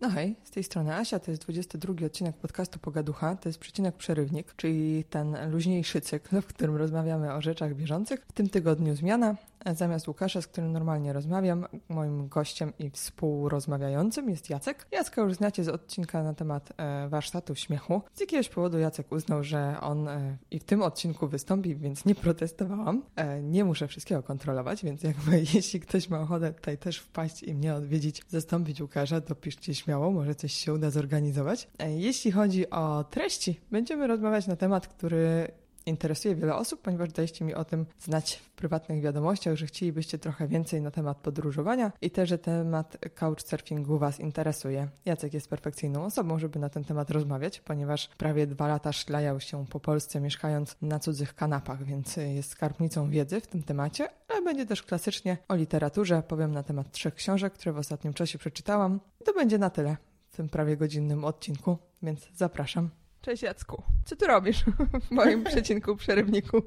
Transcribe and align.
No 0.00 0.10
hej, 0.10 0.36
z 0.44 0.50
tej 0.50 0.64
strony 0.64 0.94
Asia, 0.94 1.18
to 1.18 1.30
jest 1.30 1.42
22 1.42 2.06
odcinek 2.06 2.36
podcastu 2.36 2.78
Pogaducha, 2.78 3.36
to 3.36 3.48
jest 3.48 3.58
przecinek 3.58 3.96
przerywnik, 3.96 4.54
czyli 4.56 5.04
ten 5.04 5.50
luźniejszy 5.50 6.00
cykl, 6.00 6.40
w 6.40 6.46
którym 6.46 6.76
rozmawiamy 6.76 7.34
o 7.34 7.42
rzeczach 7.42 7.74
bieżących. 7.74 8.26
W 8.28 8.32
tym 8.32 8.48
tygodniu 8.48 8.96
zmiana, 8.96 9.36
zamiast 9.74 10.08
Łukasza, 10.08 10.42
z 10.42 10.46
którym 10.46 10.72
normalnie 10.72 11.12
rozmawiam, 11.12 11.66
moim 11.88 12.28
gościem 12.28 12.72
i 12.78 12.90
współrozmawiającym 12.90 14.30
jest 14.30 14.50
Jacek. 14.50 14.86
Jacka 14.92 15.22
już 15.22 15.34
znacie 15.34 15.64
z 15.64 15.68
odcinka 15.68 16.22
na 16.22 16.34
temat 16.34 16.72
e, 16.76 17.08
warsztatu 17.08 17.54
śmiechu. 17.54 18.02
Z 18.14 18.20
jakiegoś 18.20 18.48
powodu 18.48 18.78
Jacek 18.78 19.12
uznał, 19.12 19.44
że 19.44 19.76
on 19.80 20.08
e, 20.08 20.36
i 20.50 20.58
w 20.58 20.64
tym 20.64 20.82
odcinku 20.82 21.28
wystąpi, 21.28 21.76
więc 21.76 22.04
nie 22.04 22.14
protestowałam. 22.14 23.02
E, 23.16 23.42
nie 23.42 23.64
muszę 23.64 23.88
wszystkiego 23.88 24.22
kontrolować, 24.22 24.84
więc 24.84 25.02
jakby 25.02 25.38
jeśli 25.54 25.80
ktoś 25.80 26.08
ma 26.08 26.20
ochotę 26.20 26.52
tutaj 26.52 26.78
też 26.78 26.98
wpaść 26.98 27.42
i 27.42 27.54
mnie 27.54 27.74
odwiedzić, 27.74 28.22
zastąpić 28.28 28.80
Łukasza, 28.80 29.20
to 29.20 29.34
piszcie 29.34 29.74
śmiało, 29.74 30.10
może 30.10 30.34
coś 30.34 30.52
się 30.52 30.72
uda 30.72 30.90
zorganizować. 30.90 31.68
Jeśli 31.88 32.32
chodzi 32.32 32.70
o 32.70 33.04
treści, 33.04 33.60
będziemy 33.70 34.06
rozmawiać 34.06 34.46
na 34.46 34.56
temat, 34.56 34.88
który 34.88 35.48
interesuje 35.88 36.34
wiele 36.34 36.56
osób, 36.56 36.82
ponieważ 36.82 37.12
daliście 37.12 37.44
mi 37.44 37.54
o 37.54 37.64
tym 37.64 37.86
znać 37.98 38.36
w 38.36 38.50
prywatnych 38.50 39.02
wiadomościach, 39.02 39.56
że 39.56 39.66
chcielibyście 39.66 40.18
trochę 40.18 40.48
więcej 40.48 40.80
na 40.80 40.90
temat 40.90 41.18
podróżowania 41.18 41.92
i 42.00 42.10
też, 42.10 42.28
że 42.28 42.38
temat 42.38 42.96
couchsurfingu 43.14 43.98
Was 43.98 44.20
interesuje. 44.20 44.88
Jacek 45.04 45.34
jest 45.34 45.48
perfekcyjną 45.48 46.04
osobą, 46.04 46.38
żeby 46.38 46.58
na 46.58 46.68
ten 46.68 46.84
temat 46.84 47.10
rozmawiać, 47.10 47.60
ponieważ 47.60 48.08
prawie 48.08 48.46
dwa 48.46 48.68
lata 48.68 48.92
szlajał 48.92 49.40
się 49.40 49.66
po 49.66 49.80
Polsce 49.80 50.20
mieszkając 50.20 50.76
na 50.82 50.98
cudzych 50.98 51.34
kanapach, 51.34 51.84
więc 51.84 52.16
jest 52.16 52.50
skarbnicą 52.50 53.10
wiedzy 53.10 53.40
w 53.40 53.46
tym 53.46 53.62
temacie, 53.62 54.08
ale 54.28 54.42
będzie 54.42 54.66
też 54.66 54.82
klasycznie 54.82 55.36
o 55.48 55.54
literaturze. 55.54 56.22
Powiem 56.28 56.52
na 56.52 56.62
temat 56.62 56.92
trzech 56.92 57.14
książek, 57.14 57.52
które 57.52 57.72
w 57.72 57.78
ostatnim 57.78 58.14
czasie 58.14 58.38
przeczytałam. 58.38 59.00
To 59.24 59.32
będzie 59.32 59.58
na 59.58 59.70
tyle 59.70 59.96
w 60.30 60.36
tym 60.36 60.48
prawie 60.48 60.76
godzinnym 60.76 61.24
odcinku, 61.24 61.78
więc 62.02 62.28
zapraszam. 62.34 62.90
Cześć 63.20 63.42
Jacku. 63.42 63.82
Co 64.04 64.16
ty 64.16 64.26
robisz 64.26 64.64
w 65.08 65.10
moim 65.10 65.44
przecinku, 65.44 65.96
przerywniku? 65.96 66.62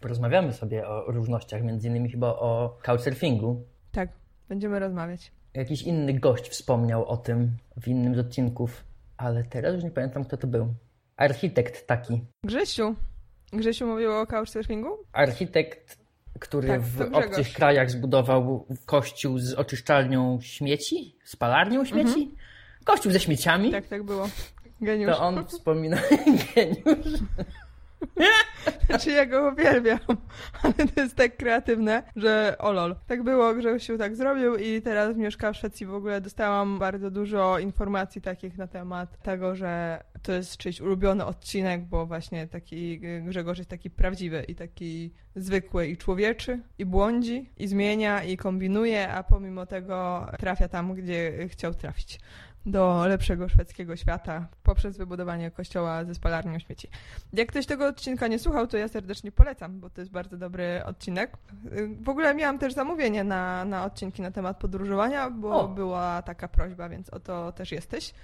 Porozmawiamy 0.00 0.52
sobie 0.52 0.88
o 0.88 1.04
różnościach, 1.12 1.62
między 1.62 1.88
innymi 1.88 2.10
chyba 2.10 2.28
o 2.28 2.78
couchsurfingu. 2.82 3.64
Tak, 3.92 4.08
będziemy 4.48 4.78
rozmawiać. 4.78 5.32
Jakiś 5.54 5.82
inny 5.82 6.14
gość 6.14 6.48
wspomniał 6.48 7.06
o 7.06 7.16
tym 7.16 7.50
w 7.80 7.88
innym 7.88 8.14
z 8.14 8.18
odcinków, 8.18 8.84
ale 9.16 9.44
teraz 9.44 9.74
już 9.74 9.84
nie 9.84 9.90
pamiętam, 9.90 10.24
kto 10.24 10.36
to 10.36 10.46
był. 10.46 10.74
Architekt 11.16 11.86
taki. 11.86 12.24
Grzesiu. 12.44 12.94
Grzesiu 13.52 13.86
mówił 13.86 14.12
o 14.12 14.26
couchsurfingu? 14.26 14.88
Architekt, 15.12 15.98
który 16.40 16.68
Tak, 16.68 16.80
w 16.80 17.00
obcych 17.00 17.52
krajach 17.52 17.90
zbudował 17.90 18.66
kościół 18.86 19.38
z 19.38 19.54
oczyszczalnią 19.54 20.38
śmieci, 20.40 21.16
spalarnią 21.24 21.84
śmieci, 21.84 22.34
kościół 22.84 23.12
ze 23.12 23.20
śmieciami. 23.20 23.70
Tak, 23.70 23.86
tak 23.86 24.02
było. 24.02 24.28
Geniusz. 24.80 25.16
To 25.16 25.20
on 25.20 25.46
wspomina 25.46 25.96
geniusz. 26.54 27.20
Znaczy 28.86 29.10
ja 29.10 29.26
go 29.26 29.52
uwielbiam, 29.52 29.98
ale 30.62 30.74
to 30.74 31.00
jest 31.00 31.16
tak 31.16 31.36
kreatywne, 31.36 32.02
że 32.16 32.56
o 32.58 32.72
lol. 32.72 32.96
Tak 33.06 33.22
było, 33.22 33.54
Grzesiu 33.54 33.98
tak 33.98 34.16
zrobił 34.16 34.56
i 34.56 34.82
teraz 34.82 35.16
mieszka 35.16 35.52
w 35.52 35.56
Szwecji. 35.56 35.86
W 35.86 35.94
ogóle 35.94 36.20
dostałam 36.20 36.78
bardzo 36.78 37.10
dużo 37.10 37.58
informacji 37.58 38.20
takich 38.20 38.58
na 38.58 38.66
temat 38.66 39.22
tego, 39.22 39.54
że 39.54 40.02
to 40.22 40.32
jest 40.32 40.56
czyjś 40.56 40.80
ulubiony 40.80 41.24
odcinek, 41.24 41.84
bo 41.84 42.06
właśnie 42.06 42.46
taki 42.46 43.00
Grzegorz 43.22 43.58
jest 43.58 43.70
taki 43.70 43.90
prawdziwy 43.90 44.44
i 44.48 44.54
taki 44.54 45.12
zwykły 45.36 45.86
i 45.88 45.96
człowieczy 45.96 46.60
i 46.78 46.86
błądzi 46.86 47.50
i 47.56 47.68
zmienia 47.68 48.22
i 48.24 48.36
kombinuje, 48.36 49.12
a 49.12 49.22
pomimo 49.22 49.66
tego 49.66 50.26
trafia 50.38 50.68
tam, 50.68 50.94
gdzie 50.94 51.48
chciał 51.48 51.74
trafić 51.74 52.20
do 52.66 53.06
lepszego 53.06 53.48
szwedzkiego 53.48 53.96
świata 53.96 54.48
poprzez 54.62 54.98
wybudowanie 54.98 55.50
kościoła 55.50 56.04
ze 56.04 56.14
spalarnią 56.14 56.58
śmieci. 56.58 56.88
Jak 57.32 57.48
ktoś 57.48 57.66
tego 57.66 57.86
odcinka 57.86 58.26
nie 58.26 58.38
słuchał, 58.38 58.66
to 58.66 58.76
ja 58.76 58.88
serdecznie 58.88 59.32
polecam, 59.32 59.80
bo 59.80 59.90
to 59.90 60.00
jest 60.00 60.10
bardzo 60.12 60.36
dobry 60.36 60.84
odcinek. 60.84 61.36
W 62.00 62.08
ogóle 62.08 62.34
miałam 62.34 62.58
też 62.58 62.72
zamówienie 62.72 63.24
na, 63.24 63.64
na 63.64 63.84
odcinki 63.84 64.22
na 64.22 64.30
temat 64.30 64.56
podróżowania, 64.56 65.30
bo 65.30 65.60
O. 65.60 65.68
była 65.68 66.22
taka 66.22 66.48
prośba, 66.48 66.88
więc 66.88 67.10
oto 67.10 67.52
też 67.52 67.72
jesteś 67.72 68.14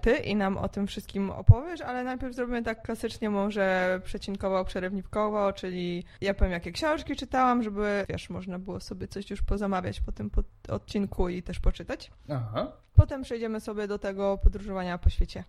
ty 0.00 0.16
i 0.16 0.36
nam 0.36 0.58
o 0.58 0.68
tym 0.68 0.86
wszystkim 0.86 1.30
opowiesz, 1.30 1.80
ale 1.80 2.04
najpierw 2.04 2.34
zrobimy 2.34 2.62
tak 2.62 2.82
klasycznie 2.82 3.30
może 3.30 4.00
przecinkowo, 4.04 4.64
przerywnikowo, 4.64 5.52
czyli 5.52 6.04
ja 6.20 6.34
powiem 6.34 6.52
jakie 6.52 6.72
książki 6.72 7.16
czytałam, 7.16 7.62
żeby 7.62 8.06
wiesz, 8.08 8.30
można 8.30 8.58
było 8.58 8.80
sobie 8.80 9.08
coś 9.08 9.30
już 9.30 9.42
pozamawiać 9.42 10.00
po 10.00 10.12
tym 10.12 10.30
odcinku 10.68 11.28
i 11.28 11.42
też 11.42 11.60
poczytać. 11.60 12.10
Aha. 12.28 12.72
Potem 12.94 13.22
przejdziemy 13.22 13.60
sobie 13.60 13.88
do 13.88 13.98
tego 13.98 14.38
podróżowania 14.38 14.98
po 14.98 15.10
świecie. 15.10 15.44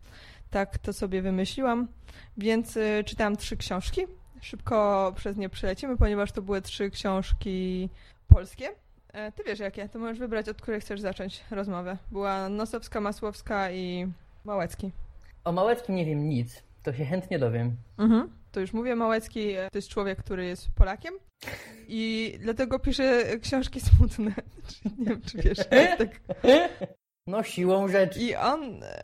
Tak 0.49 0.77
to 0.77 0.93
sobie 0.93 1.21
wymyśliłam, 1.21 1.87
więc 2.37 2.77
y, 2.77 3.03
czytałam 3.05 3.37
trzy 3.37 3.57
książki. 3.57 4.01
Szybko 4.41 5.13
przez 5.15 5.37
nie 5.37 5.49
przelecimy, 5.49 5.97
ponieważ 5.97 6.31
to 6.31 6.41
były 6.41 6.61
trzy 6.61 6.89
książki 6.89 7.89
polskie. 8.27 8.69
E, 9.13 9.31
Ty 9.31 9.43
wiesz 9.43 9.59
jakie, 9.59 9.89
to 9.89 9.99
możesz 9.99 10.19
wybrać, 10.19 10.49
od 10.49 10.61
której 10.61 10.81
chcesz 10.81 11.01
zacząć 11.01 11.43
rozmowę. 11.51 11.97
Była 12.11 12.49
Nosowska, 12.49 13.01
Masłowska 13.01 13.71
i 13.71 14.07
Małecki. 14.45 14.91
O 15.43 15.51
Małeckim 15.51 15.95
nie 15.95 16.05
wiem 16.05 16.29
nic, 16.29 16.63
to 16.83 16.93
się 16.93 17.05
chętnie 17.05 17.39
dowiem. 17.39 17.75
Mhm. 17.97 18.29
To 18.51 18.59
już 18.59 18.73
mówię, 18.73 18.95
Małecki 18.95 19.51
e, 19.51 19.69
to 19.71 19.77
jest 19.77 19.89
człowiek, 19.89 20.19
który 20.19 20.45
jest 20.45 20.67
Polakiem 20.75 21.13
i 21.87 22.33
dlatego 22.39 22.79
pisze 22.79 23.23
książki 23.41 23.81
smutne. 23.81 24.31
nie 24.99 25.05
wiem, 25.05 25.21
czy 25.21 25.37
wiesz, 25.37 25.57
tak 25.97 26.09
No 27.27 27.43
siłą 27.43 27.87
rzeczy. 27.87 28.19
I 28.19 28.35
on 28.35 28.83
e, 28.83 29.03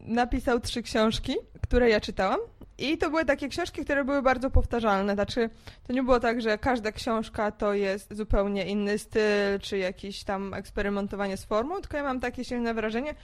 napisał 0.00 0.60
trzy 0.60 0.82
książki, 0.82 1.34
które 1.62 1.90
ja 1.90 2.00
czytałam. 2.00 2.40
I 2.78 2.98
to 2.98 3.10
były 3.10 3.24
takie 3.24 3.48
książki, 3.48 3.84
które 3.84 4.04
były 4.04 4.22
bardzo 4.22 4.50
powtarzalne. 4.50 5.14
Znaczy, 5.14 5.50
to 5.86 5.92
nie 5.92 6.02
było 6.02 6.20
tak, 6.20 6.40
że 6.40 6.58
każda 6.58 6.92
książka 6.92 7.50
to 7.50 7.74
jest 7.74 8.14
zupełnie 8.14 8.66
inny 8.66 8.98
styl, 8.98 9.60
czy 9.60 9.78
jakieś 9.78 10.24
tam 10.24 10.54
eksperymentowanie 10.54 11.36
z 11.36 11.44
formą, 11.44 11.80
tylko 11.80 11.96
ja 11.96 12.02
mam 12.02 12.20
takie 12.20 12.44
silne 12.44 12.74
wrażenie, 12.74 13.14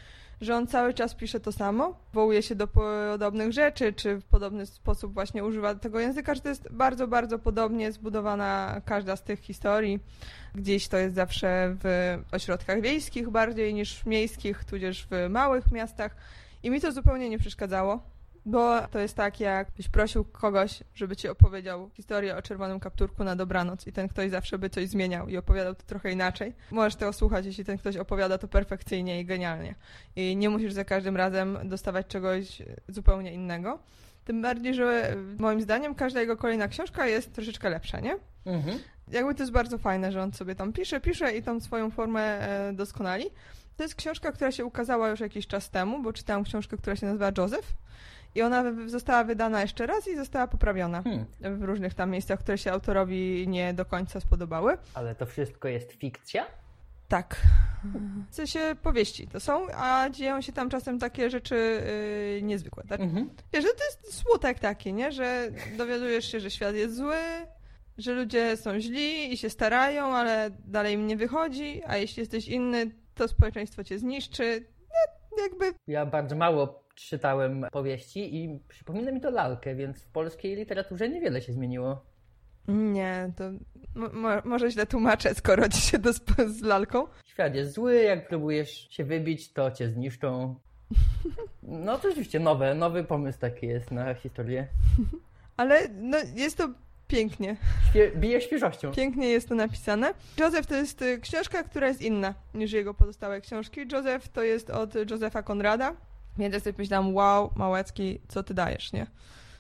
że 0.40 0.56
on 0.56 0.66
cały 0.66 0.94
czas 0.94 1.14
pisze 1.14 1.40
to 1.40 1.52
samo, 1.52 1.94
wołuje 2.12 2.42
się 2.42 2.54
do 2.54 2.66
podobnych 2.66 3.52
rzeczy, 3.52 3.92
czy 3.92 4.16
w 4.16 4.24
podobny 4.24 4.66
sposób 4.66 5.14
właśnie 5.14 5.44
używa 5.44 5.74
tego 5.74 6.00
języka, 6.00 6.34
że 6.34 6.40
to 6.40 6.48
jest 6.48 6.72
bardzo, 6.72 7.08
bardzo 7.08 7.38
podobnie 7.38 7.92
zbudowana 7.92 8.80
każda 8.84 9.16
z 9.16 9.22
tych 9.22 9.40
historii. 9.40 10.00
Gdzieś 10.54 10.88
to 10.88 10.96
jest 10.96 11.14
zawsze 11.14 11.76
w 11.84 12.16
ośrodkach 12.32 12.80
wiejskich 12.80 13.30
bardziej 13.30 13.74
niż 13.74 14.06
miejskich, 14.06 14.64
tudzież 14.64 15.06
w 15.10 15.28
małych 15.30 15.72
miastach. 15.72 16.16
I 16.62 16.70
mi 16.70 16.80
to 16.80 16.92
zupełnie 16.92 17.28
nie 17.28 17.38
przeszkadzało, 17.38 18.02
bo 18.50 18.88
to 18.88 18.98
jest 18.98 19.16
tak, 19.16 19.40
jakbyś 19.40 19.88
prosił 19.88 20.24
kogoś, 20.24 20.82
żeby 20.94 21.16
ci 21.16 21.28
opowiedział 21.28 21.90
historię 21.94 22.36
o 22.36 22.42
czerwonym 22.42 22.80
kapturku 22.80 23.24
na 23.24 23.36
dobranoc 23.36 23.86
i 23.86 23.92
ten 23.92 24.08
ktoś 24.08 24.30
zawsze 24.30 24.58
by 24.58 24.70
coś 24.70 24.88
zmieniał 24.88 25.28
i 25.28 25.36
opowiadał 25.36 25.74
to 25.74 25.82
trochę 25.82 26.12
inaczej. 26.12 26.54
Możesz 26.70 26.94
tego 26.94 27.12
słuchać, 27.12 27.46
jeśli 27.46 27.64
ten 27.64 27.78
ktoś 27.78 27.96
opowiada 27.96 28.38
to 28.38 28.48
perfekcyjnie 28.48 29.20
i 29.20 29.24
genialnie. 29.24 29.74
I 30.16 30.36
nie 30.36 30.50
musisz 30.50 30.72
za 30.72 30.84
każdym 30.84 31.16
razem 31.16 31.58
dostawać 31.64 32.06
czegoś 32.06 32.62
zupełnie 32.88 33.32
innego. 33.32 33.78
Tym 34.24 34.42
bardziej, 34.42 34.74
że 34.74 35.16
moim 35.38 35.60
zdaniem 35.60 35.94
każda 35.94 36.20
jego 36.20 36.36
kolejna 36.36 36.68
książka 36.68 37.06
jest 37.06 37.32
troszeczkę 37.32 37.70
lepsza, 37.70 38.00
nie? 38.00 38.16
Mhm. 38.46 38.78
jakby 39.08 39.34
to 39.34 39.42
jest 39.42 39.52
bardzo 39.52 39.78
fajne, 39.78 40.12
że 40.12 40.22
on 40.22 40.32
sobie 40.32 40.54
tam 40.54 40.72
pisze, 40.72 41.00
pisze 41.00 41.36
i 41.36 41.42
tą 41.42 41.60
swoją 41.60 41.90
formę 41.90 42.20
e, 42.20 42.72
doskonali. 42.72 43.24
To 43.76 43.82
jest 43.84 43.94
książka, 43.94 44.32
która 44.32 44.52
się 44.52 44.64
ukazała 44.64 45.08
już 45.08 45.20
jakiś 45.20 45.46
czas 45.46 45.70
temu, 45.70 46.02
bo 46.02 46.12
czytałam 46.12 46.44
książkę, 46.44 46.76
która 46.76 46.96
się 46.96 47.06
nazywa 47.06 47.32
Joseph 47.38 47.74
i 48.34 48.42
ona 48.42 48.64
została 48.86 49.24
wydana 49.24 49.60
jeszcze 49.60 49.86
raz 49.86 50.08
i 50.08 50.16
została 50.16 50.46
poprawiona 50.48 51.02
Hmm. 51.02 51.26
w 51.58 51.62
różnych 51.62 51.94
tam 51.94 52.10
miejscach, 52.10 52.40
które 52.40 52.58
się 52.58 52.72
autorowi 52.72 53.48
nie 53.48 53.74
do 53.74 53.84
końca 53.84 54.20
spodobały. 54.20 54.78
Ale 54.94 55.14
to 55.14 55.26
wszystko 55.26 55.68
jest 55.68 55.92
fikcja? 55.92 56.46
Tak. 57.08 57.36
W 58.30 58.34
sensie 58.34 58.60
powieści 58.82 59.28
to 59.28 59.40
są, 59.40 59.66
a 59.74 60.10
dzieją 60.10 60.40
się 60.40 60.52
tam 60.52 60.70
czasem 60.70 60.98
takie 60.98 61.30
rzeczy 61.30 61.82
yy, 62.34 62.42
niezwykłe. 62.42 62.84
Tak? 62.88 63.00
Mhm. 63.00 63.30
Wiesz, 63.52 63.64
że 63.64 63.70
to 63.70 63.84
jest 63.84 64.20
smutek 64.20 64.58
taki, 64.58 64.92
nie? 64.92 65.12
Że 65.12 65.48
dowiadujesz 65.76 66.32
się, 66.32 66.40
że 66.40 66.50
świat 66.50 66.74
jest 66.74 66.96
zły, 66.96 67.16
że 67.98 68.12
ludzie 68.12 68.56
są 68.56 68.80
źli 68.80 69.32
i 69.32 69.36
się 69.36 69.50
starają, 69.50 70.04
ale 70.06 70.50
dalej 70.66 70.94
im 70.94 71.06
nie 71.06 71.16
wychodzi, 71.16 71.82
a 71.86 71.96
jeśli 71.96 72.20
jesteś 72.20 72.48
inny, 72.48 72.90
to 73.14 73.28
społeczeństwo 73.28 73.84
cię 73.84 73.98
zniszczy. 73.98 74.66
No, 75.36 75.42
jakby 75.42 75.64
Ja 75.86 76.06
bardzo 76.06 76.36
mało 76.36 76.84
czytałem 76.94 77.66
powieści 77.72 78.36
i 78.44 78.58
przypomina 78.68 79.12
mi 79.12 79.20
to 79.20 79.30
lalkę, 79.30 79.74
więc 79.74 80.02
w 80.02 80.08
polskiej 80.08 80.56
literaturze 80.56 81.08
niewiele 81.08 81.42
się 81.42 81.52
zmieniło. 81.52 82.04
nie, 82.68 83.32
to 83.36 83.44
mo- 83.94 84.08
mo- 84.12 84.42
może 84.44 84.70
źle 84.70 84.86
tłumaczę, 84.86 85.34
skoro 85.34 85.68
ci 85.68 85.80
się 85.80 85.98
sp- 86.18 86.48
z 86.48 86.62
lalką. 86.62 87.06
Świat 87.26 87.54
jest 87.54 87.72
zły, 87.72 87.94
jak 88.02 88.28
próbujesz 88.28 88.88
się 88.90 89.04
wybić, 89.04 89.52
to 89.52 89.70
cię 89.70 89.88
zniszczą. 89.90 90.54
No 91.62 91.98
to 91.98 92.08
rzeczywiście 92.08 92.40
nowe, 92.40 92.74
nowy 92.74 93.04
pomysł 93.04 93.38
taki 93.38 93.66
jest 93.66 93.90
na 93.90 94.14
historię. 94.14 94.66
Ale 95.56 95.88
no, 95.88 96.18
jest 96.34 96.56
to 96.58 96.68
Pięknie. 97.08 97.56
Świe- 97.92 98.16
bije 98.16 98.40
świeżością. 98.40 98.92
Pięknie 98.92 99.28
jest 99.28 99.48
to 99.48 99.54
napisane. 99.54 100.14
Joseph 100.40 100.66
to 100.66 100.74
jest 100.74 101.02
y, 101.02 101.18
książka, 101.20 101.62
która 101.62 101.88
jest 101.88 102.02
inna 102.02 102.34
niż 102.54 102.72
jego 102.72 102.94
pozostałe 102.94 103.40
książki. 103.40 103.80
Joseph 103.92 104.28
to 104.28 104.42
jest 104.42 104.70
od 104.70 105.10
Józefa 105.10 105.42
Konrada. 105.42 105.96
Więc 106.40 106.64
ja 106.64 106.72
myślałam, 106.78 107.14
wow, 107.14 107.50
Małecki, 107.56 108.20
co 108.28 108.42
ty 108.42 108.54
dajesz, 108.54 108.92
nie? 108.92 109.06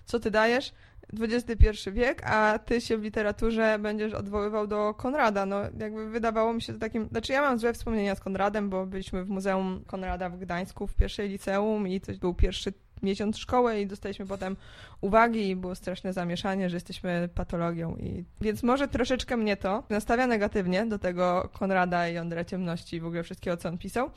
Co 0.04 0.20
ty 0.20 0.30
dajesz? 0.30 0.72
XXI 1.20 1.90
wiek, 1.92 2.22
a 2.24 2.58
ty 2.58 2.80
się 2.80 2.98
w 2.98 3.02
literaturze 3.02 3.78
będziesz 3.78 4.12
odwoływał 4.14 4.66
do 4.66 4.94
Konrada. 4.94 5.46
No, 5.46 5.60
jakby 5.78 6.10
wydawało 6.10 6.52
mi 6.52 6.62
się 6.62 6.72
to 6.72 6.78
takim. 6.78 7.08
Znaczy, 7.08 7.32
ja 7.32 7.42
mam 7.42 7.58
złe 7.58 7.72
wspomnienia 7.72 8.14
z 8.14 8.20
Konradem, 8.20 8.70
bo 8.70 8.86
byliśmy 8.86 9.24
w 9.24 9.28
Muzeum 9.28 9.84
Konrada 9.86 10.30
w 10.30 10.38
Gdańsku 10.38 10.86
w 10.86 10.94
pierwszej 10.94 11.28
liceum 11.28 11.88
i 11.88 12.00
to 12.00 12.12
był 12.12 12.34
pierwszy 12.34 12.72
miesiąc 13.02 13.38
szkoły 13.38 13.80
i 13.80 13.86
dostaliśmy 13.86 14.26
potem 14.26 14.56
uwagi 15.00 15.48
i 15.48 15.56
było 15.56 15.74
straszne 15.74 16.12
zamieszanie, 16.12 16.70
że 16.70 16.76
jesteśmy 16.76 17.28
patologią. 17.34 17.96
I... 17.96 18.24
Więc 18.40 18.62
może 18.62 18.88
troszeczkę 18.88 19.36
mnie 19.36 19.56
to 19.56 19.82
nastawia 19.90 20.26
negatywnie 20.26 20.86
do 20.86 20.98
tego 20.98 21.48
Konrada 21.52 22.08
i 22.08 22.14
Jądra 22.14 22.44
Ciemności 22.44 22.96
i 22.96 23.00
w 23.00 23.06
ogóle 23.06 23.22
wszystkiego, 23.22 23.56
co 23.56 23.68
on 23.68 23.78
pisał, 23.78 24.10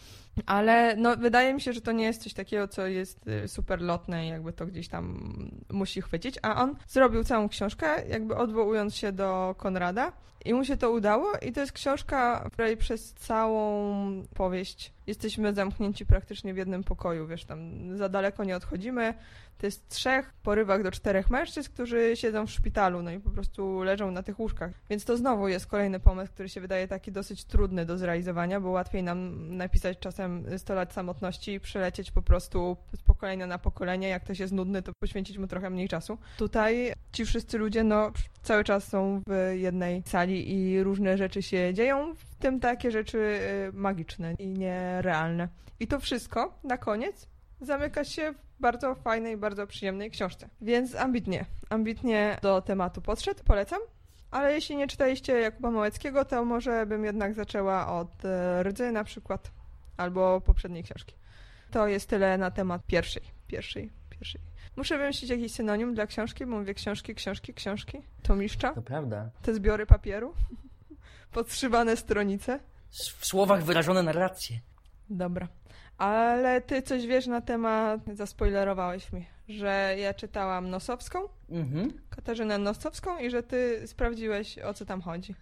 ale 0.46 0.96
no, 0.96 1.18
wydaje 1.18 1.54
mi 1.54 1.62
się, 1.62 1.74
że 1.74 1.82
to 1.82 1.92
nie 1.92 2.06
jest 2.06 2.24
coś 2.24 2.34
takiego, 2.34 2.68
co 2.68 2.88
jest 2.88 3.28
y, 3.28 3.48
super 3.48 3.82
lotne 3.82 4.26
i 4.26 4.30
jakby 4.30 4.54
to 4.54 4.66
gdzieś 4.66 4.88
tam 4.88 5.34
musi 5.72 6.02
chwycić, 6.02 6.40
a 6.42 6.64
on 6.64 6.76
zrobił 6.88 7.24
całą 7.24 7.50
książkę, 7.50 8.08
jakby 8.08 8.36
odwołując 8.36 8.96
się 8.96 9.12
do 9.12 9.56
Konrada 9.58 10.12
i 10.46 10.54
mu 10.54 10.66
się 10.66 10.78
to 10.78 10.92
udało 10.92 11.32
i 11.42 11.52
to 11.52 11.60
jest 11.60 11.72
książka, 11.72 12.44
w 12.50 12.54
której 12.54 12.78
przez 12.78 13.14
całą 13.14 14.24
powieść 14.36 14.94
jesteśmy 15.08 15.54
zamknięci 15.54 16.06
praktycznie 16.06 16.54
w 16.54 16.58
jednym 16.58 16.84
pokoju, 16.84 17.28
wiesz, 17.28 17.46
tam 17.46 17.98
za 17.98 18.10
daleko 18.10 18.44
nie 18.44 18.56
odchodzimy. 18.56 19.14
To 19.58 19.68
jest 19.68 19.90
trzech, 19.90 20.34
porywach 20.44 20.84
do 20.84 20.92
czterech 20.92 21.30
mężczyzn, 21.30 21.70
którzy 21.74 22.12
siedzą 22.16 22.48
w 22.48 22.52
szpitalu, 22.52 23.02
no 23.02 23.12
i 23.12 23.20
po 23.20 23.30
prostu 23.30 23.84
leżą 23.84 24.12
na 24.12 24.24
tych 24.24 24.40
łóżkach. 24.40 24.72
Więc 24.90 25.06
to 25.06 25.18
znowu 25.18 25.48
jest 25.48 25.68
kolejny 25.68 26.00
pomysł, 26.00 26.34
który 26.34 26.50
się 26.50 26.62
wydaje 26.62 26.88
taki 26.88 27.12
dosyć 27.12 27.46
trudny 27.46 27.86
do 27.86 27.98
zrealizowania, 27.98 28.62
bo 28.62 28.70
łatwiej 28.70 29.04
nam 29.04 29.48
napisać 29.58 30.00
czasem 30.00 30.46
100 30.58 30.74
lat 30.74 30.94
samotności 30.94 31.54
i 31.54 31.60
przelecieć 31.60 32.12
po 32.12 32.22
prostu 32.22 32.78
z 32.96 33.02
pokolenia 33.02 33.48
na 33.48 33.60
pokolenie. 33.60 34.08
Jak 34.08 34.24
ktoś 34.24 34.40
jest 34.40 34.54
nudny, 34.54 34.82
to 34.82 34.92
poświęcić 35.00 35.38
mu 35.38 35.48
trochę 35.48 35.70
mniej 35.70 35.88
czasu. 35.88 36.18
Tutaj 36.38 36.94
ci 37.12 37.26
wszyscy 37.26 37.58
ludzie, 37.58 37.84
no, 37.84 38.12
cały 38.42 38.64
czas 38.64 38.88
są 38.88 39.22
w 39.28 39.54
jednej 39.56 40.04
sali 40.06 40.54
i 40.54 40.84
różne 40.84 41.18
rzeczy 41.18 41.42
się 41.42 41.74
dzieją, 41.74 42.16
w 42.16 42.36
tym 42.36 42.60
takie 42.60 42.92
rzeczy 42.92 43.18
y, 43.18 43.72
magiczne 43.74 44.34
i 44.34 44.48
nierealne. 44.48 45.48
I 45.80 45.88
to 45.88 46.00
wszystko 46.00 46.60
na 46.64 46.78
koniec 46.78 47.28
zamyka 47.62 48.04
się 48.04 48.34
bardzo 48.64 48.96
fajnej, 48.96 49.38
bardzo 49.38 49.68
przyjemnej 49.68 50.12
książce. 50.12 50.50
Więc 50.62 50.96
ambitnie, 50.96 51.46
ambitnie 51.70 52.38
do 52.42 52.62
tematu 52.62 53.02
podszedł, 53.02 53.44
polecam. 53.44 53.80
Ale 54.32 54.54
jeśli 54.54 54.76
nie 54.76 54.88
czytaliście 54.88 55.34
Jakuba 55.40 55.72
Małeckiego, 55.72 56.26
to 56.26 56.46
może 56.46 56.86
bym 56.86 57.06
jednak 57.06 57.34
zaczęła 57.34 58.00
od 58.00 58.26
e, 58.26 58.64
Rdzy 58.64 58.92
na 58.92 59.04
przykład, 59.04 59.52
albo 59.98 60.42
poprzedniej 60.42 60.84
książki. 60.84 61.16
To 61.72 61.88
jest 61.88 62.10
tyle 62.10 62.38
na 62.38 62.52
temat 62.52 62.82
pierwszej, 62.88 63.24
pierwszej, 63.48 63.92
pierwszej. 64.10 64.42
Muszę 64.76 64.98
wymyślić 64.98 65.32
jakiś 65.32 65.52
synonim 65.52 65.96
dla 65.96 66.08
książki, 66.08 66.46
bo 66.46 66.52
mówię 66.60 66.74
książki, 66.74 67.16
książki, 67.16 67.54
książki. 67.54 67.98
Tomiszcza, 68.22 68.74
To 68.74 68.82
prawda. 68.82 69.30
te 69.42 69.54
zbiory 69.54 69.86
papieru, 69.86 70.34
podszywane 71.38 71.98
stronice. 71.98 72.60
W 72.90 73.26
słowach 73.26 73.64
wyrażone 73.64 74.04
narracje. 74.04 74.60
Dobra. 75.10 75.48
Ale 75.98 76.62
ty 76.62 76.82
coś 76.82 77.08
wiesz 77.08 77.28
na 77.28 77.42
temat, 77.42 78.02
zaspoilerowałeś 78.14 79.14
mi, 79.14 79.26
że 79.50 79.96
ja 80.00 80.14
czytałam 80.14 80.70
Nosowską, 80.70 81.20
Mhm. 81.50 81.94
Katarzynę 82.10 82.58
Nosowską 82.58 83.18
i 83.20 83.30
że 83.30 83.44
ty 83.44 83.88
sprawdziłeś 83.88 84.60
o 84.60 84.74
co 84.74 84.86
tam 84.86 85.02
chodzi. 85.02 85.36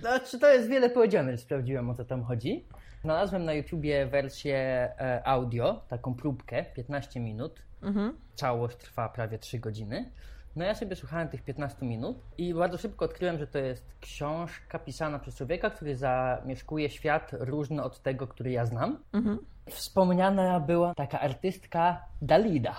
Znaczy, 0.00 0.38
to 0.38 0.52
jest 0.52 0.68
wiele 0.68 0.90
powiedziane, 0.90 1.32
że 1.32 1.38
sprawdziłem 1.38 1.90
o 1.90 1.94
co 1.94 2.04
tam 2.04 2.22
chodzi. 2.22 2.64
Znalazłem 3.02 3.44
na 3.44 3.52
YouTubie 3.52 4.06
wersję 4.06 4.56
e, 4.58 5.22
audio, 5.26 5.84
taką 5.88 6.14
próbkę, 6.14 6.64
15 6.64 7.20
minut. 7.20 7.62
Mhm. 7.82 8.16
Całość 8.34 8.76
trwa 8.76 9.08
prawie 9.08 9.38
3 9.38 9.58
godziny. 9.58 10.10
No 10.56 10.64
ja 10.64 10.74
sobie 10.74 10.96
słuchałem 10.96 11.28
tych 11.28 11.42
15 11.42 11.86
minut 11.86 12.16
i 12.38 12.54
bardzo 12.54 12.78
szybko 12.78 13.04
odkryłem, 13.04 13.38
że 13.38 13.46
to 13.46 13.58
jest 13.58 13.84
książka 14.00 14.78
pisana 14.78 15.18
przez 15.18 15.36
człowieka, 15.36 15.70
który 15.70 15.96
zamieszkuje 15.96 16.90
świat 16.90 17.30
różny 17.32 17.82
od 17.82 18.02
tego, 18.02 18.26
który 18.26 18.50
ja 18.50 18.66
znam. 18.66 18.98
Mhm. 19.12 19.38
Wspomniana 19.70 20.60
była 20.60 20.94
taka 20.94 21.20
artystka 21.20 22.04
Dalida. 22.22 22.74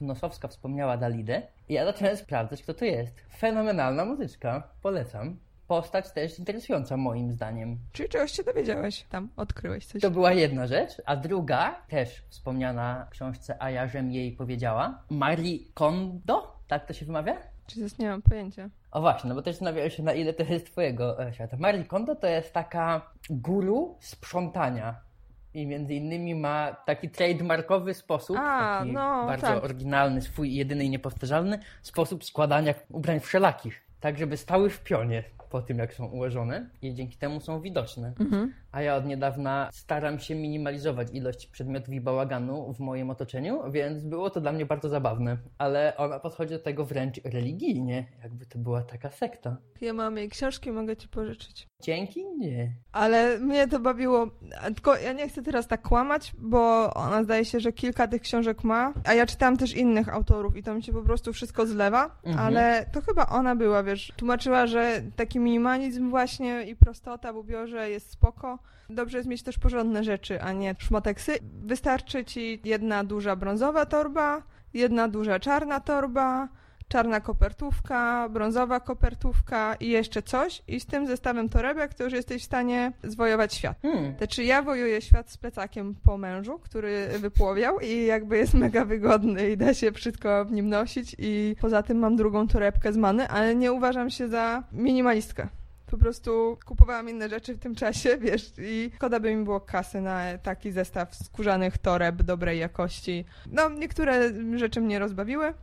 Nosowska 0.00 0.48
wspomniała 0.48 0.96
Dalidę 0.96 1.42
i 1.68 1.74
ja 1.74 1.84
zacząłem 1.84 2.16
sprawdzać, 2.16 2.62
kto 2.62 2.74
to 2.74 2.84
jest. 2.84 3.20
Fenomenalna 3.38 4.04
muzyczka, 4.04 4.68
polecam. 4.82 5.36
Postać 5.66 6.12
też 6.12 6.38
interesująca 6.38 6.96
moim 6.96 7.32
zdaniem. 7.32 7.78
Czyli 7.92 8.08
czegoś 8.08 8.32
się 8.32 8.42
dowiedziałeś 8.42 9.02
tam, 9.02 9.28
odkryłeś 9.36 9.86
coś. 9.86 10.02
To 10.02 10.10
była 10.10 10.32
jedna 10.32 10.66
rzecz, 10.66 11.02
a 11.06 11.16
druga, 11.16 11.82
też 11.88 12.22
wspomniana 12.28 13.06
w 13.06 13.10
książce 13.10 13.56
A 13.58 13.70
ja 13.70 13.86
żem 13.86 14.12
jej 14.12 14.32
powiedziała, 14.32 15.02
Marie 15.10 15.58
Kondo, 15.74 16.56
tak 16.68 16.86
to 16.86 16.92
się 16.92 17.06
wymawia? 17.06 17.36
Jesus, 17.76 17.98
nie 17.98 18.08
mam 18.08 18.22
pojęcia. 18.22 18.68
O 18.90 19.00
właśnie, 19.00 19.28
no 19.28 19.34
bo 19.34 19.42
też 19.42 19.54
zastanawiałem 19.54 19.90
się, 19.90 20.02
na 20.02 20.12
ile 20.12 20.32
to 20.32 20.42
jest 20.42 20.66
twojego 20.66 21.16
świata. 21.32 21.56
Marie 21.60 21.84
Kondo 21.84 22.16
to 22.16 22.26
jest 22.26 22.52
taka 22.52 23.12
guru 23.30 23.96
sprzątania. 24.00 25.09
I 25.54 25.66
między 25.66 25.94
innymi 25.94 26.34
ma 26.34 26.76
taki 26.86 27.08
trademarkowy 27.08 27.94
sposób, 27.94 28.36
A, 28.40 28.78
taki 28.78 28.92
no, 28.92 29.26
bardzo 29.26 29.46
tak. 29.46 29.64
oryginalny, 29.64 30.22
swój 30.22 30.54
jedyny 30.54 30.84
i 30.84 30.90
niepowtarzalny 30.90 31.58
sposób 31.82 32.24
składania 32.24 32.74
ubrań 32.90 33.20
wszelakich. 33.20 33.82
Tak, 34.00 34.18
żeby 34.18 34.36
stały 34.36 34.70
w 34.70 34.80
pionie 34.84 35.24
po 35.50 35.62
tym, 35.62 35.78
jak 35.78 35.94
są 35.94 36.06
ułożone 36.06 36.70
i 36.82 36.94
dzięki 36.94 37.16
temu 37.18 37.40
są 37.40 37.60
widoczne. 37.60 38.12
Mhm. 38.20 38.52
A 38.72 38.82
ja 38.82 38.96
od 38.96 39.06
niedawna 39.06 39.68
staram 39.72 40.18
się 40.18 40.34
minimalizować 40.34 41.08
ilość 41.12 41.46
przedmiotów 41.46 41.94
i 41.94 42.00
bałaganu 42.00 42.72
w 42.72 42.80
moim 42.80 43.10
otoczeniu, 43.10 43.70
więc 43.70 44.04
było 44.04 44.30
to 44.30 44.40
dla 44.40 44.52
mnie 44.52 44.66
bardzo 44.66 44.88
zabawne. 44.88 45.36
Ale 45.58 45.96
ona 45.96 46.20
podchodzi 46.20 46.52
do 46.54 46.58
tego 46.58 46.84
wręcz 46.84 47.20
religijnie, 47.24 48.06
jakby 48.22 48.46
to 48.46 48.58
była 48.58 48.82
taka 48.82 49.10
sekta. 49.10 49.56
Ja 49.80 49.92
mam 49.92 50.16
jej 50.16 50.28
książki, 50.28 50.72
mogę 50.72 50.96
ci 50.96 51.08
pożyczyć. 51.08 51.68
Dzięki? 51.82 52.24
Nie. 52.38 52.72
Ale 52.92 53.38
mnie 53.38 53.68
to 53.68 53.80
bawiło. 53.80 54.26
Tylko 54.64 54.96
ja 54.96 55.12
nie 55.12 55.28
chcę 55.28 55.42
teraz 55.42 55.66
tak 55.68 55.82
kłamać, 55.82 56.32
bo 56.38 56.94
ona 56.94 57.24
zdaje 57.24 57.44
się, 57.44 57.60
że 57.60 57.72
kilka 57.72 58.08
tych 58.08 58.22
książek 58.22 58.64
ma, 58.64 58.92
a 59.04 59.14
ja 59.14 59.26
czytałam 59.26 59.56
też 59.56 59.74
innych 59.76 60.08
autorów 60.08 60.56
i 60.56 60.62
to 60.62 60.74
mi 60.74 60.82
się 60.82 60.92
po 60.92 61.02
prostu 61.02 61.32
wszystko 61.32 61.66
zlewa, 61.66 62.20
Mhm. 62.24 62.46
ale 62.46 62.86
to 62.92 63.00
chyba 63.00 63.26
ona 63.26 63.56
była, 63.56 63.82
wiesz, 63.82 64.12
tłumaczyła, 64.16 64.66
że 64.66 65.02
taki 65.16 65.39
minimalizm 65.40 66.10
właśnie 66.10 66.62
i 66.62 66.76
prostota 66.76 67.32
w 67.32 67.36
ubiorze 67.36 67.90
jest 67.90 68.10
spoko. 68.10 68.58
Dobrze 68.90 69.18
jest 69.18 69.28
mieć 69.28 69.42
też 69.42 69.58
porządne 69.58 70.04
rzeczy, 70.04 70.42
a 70.42 70.52
nie 70.52 70.74
szmoteksy. 70.78 71.38
Wystarczy 71.64 72.24
ci 72.24 72.60
jedna 72.64 73.04
duża 73.04 73.36
brązowa 73.36 73.86
torba, 73.86 74.42
jedna 74.74 75.08
duża 75.08 75.40
czarna 75.40 75.80
torba, 75.80 76.48
czarna 76.90 77.20
kopertówka, 77.20 78.28
brązowa 78.28 78.80
kopertówka 78.80 79.74
i 79.74 79.88
jeszcze 79.88 80.22
coś 80.22 80.62
i 80.68 80.80
z 80.80 80.86
tym 80.86 81.06
zestawem 81.06 81.48
torebek 81.48 81.94
to 81.94 82.04
już 82.04 82.12
jesteś 82.12 82.42
w 82.42 82.44
stanie 82.44 82.92
zwojować 83.04 83.54
świat. 83.54 83.78
Hmm. 83.82 84.14
Znaczy 84.18 84.44
ja 84.44 84.62
wojuję 84.62 85.00
świat 85.00 85.30
z 85.30 85.36
plecakiem 85.36 85.94
po 86.04 86.18
mężu, 86.18 86.58
który 86.58 87.08
wypłowiał 87.18 87.80
i 87.80 88.06
jakby 88.06 88.36
jest 88.36 88.54
mega 88.54 88.84
wygodny 88.84 89.50
i 89.50 89.56
da 89.56 89.74
się 89.74 89.92
wszystko 89.92 90.44
w 90.44 90.52
nim 90.52 90.68
nosić 90.68 91.16
i 91.18 91.56
poza 91.60 91.82
tym 91.82 91.98
mam 91.98 92.16
drugą 92.16 92.48
torebkę 92.48 92.92
z 92.92 92.96
many, 92.96 93.28
ale 93.28 93.54
nie 93.54 93.72
uważam 93.72 94.10
się 94.10 94.28
za 94.28 94.62
minimalistkę. 94.72 95.48
Po 95.86 95.98
prostu 95.98 96.58
kupowałam 96.66 97.08
inne 97.08 97.28
rzeczy 97.28 97.54
w 97.54 97.58
tym 97.58 97.74
czasie, 97.74 98.18
wiesz, 98.26 98.52
i 98.58 98.90
szkoda 98.94 99.20
by 99.20 99.36
mi 99.36 99.44
było 99.44 99.60
kasy 99.60 100.00
na 100.00 100.38
taki 100.42 100.72
zestaw 100.72 101.14
skórzanych 101.14 101.78
toreb 101.78 102.22
dobrej 102.22 102.58
jakości. 102.58 103.24
No, 103.52 103.68
niektóre 103.68 104.30
rzeczy 104.58 104.80
mnie 104.80 104.98
rozbawiły, 104.98 105.54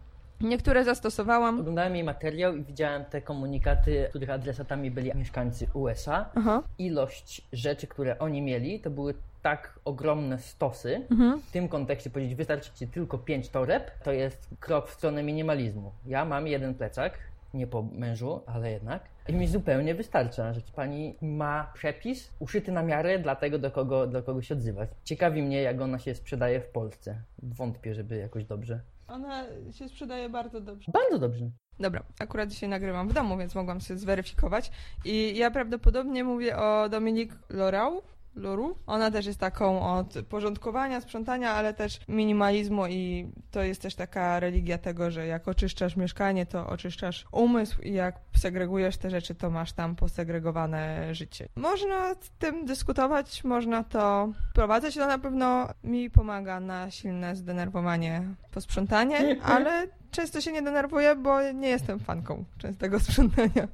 niektóre 0.41 0.83
zastosowałam. 0.83 1.59
Oglądałem 1.59 1.95
jej 1.95 2.03
materiał 2.03 2.55
i 2.55 2.63
widziałem 2.63 3.05
te 3.05 3.21
komunikaty, 3.21 4.05
których 4.09 4.29
adresatami 4.29 4.91
byli 4.91 5.11
mieszkańcy 5.15 5.67
USA. 5.73 6.29
Aha. 6.35 6.63
Ilość 6.77 7.41
rzeczy, 7.53 7.87
które 7.87 8.19
oni 8.19 8.41
mieli, 8.41 8.79
to 8.79 8.89
były 8.89 9.13
tak 9.41 9.79
ogromne 9.85 10.39
stosy. 10.39 11.01
Mhm. 11.11 11.41
W 11.41 11.51
tym 11.51 11.67
kontekście 11.67 12.09
powiedzieć, 12.09 12.35
wystarczy 12.35 12.71
ci 12.75 12.87
tylko 12.87 13.17
pięć 13.17 13.49
toreb, 13.49 13.91
to 14.03 14.11
jest 14.11 14.49
krok 14.59 14.87
w 14.87 14.93
stronę 14.93 15.23
minimalizmu. 15.23 15.91
Ja 16.05 16.25
mam 16.25 16.47
jeden 16.47 16.73
plecak, 16.73 17.19
nie 17.53 17.67
po 17.67 17.81
mężu, 17.81 18.41
ale 18.45 18.71
jednak. 18.71 19.03
I 19.27 19.33
mi 19.33 19.47
zupełnie 19.47 19.95
wystarcza, 19.95 20.53
że 20.53 20.61
pani 20.75 21.15
ma 21.21 21.71
przepis 21.73 22.29
uszyty 22.39 22.71
na 22.71 22.83
miarę 22.83 23.19
dla 23.19 23.35
tego, 23.35 23.59
do 23.59 23.71
kogo, 23.71 24.07
do 24.07 24.23
kogo 24.23 24.41
się 24.41 24.55
odzywać. 24.55 24.89
Ciekawi 25.03 25.41
mnie, 25.41 25.61
jak 25.61 25.81
ona 25.81 25.99
się 25.99 26.15
sprzedaje 26.15 26.61
w 26.61 26.67
Polsce. 26.67 27.21
Wątpię, 27.43 27.93
żeby 27.93 28.17
jakoś 28.17 28.45
dobrze. 28.45 28.79
Ona 29.07 29.43
się 29.71 29.89
sprzedaje 29.89 30.29
bardzo 30.29 30.61
dobrze. 30.61 30.91
Bardzo 30.91 31.19
dobrze. 31.19 31.49
Dobra, 31.79 32.03
akurat 32.19 32.49
dzisiaj 32.49 32.69
nagrywam 32.69 33.09
w 33.09 33.13
domu, 33.13 33.37
więc 33.37 33.55
mogłam 33.55 33.79
się 33.79 33.97
zweryfikować. 33.97 34.71
I 35.05 35.37
ja 35.37 35.51
prawdopodobnie 35.51 36.23
mówię 36.23 36.57
o 36.57 36.89
Dominique 36.89 37.37
Lorau. 37.49 38.01
Luru. 38.37 38.75
Ona 38.87 39.11
też 39.11 39.25
jest 39.25 39.39
taką 39.39 39.97
od 39.97 40.13
porządkowania, 40.29 41.01
sprzątania, 41.01 41.51
ale 41.51 41.73
też 41.73 41.99
minimalizmu 42.07 42.87
i 42.87 43.31
to 43.51 43.63
jest 43.63 43.81
też 43.81 43.95
taka 43.95 44.39
religia 44.39 44.77
tego, 44.77 45.11
że 45.11 45.27
jak 45.27 45.47
oczyszczasz 45.47 45.95
mieszkanie, 45.95 46.45
to 46.45 46.67
oczyszczasz 46.67 47.25
umysł 47.31 47.81
i 47.81 47.93
jak 47.93 48.15
segregujesz 48.37 48.97
te 48.97 49.09
rzeczy, 49.09 49.35
to 49.35 49.49
masz 49.49 49.73
tam 49.73 49.95
posegregowane 49.95 51.15
życie. 51.15 51.47
Można 51.55 52.13
z 52.13 52.29
tym 52.39 52.65
dyskutować, 52.65 53.43
można 53.43 53.83
to 53.83 54.29
wprowadzać, 54.51 54.95
to 54.95 55.07
na 55.07 55.19
pewno 55.19 55.67
mi 55.83 56.09
pomaga 56.09 56.59
na 56.59 56.91
silne 56.91 57.35
zdenerwowanie 57.35 58.23
posprzątanie, 58.51 59.41
ale 59.43 59.87
często 60.11 60.41
się 60.41 60.51
nie 60.51 60.61
denerwuję, 60.61 61.15
bo 61.15 61.51
nie 61.51 61.69
jestem 61.69 61.99
fanką 61.99 62.45
częstego 62.57 62.99
sprzątania. 63.09 63.67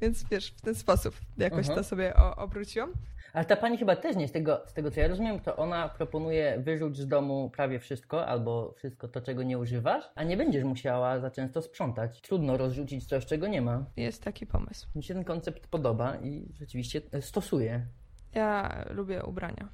Więc 0.00 0.24
wiesz, 0.30 0.54
w 0.56 0.60
ten 0.60 0.74
sposób 0.74 1.14
jakoś 1.38 1.66
Aha. 1.66 1.74
to 1.74 1.84
sobie 1.84 2.14
obróciłam. 2.36 2.92
Ale 3.34 3.44
ta 3.44 3.56
pani 3.56 3.78
chyba 3.78 3.96
też 3.96 4.16
nie, 4.16 4.28
z 4.28 4.32
tego, 4.32 4.62
z 4.66 4.72
tego 4.72 4.90
co 4.90 5.00
ja 5.00 5.08
rozumiem, 5.08 5.40
to 5.40 5.56
ona 5.56 5.88
proponuje 5.88 6.58
wyrzuć 6.58 6.96
z 6.96 7.08
domu 7.08 7.50
prawie 7.50 7.78
wszystko, 7.78 8.26
albo 8.26 8.72
wszystko 8.76 9.08
to, 9.08 9.20
czego 9.20 9.42
nie 9.42 9.58
używasz, 9.58 10.04
a 10.14 10.24
nie 10.24 10.36
będziesz 10.36 10.64
musiała 10.64 11.20
za 11.20 11.30
często 11.30 11.62
sprzątać. 11.62 12.20
Trudno 12.20 12.56
rozrzucić 12.56 13.06
coś, 13.06 13.26
czego 13.26 13.46
nie 13.46 13.62
ma. 13.62 13.84
Jest 13.96 14.22
taki 14.22 14.46
pomysł. 14.46 14.88
Mi 14.94 15.02
się 15.02 15.14
ten 15.14 15.24
koncept 15.24 15.66
podoba 15.66 16.16
i 16.16 16.48
rzeczywiście 16.52 17.00
stosuję. 17.20 17.86
Ja 18.34 18.84
lubię 18.90 19.22
ubrania. 19.22 19.68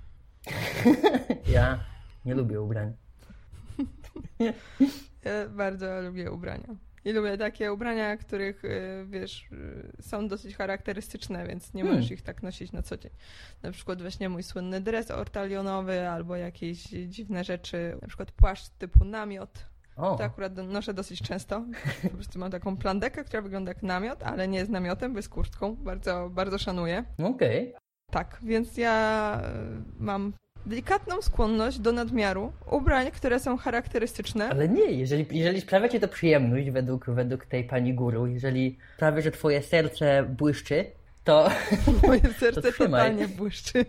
Ja 1.55 1.79
nie 2.25 2.35
lubię 2.35 2.61
ubrań. 2.61 2.93
Ja 5.25 5.49
bardzo 5.49 6.01
lubię 6.01 6.31
ubrania. 6.31 6.77
I 7.05 7.13
lubię 7.13 7.39
takie 7.39 7.73
ubrania, 7.73 8.17
których, 8.17 8.65
y, 8.65 9.05
wiesz, 9.09 9.49
y, 9.53 10.03
są 10.03 10.29
dosyć 10.29 10.57
charakterystyczne, 10.57 11.47
więc 11.47 11.75
nie 11.75 11.83
Hmm. 11.83 11.99
możesz 12.01 12.11
ich 12.13 12.23
tak 12.23 12.43
nosić 12.43 12.73
na 12.73 12.83
co 12.83 12.97
dzień. 12.97 13.13
Na 13.63 13.73
przykład 13.73 14.03
weźmie 14.03 14.29
mój 14.29 14.43
słynny 14.43 14.81
dres 14.81 15.11
ortalionowy 15.11 16.09
albo 16.09 16.37
jakieś 16.37 16.83
dziwne 17.07 17.45
rzeczy, 17.45 17.99
na 18.03 18.09
przykład 18.09 18.33
płaszcz 18.33 18.69
typu 18.69 19.05
namiot. 19.05 19.67
O, 19.97 20.17
To 20.17 20.25
akurat 20.25 20.57
noszę 20.57 20.95
dosyć 20.95 21.23
często. 21.23 21.65
Po 22.03 22.09
prostu 22.09 22.39
mam 22.39 22.51
taką 22.51 22.77
plandekę, 22.77 23.25
która 23.25 23.43
wygląda 23.43 23.71
jak 23.71 23.83
namiot, 23.83 24.23
ale 24.23 24.49
nie 24.49 24.59
jest 24.59 24.71
namiotem, 24.71 25.13
bo 25.13 25.19
jest 25.19 25.29
kurtką. 25.29 25.77
Bardzo, 25.77 26.31
bardzo 26.33 26.59
szanuję. 26.59 27.05
okej. 27.25 27.75
Tak, 28.13 28.39
więc 28.43 28.77
ja 28.77 29.41
y, 29.99 30.03
mam 30.03 30.33
delikatną 30.67 31.23
skłonność 31.23 31.79
do 31.79 31.93
nadmiaru 31.93 32.53
ubrań, 32.71 33.11
które 33.11 33.41
są 33.41 33.57
charakterystyczne. 33.57 34.49
Ale 34.51 34.69
nie, 34.69 34.85
jeżeli, 34.85 35.39
jeżeli 35.39 35.61
sprawia 35.61 35.89
ci 35.89 36.01
to 36.01 36.09
przyjemność 36.09 36.71
według, 36.71 37.07
według 37.11 37.47
tej 37.47 37.65
pani 37.65 37.95
guru, 37.95 38.27
jeżeli 38.27 38.79
sprawia, 38.97 39.21
że 39.21 39.31
twoje 39.31 39.63
serce 39.63 40.23
błyszczy, 40.23 40.85
to 41.25 41.51
Moje 42.07 42.33
serce 42.39 42.73
totalnie 42.73 43.29
błyszczy. 43.29 43.85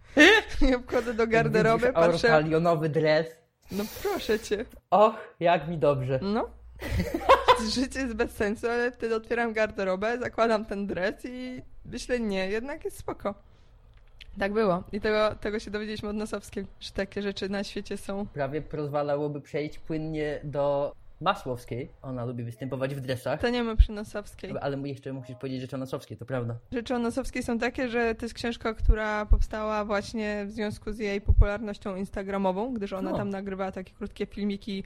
Nie 0.62 0.78
wchodzę 0.78 1.14
do 1.14 1.26
garderoby, 1.26 1.92
patrzę. 1.92 2.28
ortalionowy 2.28 2.88
dres. 2.88 3.26
No 3.72 3.84
proszę 4.02 4.38
cię. 4.40 4.64
Och, 4.90 5.14
jak 5.40 5.68
mi 5.68 5.78
dobrze. 5.78 6.20
No. 6.22 6.50
Życie 7.74 8.00
jest 8.00 8.14
bez 8.14 8.30
sensu, 8.30 8.66
ale 8.68 8.92
wtedy 8.92 9.14
otwieram 9.14 9.52
garderobę, 9.52 10.18
zakładam 10.18 10.64
ten 10.64 10.86
dres 10.86 11.14
i 11.24 11.62
myślę, 11.84 12.20
nie, 12.20 12.48
jednak 12.48 12.84
jest 12.84 12.98
spoko. 12.98 13.34
Tak 14.38 14.52
było. 14.52 14.82
I 14.92 15.00
tego, 15.00 15.34
tego 15.40 15.58
się 15.58 15.70
dowiedzieliśmy 15.70 16.08
od 16.08 16.16
Nosowskiej, 16.16 16.66
że 16.80 16.92
takie 16.92 17.22
rzeczy 17.22 17.48
na 17.48 17.64
świecie 17.64 17.96
są. 17.96 18.26
Prawie 18.26 18.62
pozwalałoby 18.62 19.40
przejść 19.40 19.78
płynnie 19.78 20.40
do 20.44 20.92
Masłowskiej. 21.20 21.88
Ona 22.02 22.24
lubi 22.24 22.44
występować 22.44 22.94
w 22.94 23.00
dresach. 23.00 23.40
To 23.40 23.48
nie 23.48 23.64
my 23.64 23.76
przy 23.76 23.92
Nosowskiej. 23.92 24.52
Ale 24.60 24.88
jeszcze 24.88 25.12
musisz 25.12 25.36
powiedzieć 25.36 25.60
rzeczy 25.60 25.76
o 25.76 25.78
Nosowskiej, 25.78 26.16
to 26.16 26.26
prawda. 26.26 26.56
Rzeczy 26.72 26.94
o 26.94 26.98
Nosowskiej 26.98 27.42
są 27.42 27.58
takie, 27.58 27.88
że 27.88 28.14
to 28.14 28.24
jest 28.24 28.34
książka, 28.34 28.74
która 28.74 29.26
powstała 29.26 29.84
właśnie 29.84 30.44
w 30.46 30.50
związku 30.50 30.92
z 30.92 30.98
jej 30.98 31.20
popularnością 31.20 31.96
instagramową, 31.96 32.74
gdyż 32.74 32.92
ona 32.92 33.12
O. 33.12 33.16
tam 33.16 33.30
nagrywała 33.30 33.72
takie 33.72 33.92
krótkie 33.92 34.26
filmiki, 34.26 34.84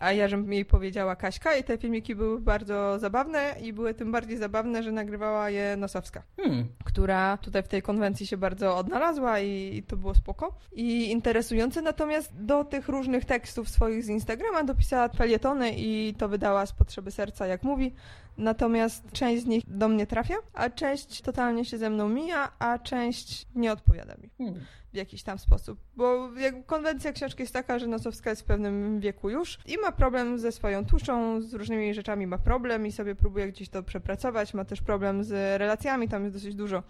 a 0.00 0.12
ja 0.12 0.28
żebym 0.28 0.52
jej 0.52 0.64
powiedziała 0.64 1.16
Kaśka 1.16 1.56
i 1.56 1.64
te 1.64 1.78
filmiki 1.78 2.14
były 2.14 2.40
bardzo 2.40 2.98
zabawne 2.98 3.54
i 3.62 3.72
były 3.72 3.94
tym 3.94 4.12
bardziej 4.12 4.36
zabawne, 4.36 4.82
że 4.82 4.92
nagrywała 4.92 5.50
je 5.50 5.76
Nosowska, 5.76 6.22
Hmm, 6.36 6.68
która 6.84 7.36
tutaj 7.36 7.62
w 7.62 7.68
tej 7.68 7.82
konwencji 7.82 8.26
się 8.26 8.36
bardzo 8.36 8.76
odnalazła 8.76 9.40
i, 9.40 9.76
i 9.76 9.82
to 9.82 9.96
było 9.96 10.14
spoko. 10.14 10.54
I 10.72 11.10
interesujące, 11.10 11.82
natomiast 11.82 12.44
do 12.44 12.64
tych 12.64 12.88
różnych 12.88 13.24
tekstów 13.24 13.68
swoich 13.68 14.04
z 14.04 14.08
Instagrama 14.08 14.64
dopisała 14.64 15.08
felietony 15.08 15.70
i 15.76 16.14
to 16.18 16.28
wydała 16.28 16.66
z 16.66 16.72
potrzeby 16.72 17.10
serca, 17.10 17.46
jak 17.46 17.62
mówi, 17.62 17.94
Natomiast 18.40 19.12
część 19.12 19.42
z 19.42 19.46
nich 19.46 19.62
do 19.66 19.88
mnie 19.88 20.06
trafia, 20.06 20.34
a 20.54 20.70
część 20.70 21.22
totalnie 21.22 21.64
się 21.64 21.78
ze 21.78 21.90
mną 21.90 22.08
mija, 22.08 22.52
a 22.58 22.78
część 22.78 23.46
nie 23.54 23.72
odpowiada 23.72 24.14
mi 24.14 24.30
hmm. 24.38 24.60
w 24.92 24.96
jakiś 24.96 25.22
tam 25.22 25.38
sposób. 25.38 25.80
Bo 25.96 26.30
konwencja 26.66 27.12
książki 27.12 27.42
jest 27.42 27.52
taka, 27.52 27.78
że 27.78 27.86
Nosowska 27.86 28.30
jest 28.30 28.42
w 28.42 28.44
pewnym 28.44 29.00
wieku 29.00 29.30
już 29.30 29.58
i 29.66 29.78
ma 29.78 29.92
problem 29.92 30.38
ze 30.38 30.52
swoją 30.52 30.86
tuszą, 30.86 31.40
z 31.40 31.54
różnymi 31.54 31.94
rzeczami 31.94 32.26
ma 32.26 32.38
problem 32.38 32.86
i 32.86 32.92
sobie 32.92 33.14
próbuje 33.14 33.48
gdzieś 33.48 33.68
to 33.68 33.82
przepracować. 33.82 34.54
Ma 34.54 34.64
też 34.64 34.82
problem 34.82 35.24
z 35.24 35.60
relacjami, 35.60 36.08
tam 36.08 36.22
jest 36.24 36.36
dosyć 36.36 36.54
dużo 36.54 36.82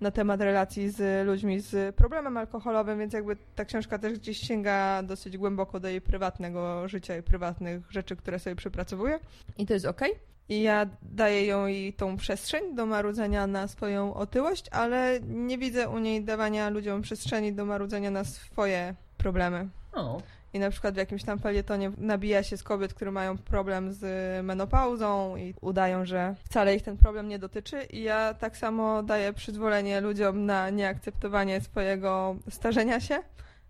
na 0.00 0.10
temat 0.10 0.40
relacji 0.40 0.90
z 0.90 1.26
ludźmi 1.26 1.60
z 1.60 1.96
problemem 1.96 2.36
alkoholowym, 2.36 2.98
więc 2.98 3.12
jakby 3.12 3.36
ta 3.54 3.64
książka 3.64 3.98
też 3.98 4.18
gdzieś 4.18 4.38
sięga 4.38 5.02
dosyć 5.02 5.38
głęboko 5.38 5.80
do 5.80 5.88
jej 5.88 6.00
prywatnego 6.00 6.88
życia 6.88 7.16
i 7.16 7.22
prywatnych 7.22 7.90
rzeczy, 7.90 8.16
które 8.16 8.38
sobie 8.38 8.56
przepracowuje. 8.56 9.20
I 9.58 9.66
to 9.66 9.74
jest 9.74 9.86
okej. 9.86 10.31
I 10.48 10.62
ja 10.62 10.86
daję 11.02 11.46
ją 11.46 11.66
jej 11.66 11.92
tą 11.92 12.16
przestrzeń 12.16 12.74
do 12.74 12.86
marudzenia 12.86 13.46
na 13.46 13.68
swoją 13.68 14.14
otyłość, 14.14 14.64
ale 14.70 15.20
nie 15.28 15.58
widzę 15.58 15.88
u 15.88 15.98
niej 15.98 16.24
dawania 16.24 16.68
ludziom 16.68 17.02
przestrzeni 17.02 17.52
do 17.52 17.64
marudzenia 17.64 18.10
na 18.10 18.24
swoje 18.24 18.94
problemy. 19.18 19.68
O, 19.92 20.22
I 20.54 20.58
na 20.58 20.70
przykład 20.70 20.94
w 20.94 20.96
jakimś 20.96 21.24
tam 21.24 21.38
felietonie 21.38 21.92
nabija 21.98 22.42
się 22.42 22.56
z 22.56 22.62
kobiet, 22.62 22.94
które 22.94 23.10
mają 23.10 23.38
problem 23.38 23.92
z 23.92 24.04
menopauzą 24.44 25.36
i 25.36 25.54
udają, 25.60 26.04
że 26.04 26.34
wcale 26.44 26.76
ich 26.76 26.82
ten 26.82 26.96
problem 26.96 27.28
nie 27.28 27.38
dotyczy. 27.38 27.82
I 27.84 28.02
ja 28.02 28.34
tak 28.34 28.56
samo 28.56 29.02
daję 29.02 29.32
przyzwolenie 29.32 30.00
ludziom 30.00 30.46
na 30.46 30.70
nieakceptowanie 30.70 31.60
swojego 31.60 32.36
starzenia 32.50 33.00
się, 33.00 33.18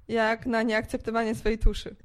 jak 0.08 0.46
na 0.46 0.62
nieakceptowanie 0.62 1.34
swojej 1.34 1.58
tuszy. 1.58 1.96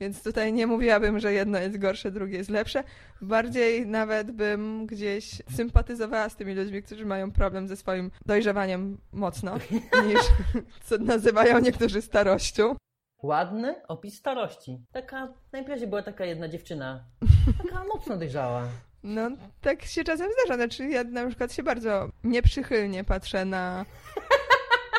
Więc 0.00 0.22
tutaj 0.22 0.52
nie 0.52 0.66
mówiłabym, 0.66 1.18
że 1.20 1.32
jedno 1.32 1.58
jest 1.58 1.78
gorsze, 1.78 2.10
drugie 2.10 2.38
jest 2.38 2.50
lepsze. 2.50 2.84
Bardziej 3.22 3.86
nawet 3.86 4.30
bym 4.30 4.86
gdzieś 4.86 5.42
sympatyzowała 5.56 6.28
z 6.28 6.36
tymi 6.36 6.54
ludźmi, 6.54 6.82
którzy 6.82 7.06
mają 7.06 7.32
problem 7.32 7.68
ze 7.68 7.76
swoim 7.76 8.10
dojrzewaniem 8.26 8.98
mocno, 9.12 9.54
niż 10.08 10.20
co 10.84 10.98
nazywają 10.98 11.58
niektórzy 11.60 12.02
starością. 12.02 12.76
ładny 13.22 13.74
opis 13.88 14.18
starości. 14.18 14.78
Taka, 14.92 15.28
na 15.52 15.58
imprezie 15.58 15.86
była 15.86 16.02
taka 16.02 16.24
jedna 16.24 16.48
dziewczyna. 16.48 17.04
Taka 17.64 17.84
mocno 17.84 18.16
dojrzała. 18.16 18.62
No, 19.02 19.30
tak 19.60 19.82
się 19.84 20.04
czasem 20.04 20.28
zdarza. 20.32 20.54
Znaczy, 20.56 20.88
ja 20.88 21.04
na 21.04 21.26
przykład 21.26 21.52
się 21.52 21.62
bardzo 21.62 22.08
nieprzychylnie 22.24 23.04
patrzę 23.04 23.44
na 23.44 23.84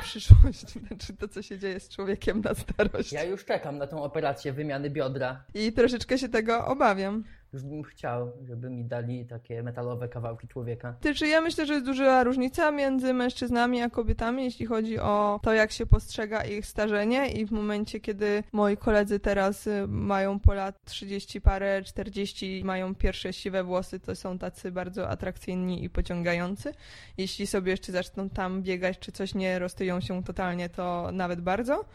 przyszłość, 0.07 0.67
znaczy 0.87 1.13
to, 1.13 1.27
co 1.27 1.41
się 1.41 1.59
dzieje 1.59 1.79
z 1.79 1.89
człowiekiem 1.89 2.41
na 2.41 2.53
starość. 2.53 3.11
Ja 3.11 3.23
już 3.23 3.45
czekam 3.45 3.77
na 3.77 3.87
tą 3.87 4.03
operację 4.03 4.53
wymiany 4.53 4.89
biodra. 4.89 5.43
I 5.53 5.73
troszeczkę 5.73 6.17
się 6.17 6.29
tego 6.29 6.65
obawiam. 6.65 7.23
Już 7.53 7.63
bym 7.63 7.83
chciał, 7.83 8.31
żeby 8.47 8.69
mi 8.69 8.85
dali 8.85 9.25
takie 9.25 9.63
metalowe 9.63 10.09
kawałki 10.09 10.47
człowieka. 10.47 10.95
Ty, 11.01 11.27
ja 11.27 11.41
myślę, 11.41 11.65
że 11.65 11.73
jest 11.73 11.85
duża 11.85 12.23
różnica 12.23 12.71
między 12.71 13.13
mężczyznami 13.13 13.81
a 13.81 13.89
kobietami, 13.89 14.43
jeśli 14.43 14.65
chodzi 14.65 14.99
o 14.99 15.39
to, 15.43 15.53
jak 15.53 15.71
się 15.71 15.85
postrzega 15.85 16.43
ich 16.43 16.65
starzenie 16.65 17.31
i 17.31 17.45
w 17.45 17.51
momencie, 17.51 17.99
kiedy 17.99 18.43
moi 18.51 18.77
koledzy 18.77 19.19
teraz 19.19 19.67
y, 19.67 19.85
mają 19.87 20.39
po 20.39 20.53
lat 20.53 20.85
30 20.85 21.41
parę, 21.41 21.81
40 21.83 22.61
mają 22.63 22.95
pierwsze 22.95 23.33
siwe 23.33 23.63
włosy, 23.63 23.99
to 23.99 24.15
są 24.15 24.37
tacy 24.37 24.71
bardzo 24.71 25.09
atrakcyjni 25.09 25.83
i 25.83 25.89
pociągający. 25.89 26.73
Jeśli 27.17 27.47
sobie 27.47 27.71
jeszcze 27.71 27.91
zaczną 27.91 28.29
tam 28.29 28.63
biegać, 28.63 28.99
czy 28.99 29.11
coś 29.11 29.35
nie 29.35 29.59
roztyją 29.59 30.01
się 30.01 30.23
totalnie, 30.23 30.69
to 30.69 31.09
nawet 31.11 31.41
bardzo. 31.41 31.85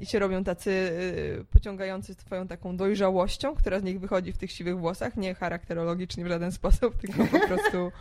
I 0.00 0.06
się 0.06 0.18
robią 0.18 0.44
tacy 0.44 0.70
y, 0.70 1.44
pociągający 1.50 2.14
swoją 2.14 2.48
taką 2.48 2.76
dojrzałością, 2.76 3.54
która 3.54 3.80
z 3.80 3.82
nich 3.82 4.00
wychodzi 4.00 4.32
w 4.32 4.38
tych 4.38 4.52
siwych 4.52 4.78
włosach, 4.78 5.16
nie 5.16 5.34
charakterologicznie 5.34 6.24
w 6.24 6.28
żaden 6.28 6.52
sposób, 6.60 6.98
tylko 6.98 7.26
po 7.26 7.46
prostu, 7.46 7.92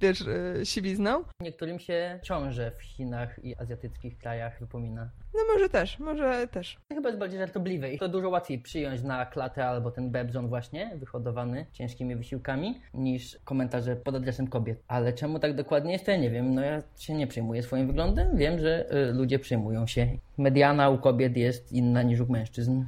wiesz, 0.00 0.20
y, 0.20 0.60
siwizną. 0.66 1.24
Niektórym 1.40 1.78
się 1.78 2.20
ciąże 2.22 2.70
w 2.70 2.82
Chinach 2.82 3.44
i 3.44 3.56
azjatyckich 3.58 4.18
krajach 4.18 4.60
wypomina. 4.60 5.10
No 5.34 5.40
może 5.54 5.68
też, 5.68 5.98
może 5.98 6.48
też. 6.48 6.78
To 6.88 6.94
chyba 6.94 7.08
jest 7.08 7.18
bardziej 7.18 7.38
żartobliwe 7.38 7.92
i 7.92 7.98
to 7.98 8.08
dużo 8.08 8.28
łatwiej 8.28 8.58
przyjąć 8.58 9.02
na 9.02 9.26
klatę 9.26 9.66
albo 9.66 9.90
ten 9.90 10.10
bebzon 10.10 10.48
właśnie, 10.48 10.90
wyhodowany 10.96 11.66
ciężkimi 11.72 12.16
wysiłkami, 12.16 12.80
niż 12.94 13.38
komentarze 13.44 13.96
pod 13.96 14.14
adresem 14.14 14.46
kobiet. 14.46 14.82
Ale 14.88 15.12
czemu 15.12 15.38
tak 15.38 15.54
dokładnie 15.54 15.92
jest, 15.92 16.04
to 16.04 16.10
ja 16.10 16.16
nie 16.16 16.30
wiem. 16.30 16.54
No 16.54 16.62
ja 16.62 16.82
się 16.98 17.14
nie 17.14 17.26
przejmuję 17.26 17.62
swoim 17.62 17.86
wyglądem, 17.86 18.36
wiem, 18.36 18.58
że 18.58 18.92
y, 19.08 19.12
ludzie 19.12 19.38
przejmują 19.38 19.86
się. 19.86 20.08
Mediana 20.38 20.90
u 20.90 20.98
kobiet 20.98 21.36
jest 21.36 21.72
inna 21.72 22.02
niż 22.02 22.20
u 22.20 22.32
mężczyzn. 22.32 22.84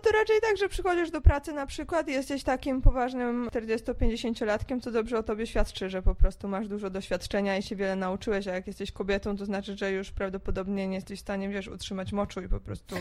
No 0.00 0.04
to 0.12 0.18
raczej 0.18 0.40
tak, 0.40 0.56
że 0.56 0.68
przychodzisz 0.68 1.10
do 1.10 1.20
pracy 1.20 1.52
na 1.52 1.66
przykład 1.66 2.08
i 2.08 2.12
jesteś 2.12 2.42
takim 2.42 2.82
poważnym 2.82 3.48
40-50-latkiem, 3.48 4.80
co 4.80 4.90
dobrze 4.90 5.18
o 5.18 5.22
tobie 5.22 5.46
świadczy, 5.46 5.90
że 5.90 6.02
po 6.02 6.14
prostu 6.14 6.48
masz 6.48 6.68
dużo 6.68 6.90
doświadczenia 6.90 7.58
i 7.58 7.62
się 7.62 7.76
wiele 7.76 7.96
nauczyłeś, 7.96 8.48
a 8.48 8.54
jak 8.54 8.66
jesteś 8.66 8.92
kobietą, 8.92 9.36
to 9.36 9.44
znaczy, 9.44 9.76
że 9.76 9.92
już 9.92 10.10
prawdopodobnie 10.10 10.88
nie 10.88 10.94
jesteś 10.94 11.18
w 11.18 11.22
stanie, 11.22 11.48
wiesz, 11.48 11.68
utrzymać 11.68 12.12
moczu 12.12 12.40
i 12.40 12.48
po 12.48 12.60
prostu 12.60 12.96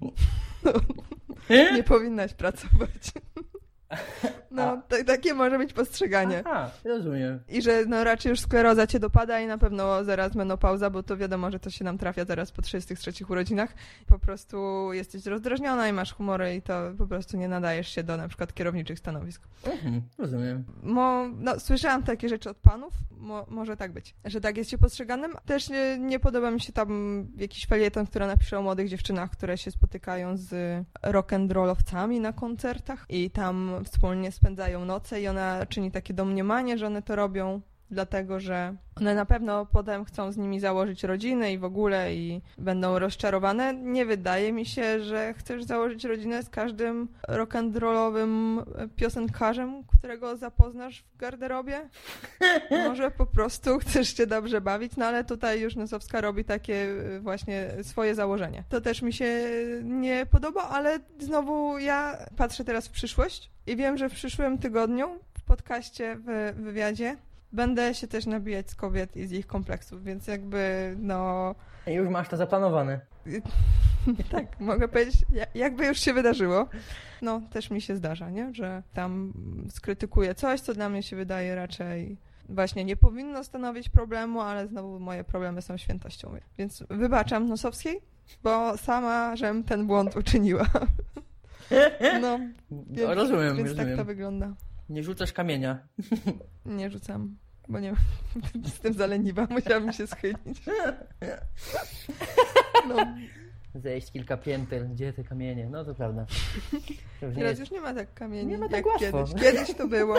no, 0.64 0.72
nie 1.50 1.82
powinnaś 1.82 2.34
pracować. 2.34 3.12
No, 4.52 4.82
t- 4.88 5.04
takie 5.04 5.34
może 5.34 5.58
być 5.58 5.72
postrzeganie. 5.72 6.42
Aha, 6.46 6.70
rozumiem. 6.84 7.40
I 7.48 7.62
że 7.62 7.84
no, 7.86 8.04
raczej 8.04 8.30
już 8.30 8.40
skleroza 8.40 8.86
cię 8.86 9.00
dopada 9.00 9.40
i 9.40 9.46
na 9.46 9.58
pewno 9.58 10.04
zaraz 10.04 10.34
menopauza, 10.34 10.90
bo 10.90 11.02
to 11.02 11.16
wiadomo, 11.16 11.50
że 11.50 11.58
to 11.58 11.70
się 11.70 11.84
nam 11.84 11.98
trafia 11.98 12.24
zaraz 12.24 12.52
po 12.52 12.62
33 12.62 13.12
urodzinach. 13.28 13.74
Po 14.06 14.18
prostu 14.18 14.88
jesteś 14.92 15.26
rozdrażniona 15.26 15.88
i 15.88 15.92
masz 15.92 16.12
humory 16.12 16.54
i 16.54 16.62
to 16.62 16.92
po 16.98 17.06
prostu 17.06 17.36
nie 17.36 17.48
nadajesz 17.48 17.88
się 17.88 18.02
do 18.02 18.16
na 18.16 18.28
przykład 18.28 18.54
kierowniczych 18.54 18.98
stanowisk. 18.98 19.42
Mhm, 19.66 20.02
rozumiem. 20.18 20.64
Mo, 20.82 21.28
no, 21.38 21.60
słyszałam 21.60 22.02
takie 22.02 22.28
rzeczy 22.28 22.50
od 22.50 22.56
panów, 22.56 22.92
Mo, 23.22 23.46
może 23.48 23.76
tak 23.76 23.92
być, 23.92 24.14
że 24.24 24.40
tak 24.40 24.56
jest 24.56 24.70
się 24.70 24.78
postrzeganym. 24.78 25.32
Też 25.46 25.68
nie, 25.68 25.98
nie 25.98 26.18
podoba 26.18 26.50
mi 26.50 26.60
się 26.60 26.72
tam 26.72 27.26
jakiś 27.36 27.66
felieton, 27.66 28.06
który 28.06 28.26
napisze 28.26 28.58
o 28.58 28.62
młodych 28.62 28.88
dziewczynach, 28.88 29.30
które 29.30 29.58
się 29.58 29.70
spotykają 29.70 30.36
z 30.36 30.82
rock'n'rollowcami 31.02 32.20
na 32.20 32.32
koncertach 32.32 33.06
i 33.08 33.30
tam 33.30 33.81
wspólnie 33.84 34.32
spędzają 34.32 34.84
noce 34.84 35.20
i 35.20 35.28
ona 35.28 35.66
czyni 35.66 35.90
takie 35.90 36.14
domniemanie, 36.14 36.78
że 36.78 36.86
one 36.86 37.02
to 37.02 37.16
robią 37.16 37.60
dlatego, 37.92 38.40
że 38.40 38.76
one 38.96 39.14
na 39.14 39.26
pewno 39.26 39.66
potem 39.66 40.04
chcą 40.04 40.32
z 40.32 40.36
nimi 40.36 40.60
założyć 40.60 41.04
rodziny 41.04 41.52
i 41.52 41.58
w 41.58 41.64
ogóle 41.64 42.14
i 42.14 42.42
będą 42.58 42.98
rozczarowane. 42.98 43.74
Nie 43.74 44.06
wydaje 44.06 44.52
mi 44.52 44.66
się, 44.66 45.00
że 45.00 45.34
chcesz 45.34 45.64
założyć 45.64 46.04
rodzinę 46.04 46.42
z 46.42 46.50
każdym 46.50 47.08
rock'n'rollowym 47.28 48.62
piosenkarzem, 48.96 49.84
którego 49.98 50.36
zapoznasz 50.36 51.04
w 51.14 51.16
garderobie. 51.16 51.88
Może 52.88 53.10
po 53.10 53.26
prostu 53.26 53.78
chcesz 53.78 54.16
się 54.16 54.26
dobrze 54.26 54.60
bawić, 54.60 54.96
no 54.96 55.06
ale 55.06 55.24
tutaj 55.24 55.60
już 55.60 55.76
Nosowska 55.76 56.20
robi 56.20 56.44
takie 56.44 56.74
y, 57.16 57.20
właśnie 57.20 57.70
swoje 57.82 58.14
założenie. 58.14 58.64
To 58.68 58.80
też 58.80 59.02
mi 59.02 59.12
się 59.12 59.48
nie 59.82 60.26
podoba, 60.26 60.62
ale 60.62 60.98
znowu 61.18 61.78
ja 61.78 62.16
patrzę 62.36 62.64
teraz 62.64 62.88
w 62.88 62.90
przyszłość 62.90 63.50
i 63.66 63.76
wiem, 63.76 63.98
że 63.98 64.08
w 64.08 64.12
przyszłym 64.12 64.58
tygodniu 64.58 65.08
w 65.38 65.42
podcaście, 65.42 66.16
w 66.16 66.52
wywiadzie 66.56 67.16
będę 67.52 67.94
się 67.94 68.08
też 68.08 68.26
nabijać 68.26 68.70
z 68.70 68.74
kobiet 68.74 69.16
i 69.16 69.26
z 69.26 69.32
ich 69.32 69.46
kompleksów, 69.46 70.04
więc 70.04 70.26
jakby 70.26 70.94
no... 70.98 71.54
I 71.86 71.92
już 71.92 72.08
masz 72.08 72.28
to 72.28 72.36
zaplanowane. 72.36 73.00
tak, 74.32 74.60
mogę 74.60 74.88
powiedzieć, 74.88 75.16
jakby 75.54 75.86
już 75.86 76.00
się 76.00 76.12
wydarzyło. 76.12 76.68
No, 77.22 77.40
też 77.50 77.70
mi 77.70 77.80
się 77.80 77.96
zdarza, 77.96 78.30
nie? 78.30 78.54
Że 78.54 78.82
tam 78.94 79.32
skrytykuję 79.70 80.34
coś, 80.34 80.60
co 80.60 80.74
dla 80.74 80.88
mnie 80.88 81.02
się 81.02 81.16
wydaje 81.16 81.54
raczej 81.54 82.16
właśnie 82.48 82.84
nie 82.84 82.96
powinno 82.96 83.44
stanowić 83.44 83.88
problemu, 83.88 84.40
ale 84.40 84.66
znowu 84.66 85.00
moje 85.00 85.24
problemy 85.24 85.62
są 85.62 85.76
świętością. 85.76 86.34
Więc 86.58 86.84
wybaczam 86.90 87.48
Nosowskiej, 87.48 88.00
bo 88.42 88.76
sama, 88.76 89.36
żem 89.36 89.64
ten 89.64 89.86
błąd 89.86 90.16
uczyniła. 90.16 90.66
No, 92.20 92.38
więc, 92.70 93.08
no 93.08 93.14
rozumiem, 93.14 93.56
więc 93.56 93.68
rozumiem. 93.68 93.88
tak 93.88 93.96
to 93.96 94.04
wygląda. 94.04 94.54
Nie 94.88 95.02
rzucasz 95.02 95.32
kamienia. 95.32 95.78
Nie 96.66 96.90
rzucam, 96.90 97.36
bo 97.68 97.80
nie 97.80 97.94
jestem 98.64 98.92
zaleniwa, 99.02 99.46
musiałabym 99.50 99.92
się 99.92 100.06
schylić. 100.06 100.62
No. 102.88 102.96
Zejść 103.74 104.12
kilka 104.12 104.36
pięter, 104.36 104.88
gdzie 104.88 105.12
te 105.12 105.24
kamienie? 105.24 105.68
No 105.70 105.84
to 105.84 105.94
prawda. 105.94 106.26
To 107.20 107.26
już 107.26 107.34
Teraz 107.34 107.50
jest... 107.50 107.60
już 107.60 107.70
nie 107.70 107.80
ma 107.80 107.94
tak 107.94 108.14
kamieni 108.14 108.46
nie 108.46 108.58
ma 108.58 108.68
tak 108.68 108.76
jak 108.76 108.86
łatwo. 108.86 109.24
kiedyś. 109.24 109.42
Kiedyś 109.42 109.74
to 109.74 109.88
było. 109.88 110.14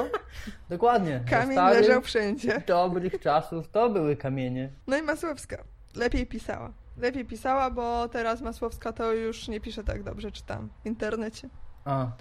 Dokładnie. 0.70 1.24
Kamień 1.30 1.58
leżał 1.58 2.02
wszędzie. 2.02 2.62
dobrych 2.68 3.20
czasów 3.20 3.70
to 3.70 3.90
były 3.90 4.16
kamienie. 4.16 4.70
No 4.88 4.98
i 4.98 5.02
Masłowska. 5.02 5.64
Lepiej 5.96 6.28
pisała. 6.28 6.74
Lepiej 6.98 7.26
pisała, 7.26 7.72
bo 7.72 8.10
teraz 8.10 8.42
Masłowska 8.42 8.94
to 8.94 9.14
już 9.14 9.48
nie 9.48 9.60
pisze 9.62 9.84
tak 9.84 10.04
dobrze, 10.04 10.32
czytam 10.32 10.70
w 10.84 10.86
internecie. 10.86 11.50
A, 11.86 12.12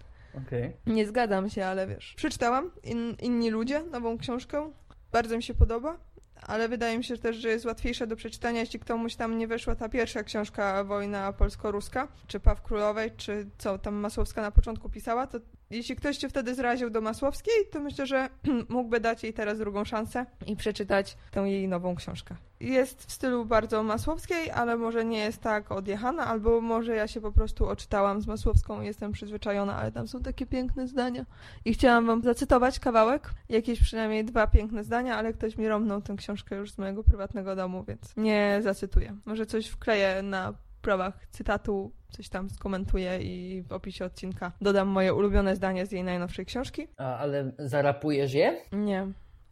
Okay. 0.47 0.73
Nie 0.87 1.07
zgadzam 1.07 1.51
się, 1.51 1.65
ale 1.67 1.87
wiesz. 1.87 2.15
Przeczytałam 2.17 2.71
In, 2.85 3.17
Inni 3.23 3.51
ludzie, 3.51 3.83
nową 3.83 4.19
książkę. 4.19 4.71
Bardzo 5.13 5.37
mi 5.37 5.43
się 5.43 5.55
podoba, 5.55 5.99
ale 6.43 6.69
wydaje 6.69 6.99
mi 6.99 7.05
się 7.05 7.19
też, 7.19 7.37
że 7.37 7.49
jest 7.49 7.65
łatwiejsza 7.65 8.07
do 8.07 8.17
przeczytania, 8.17 8.61
jeśli 8.61 8.81
komuś 8.81 9.15
tam 9.15 9.39
nie 9.39 9.49
weszła 9.49 9.75
ta 9.75 9.89
pierwsza 9.89 10.23
książka 10.23 10.85
Wojna 10.85 11.33
polsko-ruska, 11.33 12.09
czy 12.27 12.41
Paw 12.41 12.63
Królowej, 12.63 13.11
czy 13.17 13.47
co 13.59 13.79
tam 13.79 13.95
Masłowska 13.95 14.43
na 14.43 14.51
początku 14.51 14.89
pisała, 14.91 15.27
to 15.27 15.39
jeśli 15.73 15.97
ktoś 15.97 16.19
się 16.19 16.29
wtedy 16.29 16.55
zraził 16.55 16.91
do 16.91 17.01
Masłowskiej, 17.01 17.55
to 17.71 17.81
myślę, 17.81 18.07
że 18.07 18.29
mógłby 18.69 19.01
dać 19.01 19.23
jej 19.23 19.33
teraz 19.33 19.59
drugą 19.59 19.85
szansę 19.85 20.27
i 20.47 20.57
przeczytać 20.57 21.17
tę 21.31 21.41
jej 21.41 21.69
nową 21.69 21.97
książkę. 21.97 22.37
Jest 22.61 23.05
w 23.05 23.13
stylu 23.13 23.45
bardzo 23.45 23.83
Masłowskiej, 23.83 24.51
ale 24.51 24.77
może 24.77 25.05
nie 25.05 25.19
jest 25.19 25.41
tak 25.41 25.73
odjechana, 25.73 26.27
albo 26.27 26.61
może 26.61 26.97
ja 26.97 27.09
się 27.09 27.21
po 27.21 27.33
prostu 27.33 27.69
oczytałam 27.69 28.21
z 28.21 28.27
Masłowską 28.27 28.83
i 28.83 28.87
jestem 28.87 29.13
przyzwyczajona, 29.13 29.77
ale 29.77 29.93
tam 29.93 30.09
są 30.09 30.23
takie 30.23 30.47
piękne 30.47 30.89
zdania. 30.89 31.27
I 31.65 31.75
chciałam 31.75 32.07
wam 32.07 32.23
zacytować 32.23 32.79
kawałek, 32.79 33.31
jakieś 33.49 33.81
przynajmniej 33.81 34.25
dwa 34.25 34.47
piękne 34.47 34.85
zdania, 34.85 35.17
ale 35.17 35.33
ktoś 35.33 35.57
mi 35.57 35.69
romnął 35.69 36.03
tę 36.03 36.17
książkę 36.17 36.57
już 36.57 36.73
z 36.73 36.79
mojego 36.79 37.05
prywatnego 37.05 37.57
domu, 37.57 37.85
więc 37.89 38.17
nie 38.17 38.61
zacytuję. 38.63 39.17
Może 39.27 39.47
coś 39.47 39.67
wkleję 39.67 40.23
na 40.23 40.55
prawach 40.83 41.27
cytatu 41.31 41.93
coś 42.11 42.29
tam 42.29 42.51
skomentuję 42.51 43.19
i 43.23 43.63
w 43.63 43.73
opisie 43.73 44.05
odcinka 44.05 44.53
dodam 44.61 44.89
moje 44.89 45.15
ulubione 45.15 45.57
zdanie 45.57 45.87
z 45.87 45.93
jej 45.93 46.05
najnowszej 46.05 46.47
książki. 46.47 46.89
A, 46.97 47.17
ale 47.19 47.53
zarapujesz 47.59 48.35
je? 48.35 48.57
Nie. 48.73 49.07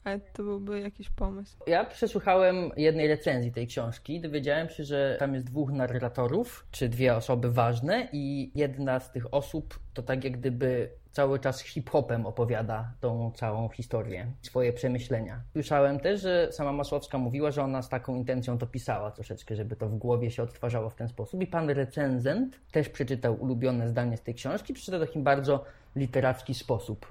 Ale 0.04 0.20
to 0.20 0.42
byłby 0.42 0.80
jakiś 0.80 1.10
pomysł. 1.10 1.56
Ja 1.66 1.84
przesłuchałem 1.84 2.70
jednej 2.76 3.08
recenzji 3.08 3.52
tej 3.52 3.66
książki. 3.66 4.20
Dowiedziałem 4.20 4.68
się, 4.68 4.84
że 4.84 5.16
tam 5.18 5.34
jest 5.34 5.46
dwóch 5.46 5.72
narratorów, 5.72 6.66
czy 6.70 6.88
dwie 6.88 7.16
osoby 7.16 7.52
ważne, 7.52 8.08
i 8.12 8.52
jedna 8.54 9.00
z 9.00 9.12
tych 9.12 9.34
osób 9.34 9.80
to 9.94 10.02
tak 10.02 10.24
jak 10.24 10.38
gdyby 10.38 10.90
cały 11.12 11.38
czas 11.38 11.60
hip-hopem 11.60 12.26
opowiada 12.26 12.92
tą 13.00 13.32
całą 13.34 13.68
historię, 13.68 14.26
swoje 14.42 14.72
przemyślenia. 14.72 15.40
Słyszałem 15.52 16.00
też, 16.00 16.20
że 16.20 16.48
sama 16.52 16.72
Masłowska 16.72 17.18
mówiła, 17.18 17.50
że 17.50 17.62
ona 17.62 17.82
z 17.82 17.88
taką 17.88 18.16
intencją 18.16 18.58
to 18.58 18.66
pisała 18.66 19.10
troszeczkę, 19.10 19.56
żeby 19.56 19.76
to 19.76 19.88
w 19.88 19.94
głowie 19.94 20.30
się 20.30 20.42
odtwarzało 20.42 20.90
w 20.90 20.94
ten 20.94 21.08
sposób. 21.08 21.42
I 21.42 21.46
pan 21.46 21.70
recenzent 21.70 22.60
też 22.72 22.88
przeczytał 22.88 23.34
ulubione 23.34 23.88
zdanie 23.88 24.16
z 24.16 24.22
tej 24.22 24.34
książki, 24.34 24.74
przeczytał 24.74 25.00
w 25.00 25.06
taki 25.06 25.18
bardzo 25.18 25.64
literacki 25.96 26.54
sposób. 26.54 27.06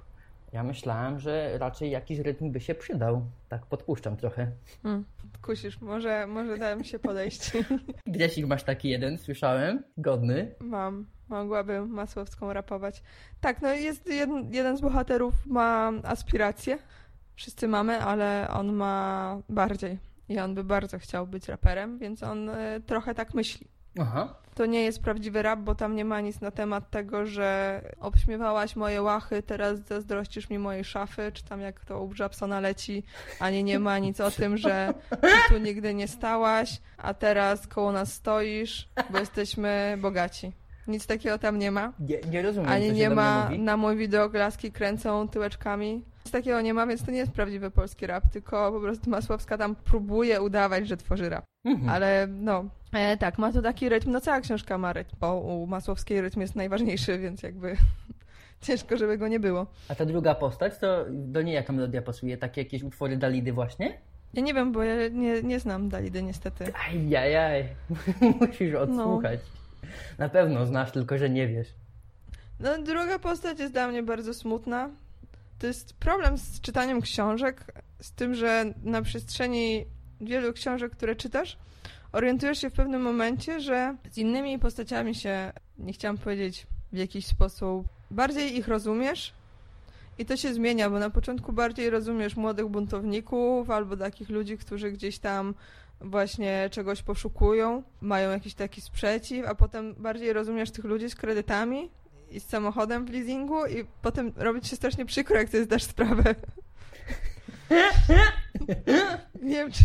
Ja 0.54 0.64
myślałem, 0.64 1.20
że 1.20 1.58
raczej 1.58 1.92
jakiś 1.92 2.20
rytm 2.20 2.52
by 2.52 2.60
się 2.60 2.76
przydał. 2.76 3.26
Tak 3.50 3.66
podpuszczam 3.66 4.18
trochę. 4.18 4.52
Hmm, 4.84 5.06
kusisz, 5.42 5.82
może, 5.82 6.28
może 6.28 6.58
dałem 6.58 6.84
się 6.84 7.00
podejść. 7.00 7.52
Gdzieś 8.08 8.38
ich 8.38 8.48
masz 8.48 8.64
taki 8.64 8.90
jeden, 8.90 9.18
słyszałem. 9.18 9.84
Godny. 9.98 10.56
Mam. 10.60 11.06
Mogłabym 11.30 11.90
Masłowską 11.90 12.54
rapować. 12.54 13.04
Tak, 13.42 13.62
no 13.62 13.74
jest 13.74 14.08
jeden, 14.08 14.54
jeden 14.54 14.78
z 14.78 14.82
bohaterów 14.82 15.34
ma 15.46 15.92
aspiracje. 16.04 16.78
Wszyscy 17.36 17.68
mamy, 17.68 18.02
ale 18.02 18.48
on 18.54 18.74
ma 18.74 19.38
bardziej. 19.50 20.00
I 20.30 20.40
on 20.40 20.56
by 20.56 20.64
bardzo 20.64 21.00
chciał 21.00 21.28
być 21.28 21.48
raperem, 21.48 21.98
więc 21.98 22.24
on 22.24 22.50
y, 22.50 22.82
trochę 22.86 23.16
tak 23.16 23.34
myśli. 23.34 23.68
Aha. 24.00 24.36
To 24.56 24.66
nie 24.66 24.84
jest 24.84 25.04
prawdziwy 25.04 25.42
rap, 25.42 25.60
bo 25.60 25.76
tam 25.76 25.96
nie 25.96 26.06
ma 26.06 26.22
nic 26.22 26.42
na 26.42 26.52
temat 26.52 26.90
tego, 26.90 27.26
że 27.26 27.82
obśmiewałaś 28.00 28.76
moje 28.76 29.02
łachy, 29.02 29.44
teraz 29.44 29.80
zazdrościsz 29.80 30.50
mi 30.50 30.60
mojej 30.60 30.84
szafy, 30.84 31.32
czy 31.34 31.44
tam 31.44 31.62
jak 31.62 31.86
to 31.86 32.04
u 32.04 32.12
Jabsona 32.20 32.60
leci, 32.60 33.04
ani 33.40 33.64
nie 33.64 33.80
ma 33.80 34.00
nic 34.00 34.20
o 34.20 34.32
tym, 34.32 34.58
że 34.58 34.94
tu 35.50 35.58
nigdy 35.58 35.94
nie 35.94 36.08
stałaś, 36.08 36.82
a 36.98 37.14
teraz 37.14 37.68
koło 37.68 37.92
nas 37.92 38.14
stoisz, 38.14 38.90
bo 39.10 39.20
jesteśmy 39.20 39.98
bogaci. 40.02 40.52
Nic 40.90 41.08
takiego 41.08 41.38
tam 41.38 41.60
nie 41.60 41.72
ma. 41.72 41.94
Nie, 42.00 42.20
nie 42.32 42.42
rozumiem, 42.42 42.70
Ani 42.70 42.92
nie 42.92 43.10
ma 43.10 43.50
na 43.60 43.78
mój 43.78 43.98
widok 43.98 44.34
laski 44.34 44.72
kręcą 44.72 45.28
tyłeczkami. 45.28 46.04
Nic 46.26 46.32
takiego 46.32 46.62
nie 46.62 46.74
ma, 46.74 46.88
więc 46.88 47.06
to 47.06 47.12
nie 47.12 47.18
jest 47.18 47.32
prawdziwy 47.32 47.72
polski 47.72 48.08
rap, 48.08 48.24
tylko 48.32 48.72
po 48.72 48.80
prostu 48.80 49.10
Masłowska 49.10 49.58
tam 49.58 49.76
próbuje 49.76 50.42
udawać, 50.42 50.88
że 50.88 50.98
tworzy 50.98 51.30
rap. 51.30 51.46
Mhm. 51.66 51.90
Ale 51.90 52.28
no, 52.28 52.66
e, 52.94 53.18
tak, 53.18 53.38
ma 53.38 53.52
to 53.52 53.62
taki 53.62 53.90
rytm, 53.90 54.12
no 54.12 54.22
cała 54.22 54.42
książka 54.42 54.78
ma 54.78 54.94
rytm, 54.94 55.16
bo 55.20 55.36
u 55.40 55.68
Masłowskiej 55.68 56.22
rytm 56.22 56.42
jest 56.42 56.56
najważniejszy, 56.56 57.20
więc 57.24 57.44
jakby 57.44 57.76
ciężko, 58.62 58.98
żeby 58.98 59.18
go 59.18 59.28
nie 59.28 59.40
było. 59.40 59.68
A 59.90 59.96
ta 59.96 60.06
druga 60.06 60.36
postać, 60.36 60.78
to 60.78 61.06
do 61.10 61.42
niej 61.42 61.56
jaka 61.56 61.74
melodia 61.74 62.02
pasuje? 62.02 62.38
Takie 62.38 62.62
jakieś 62.62 62.84
utwory 62.84 63.18
Dalidy 63.18 63.54
właśnie? 63.54 63.98
Ja 64.34 64.42
nie 64.42 64.54
wiem, 64.54 64.72
bo 64.72 64.84
ja 64.84 65.08
nie, 65.08 65.44
nie 65.44 65.60
znam 65.60 65.90
Dalidy 65.90 66.24
niestety. 66.24 66.66
Ajajaj, 66.90 67.64
musisz 68.42 68.76
odsłuchać. 68.76 69.40
No. 69.54 69.59
Na 70.18 70.30
pewno 70.30 70.66
znasz, 70.66 70.92
tylko 70.92 71.18
że 71.18 71.30
nie 71.30 71.48
wiesz. 71.48 71.68
No, 72.60 72.82
druga 72.82 73.20
postać 73.20 73.60
jest 73.60 73.74
dla 73.74 73.88
mnie 73.88 74.04
bardzo 74.04 74.34
smutna. 74.34 74.90
To 75.60 75.68
jest 75.68 75.94
problem 75.94 76.38
z 76.38 76.62
czytaniem 76.62 77.02
książek, 77.02 77.66
z 78.02 78.12
tym, 78.12 78.36
że 78.36 78.74
na 78.84 79.02
przestrzeni 79.02 79.86
wielu 80.22 80.54
książek, 80.54 80.92
które 80.92 81.16
czytasz, 81.16 81.58
orientujesz 82.12 82.62
się 82.62 82.70
w 82.70 82.74
pewnym 82.74 83.02
momencie, 83.02 83.60
że 83.60 83.96
z 84.12 84.18
innymi 84.18 84.60
postaciami 84.60 85.16
się, 85.16 85.54
nie 85.78 85.94
chciałam 85.94 86.18
powiedzieć 86.18 86.68
w 86.94 86.98
jakiś 86.98 87.26
sposób 87.26 87.88
bardziej 88.12 88.58
ich 88.58 88.68
rozumiesz. 88.68 89.34
I 90.18 90.26
to 90.26 90.38
się 90.38 90.54
zmienia, 90.54 90.90
bo 90.90 91.00
na 91.00 91.10
początku 91.10 91.54
bardziej 91.54 91.90
rozumiesz 91.90 92.36
młodych 92.36 92.68
buntowników 92.68 93.70
albo 93.70 93.98
takich 93.98 94.30
ludzi, 94.30 94.58
którzy 94.58 94.92
gdzieś 94.92 95.20
tam 95.20 95.54
właśnie 96.02 96.70
czegoś 96.72 97.02
poszukują, 97.02 97.84
mają 98.02 98.32
jakiś 98.32 98.54
taki 98.54 98.82
sprzeciw, 98.82 99.48
a 99.48 99.56
potem 99.56 99.96
bardziej 99.96 100.34
rozumiesz 100.34 100.72
tych 100.72 100.86
ludzi 100.86 101.10
z 101.10 101.16
kredytami 101.16 101.90
i 102.32 102.40
z 102.40 102.48
samochodem 102.48 103.06
w 103.06 103.10
leasingu 103.10 103.66
i 103.66 103.86
potem 104.02 104.32
robi 104.36 104.62
ci 104.62 104.70
się 104.70 104.76
strasznie 104.76 105.06
przykro, 105.06 105.38
jak 105.38 105.50
ty 105.50 105.64
zdasz 105.64 105.84
sprawę. 105.84 106.36
Nie 109.42 109.56
wiem, 109.56 109.72
czy 109.72 109.84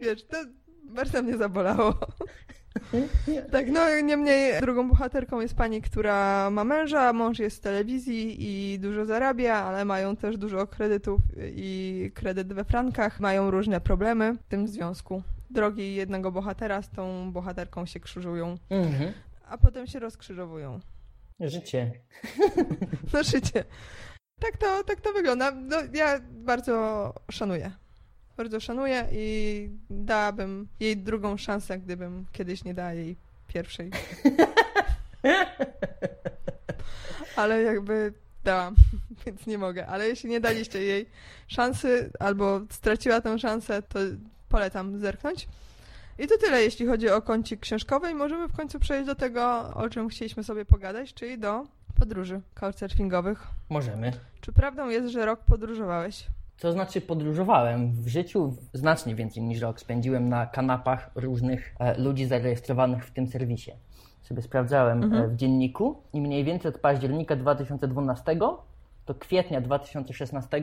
wiesz, 0.00 0.24
to 0.24 0.36
bardzo 0.84 1.22
mnie 1.22 1.36
zabolało. 1.36 1.94
Tak, 3.52 3.68
no 3.68 4.00
niemniej 4.00 4.60
drugą 4.60 4.88
bohaterką 4.88 5.40
jest 5.40 5.54
pani, 5.54 5.82
która 5.82 6.50
ma 6.50 6.64
męża, 6.64 7.12
mąż 7.12 7.38
jest 7.38 7.56
z 7.56 7.60
telewizji 7.60 8.36
i 8.38 8.78
dużo 8.78 9.04
zarabia, 9.04 9.54
ale 9.54 9.84
mają 9.84 10.16
też 10.16 10.36
dużo 10.36 10.66
kredytów 10.66 11.20
i 11.46 12.10
kredyt 12.14 12.52
we 12.52 12.64
frankach, 12.64 13.20
mają 13.20 13.50
różne 13.50 13.80
problemy 13.80 14.34
w 14.34 14.48
tym 14.48 14.68
związku. 14.68 15.22
Drogi 15.52 15.94
jednego 15.94 16.32
bohatera 16.32 16.82
z 16.82 16.90
tą 16.90 17.32
bohaterką 17.32 17.86
się 17.86 18.00
krzyżują, 18.00 18.58
Mhm. 18.70 19.12
a 19.48 19.58
potem 19.58 19.86
się 19.86 19.98
rozkrzyżowują. 19.98 20.80
Życie. 21.40 21.92
No 23.12 23.22
życie. 23.22 23.64
Tak 24.40 24.56
to, 24.56 24.84
tak 24.84 25.00
to 25.00 25.12
wygląda. 25.12 25.50
No, 25.50 25.76
ja 25.94 26.20
bardzo 26.30 27.14
szanuję. 27.30 27.70
Bardzo 28.36 28.60
szanuję 28.60 29.06
i 29.12 29.68
dałabym 29.90 30.68
jej 30.80 30.96
drugą 30.96 31.36
szansę, 31.36 31.78
gdybym 31.78 32.26
kiedyś 32.32 32.64
nie 32.64 32.74
dała 32.74 32.92
jej 32.92 33.16
pierwszej. 33.48 33.90
Ale 37.36 37.62
jakby 37.62 38.12
dałam, 38.44 38.74
więc 39.26 39.46
nie 39.46 39.58
mogę. 39.58 39.86
Ale 39.86 40.08
jeśli 40.08 40.30
nie 40.30 40.40
daliście 40.40 40.82
jej 40.82 41.06
szansy 41.48 42.10
albo 42.20 42.60
straciła 42.70 43.20
tę 43.20 43.38
szansę, 43.38 43.82
to 43.82 43.98
polecam 44.52 44.98
zerknąć. 44.98 45.48
I 46.18 46.26
to 46.26 46.38
tyle, 46.38 46.62
jeśli 46.62 46.86
chodzi 46.86 47.08
o 47.08 47.22
kącik 47.22 47.60
książkowy 47.60 48.10
i 48.10 48.14
możemy 48.14 48.48
w 48.48 48.56
końcu 48.56 48.78
przejść 48.80 49.06
do 49.06 49.14
tego, 49.14 49.70
o 49.74 49.88
czym 49.88 50.08
chcieliśmy 50.08 50.44
sobie 50.44 50.64
pogadać, 50.64 51.14
czyli 51.14 51.38
do 51.38 51.64
podróży 51.94 52.40
couchsurfingowych. 52.54 53.46
Możemy. 53.68 54.12
Czy 54.40 54.52
prawdą 54.52 54.88
jest, 54.88 55.08
że 55.08 55.26
rok 55.26 55.40
podróżowałeś? 55.40 56.26
To 56.58 56.72
znaczy 56.72 57.00
podróżowałem 57.00 57.92
w 57.92 58.08
życiu 58.08 58.56
znacznie 58.72 59.14
więcej 59.14 59.42
niż 59.42 59.60
rok. 59.60 59.80
Spędziłem 59.80 60.28
na 60.28 60.46
kanapach 60.46 61.10
różnych 61.14 61.74
e, 61.78 61.98
ludzi 61.98 62.26
zarejestrowanych 62.26 63.06
w 63.06 63.10
tym 63.10 63.26
serwisie. 63.26 63.72
Sobie 64.22 64.42
sprawdzałem 64.42 65.02
Mhm. 65.02 65.22
e, 65.24 65.28
w 65.28 65.36
dzienniku 65.36 66.02
i 66.12 66.20
mniej 66.20 66.44
więcej 66.44 66.68
od 66.68 66.78
października 66.78 67.36
2012 67.36 68.36
do 69.06 69.14
kwietnia 69.18 69.60
2016 69.60 70.62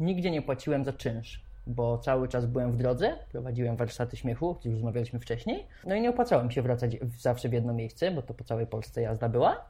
nigdzie 0.00 0.30
nie 0.30 0.42
płaciłem 0.42 0.84
za 0.84 0.92
czynsz, 0.92 1.42
bo 1.68 1.98
cały 1.98 2.28
czas 2.28 2.46
byłem 2.46 2.72
w 2.72 2.76
drodze, 2.76 3.16
prowadziłem 3.32 3.76
warsztaty 3.76 4.16
śmiechu, 4.16 4.48
o 4.48 4.54
których 4.54 4.76
rozmawialiśmy 4.76 5.20
wcześniej, 5.20 5.66
no 5.86 5.94
i 5.94 6.00
nie 6.00 6.10
opłacało 6.10 6.44
mi 6.44 6.52
się 6.52 6.62
wracać 6.62 6.96
zawsze 7.18 7.48
w 7.48 7.52
jedno 7.52 7.72
miejsce, 7.72 8.10
bo 8.10 8.22
to 8.22 8.34
po 8.34 8.44
całej 8.44 8.66
Polsce 8.66 9.02
jazda 9.02 9.28
była 9.28 9.68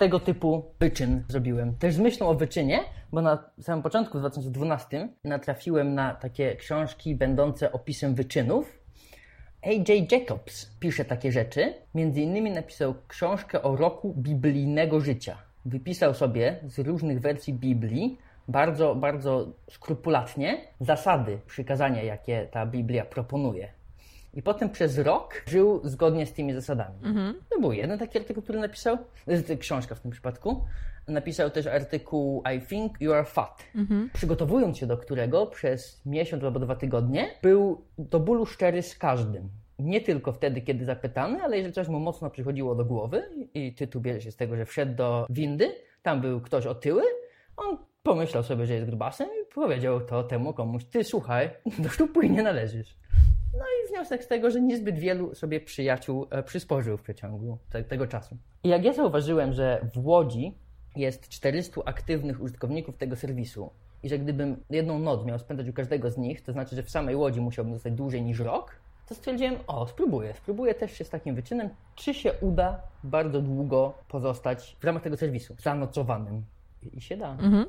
tego 0.00 0.20
typu 0.20 0.64
wyczyn 0.80 1.24
zrobiłem. 1.28 1.74
Też 1.74 1.94
z 1.94 1.98
myślą 1.98 2.28
o 2.28 2.34
wyczynie, 2.34 2.80
bo 3.12 3.22
na 3.22 3.50
samym 3.60 3.82
początku 3.82 4.18
w 4.18 4.20
2012 4.20 5.08
natrafiłem 5.24 5.94
na 5.94 6.14
takie 6.14 6.56
książki 6.56 7.14
będące 7.14 7.72
opisem 7.72 8.14
wyczynów. 8.14 8.78
A.J. 9.62 10.12
Jacobs 10.12 10.70
pisze 10.80 11.04
takie 11.04 11.32
rzeczy. 11.32 11.74
Między 11.94 12.20
innymi 12.20 12.50
napisał 12.50 12.94
książkę 13.08 13.62
o 13.62 13.76
roku 13.76 14.14
biblijnego 14.18 15.00
życia. 15.00 15.36
Wypisał 15.64 16.14
sobie 16.14 16.60
z 16.66 16.78
różnych 16.78 17.20
wersji 17.20 17.54
Biblii 17.54 18.18
bardzo, 18.50 18.94
bardzo 18.94 19.46
skrupulatnie 19.70 20.60
zasady 20.80 21.38
przykazania, 21.46 22.02
jakie 22.02 22.48
ta 22.50 22.66
Biblia 22.66 23.04
proponuje. 23.04 23.68
I 24.34 24.42
potem 24.42 24.70
przez 24.70 24.98
rok 24.98 25.42
żył 25.46 25.80
zgodnie 25.84 26.26
z 26.26 26.32
tymi 26.32 26.52
zasadami. 26.52 26.98
To 27.48 27.60
był 27.60 27.72
jeden 27.72 27.98
taki 27.98 28.18
artykuł, 28.18 28.42
który 28.42 28.60
napisał, 28.60 28.98
książka 29.58 29.94
w 29.94 30.00
tym 30.00 30.10
przypadku. 30.10 30.64
Napisał 31.08 31.50
też 31.50 31.66
artykuł 31.66 32.42
I 32.56 32.60
think 32.60 33.00
you 33.00 33.12
are 33.12 33.24
fat, 33.24 33.64
przygotowując 34.12 34.78
się 34.78 34.86
do 34.86 34.98
którego 34.98 35.46
przez 35.46 36.06
miesiąc 36.06 36.44
albo 36.44 36.60
dwa 36.60 36.76
tygodnie 36.76 37.30
był 37.42 37.84
do 37.98 38.20
bólu 38.20 38.46
szczery 38.46 38.82
z 38.82 38.98
każdym. 38.98 39.48
Nie 39.78 40.00
tylko 40.00 40.32
wtedy, 40.32 40.60
kiedy 40.60 40.84
zapytany, 40.84 41.42
ale 41.42 41.56
jeżeli 41.56 41.74
coś 41.74 41.88
mu 41.88 42.00
mocno 42.00 42.30
przychodziło 42.30 42.74
do 42.74 42.84
głowy 42.84 43.22
i 43.54 43.74
tytuł 43.74 44.02
bierze 44.02 44.20
się 44.20 44.32
z 44.32 44.36
tego, 44.36 44.56
że 44.56 44.66
wszedł 44.66 44.94
do 44.94 45.26
windy, 45.30 45.74
tam 46.02 46.20
był 46.20 46.40
ktoś 46.40 46.66
otyły, 46.66 47.02
on 47.56 47.78
pomyślał 48.02 48.42
sobie, 48.42 48.66
że 48.66 48.74
jest 48.74 48.86
grubasem 48.86 49.28
i 49.28 49.54
powiedział 49.54 50.00
to 50.00 50.22
temu 50.22 50.52
komuś, 50.52 50.84
ty 50.84 51.04
słuchaj, 51.04 51.50
do 51.78 51.88
sztupu 51.88 52.22
nie 52.22 52.42
należysz. 52.42 52.96
No 53.54 53.64
i 53.64 53.88
wniosek 53.88 54.24
z 54.24 54.28
tego, 54.28 54.50
że 54.50 54.60
niezbyt 54.60 54.98
wielu 54.98 55.34
sobie 55.34 55.60
przyjaciół 55.60 56.26
e, 56.30 56.42
przysporzył 56.42 56.96
w 56.96 57.02
przeciągu 57.02 57.58
te, 57.70 57.84
tego 57.84 58.06
czasu. 58.06 58.36
I 58.64 58.68
jak 58.68 58.84
ja 58.84 58.92
zauważyłem, 58.92 59.52
że 59.52 59.86
w 59.94 60.06
Łodzi 60.06 60.54
jest 60.96 61.28
400 61.28 61.80
aktywnych 61.84 62.40
użytkowników 62.40 62.96
tego 62.96 63.16
serwisu 63.16 63.70
i 64.02 64.08
że 64.08 64.18
gdybym 64.18 64.56
jedną 64.70 64.98
noc 64.98 65.24
miał 65.24 65.38
spędzać 65.38 65.68
u 65.68 65.72
każdego 65.72 66.10
z 66.10 66.18
nich, 66.18 66.40
to 66.40 66.52
znaczy, 66.52 66.76
że 66.76 66.82
w 66.82 66.90
samej 66.90 67.16
Łodzi 67.16 67.40
musiałbym 67.40 67.74
zostać 67.74 67.92
dłużej 67.92 68.22
niż 68.22 68.38
rok, 68.38 68.76
to 69.08 69.14
stwierdziłem, 69.14 69.54
o, 69.66 69.86
spróbuję. 69.86 70.34
Spróbuję 70.34 70.74
też 70.74 70.92
się 70.92 71.04
z 71.04 71.10
takim 71.10 71.34
wyczynem, 71.34 71.68
czy 71.94 72.14
się 72.14 72.32
uda 72.40 72.82
bardzo 73.04 73.42
długo 73.42 73.94
pozostać 74.08 74.76
w 74.80 74.84
ramach 74.84 75.02
tego 75.02 75.16
serwisu, 75.16 75.56
zanocowanym. 75.58 76.42
I 76.92 77.00
się 77.00 77.16
da. 77.16 77.30
Mhm. 77.30 77.66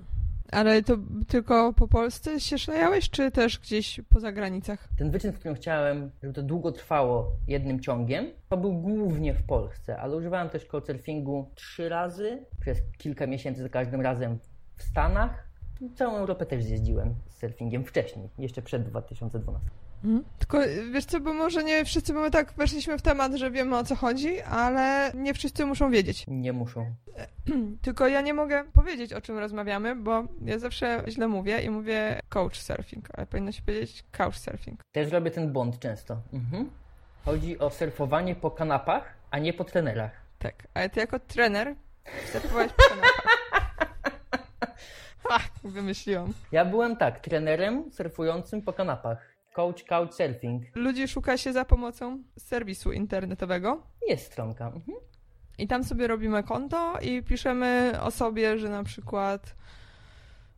Ale 0.51 0.83
to 0.83 0.97
tylko 1.27 1.73
po 1.73 1.87
Polsce 1.87 2.39
się 2.39 2.57
szlajałeś, 2.57 3.09
czy 3.09 3.31
też 3.31 3.59
gdzieś 3.59 4.01
poza 4.09 4.31
granicach? 4.31 4.87
Ten 4.97 5.11
wyczyn, 5.11 5.31
w 5.31 5.39
którym 5.39 5.55
chciałem, 5.55 6.11
żeby 6.21 6.33
to 6.33 6.43
długo 6.43 6.71
trwało 6.71 7.31
jednym 7.47 7.79
ciągiem, 7.79 8.25
to 8.49 8.57
był 8.57 8.73
głównie 8.73 9.33
w 9.33 9.43
Polsce, 9.43 9.97
ale 9.97 10.15
używałem 10.15 10.49
też 10.49 10.65
couchsurfingu 10.65 11.49
trzy 11.55 11.89
razy, 11.89 12.45
przez 12.59 12.81
kilka 12.97 13.27
miesięcy 13.27 13.61
za 13.61 13.69
każdym 13.69 14.01
razem 14.01 14.39
w 14.75 14.83
Stanach. 14.83 15.47
Całą 15.95 16.17
Europę 16.17 16.45
też 16.45 16.63
zjeździłem 16.63 17.15
z 17.29 17.39
surfingiem 17.39 17.85
wcześniej, 17.85 18.29
jeszcze 18.37 18.61
przed 18.61 18.83
2012. 18.83 19.69
Mhm. 20.03 20.23
Tylko 20.39 20.59
wiesz 20.93 21.05
co, 21.05 21.19
bo 21.19 21.33
może 21.33 21.63
nie 21.63 21.85
wszyscy, 21.85 22.13
bo 22.13 22.19
my 22.19 22.31
tak 22.31 22.53
weszliśmy 22.53 22.97
w 22.97 23.01
temat, 23.01 23.33
że 23.33 23.51
wiemy 23.51 23.77
o 23.77 23.83
co 23.83 23.95
chodzi, 23.95 24.41
ale 24.41 25.11
nie 25.15 25.33
wszyscy 25.33 25.65
muszą 25.65 25.91
wiedzieć. 25.91 26.25
Nie 26.27 26.53
muszą. 26.53 26.95
Tylko 27.81 28.07
ja 28.07 28.21
nie 28.21 28.33
mogę 28.33 28.63
powiedzieć, 28.73 29.13
o 29.13 29.21
czym 29.21 29.37
rozmawiamy, 29.37 29.95
bo 29.95 30.23
ja 30.45 30.59
zawsze 30.59 31.03
źle 31.07 31.27
mówię 31.27 31.61
i 31.61 31.69
mówię 31.69 32.19
coach 32.29 32.57
surfing, 32.57 33.09
ale 33.13 33.27
powinno 33.27 33.51
się 33.51 33.61
powiedzieć 33.61 34.03
couch 34.11 34.35
surfing. 34.35 34.81
Też 34.91 35.11
robię 35.11 35.31
ten 35.31 35.53
błąd 35.53 35.79
często. 35.79 36.17
Mhm. 36.33 36.69
Chodzi 37.25 37.59
o 37.59 37.69
surfowanie 37.69 38.35
po 38.35 38.51
kanapach, 38.51 39.13
a 39.31 39.39
nie 39.39 39.53
po 39.53 39.63
trenerach. 39.63 40.11
Tak, 40.39 40.55
ale 40.73 40.89
ty 40.89 40.99
jako 40.99 41.19
trener 41.19 41.75
surfowałeś 42.31 42.71
po 42.73 42.83
kanapach. 42.89 43.25
Fak, 45.29 45.51
wymyśliłam. 45.63 46.33
Ja 46.51 46.65
byłem 46.65 46.95
tak, 46.97 47.19
trenerem 47.19 47.91
surfującym 47.91 48.61
po 48.61 48.73
kanapach. 48.73 49.30
Coach 49.53 49.83
Couchsurfing. 49.83 50.63
Ludzi 50.75 51.07
szuka 51.07 51.37
się 51.37 51.53
za 51.53 51.65
pomocą 51.65 52.23
serwisu 52.37 52.91
internetowego 52.91 53.83
Jest 54.07 54.25
stronka. 54.25 54.65
Mhm. 54.67 54.97
i 55.57 55.67
tam 55.67 55.83
sobie 55.83 56.07
robimy 56.07 56.43
konto 56.43 56.93
i 57.01 57.23
piszemy 57.23 57.93
o 58.01 58.11
sobie, 58.11 58.57
że 58.59 58.69
na 58.69 58.83
przykład 58.83 59.55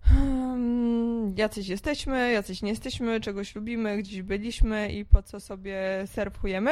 hmm, 0.03 1.33
jacyś 1.37 1.67
jesteśmy, 1.67 2.31
jacyś 2.31 2.61
nie 2.61 2.69
jesteśmy, 2.69 3.19
czegoś 3.21 3.55
lubimy, 3.55 3.97
gdzieś 3.97 4.21
byliśmy 4.21 4.89
i 4.91 5.05
po 5.05 5.23
co 5.23 5.39
sobie 5.39 5.81
surfujemy. 6.05 6.71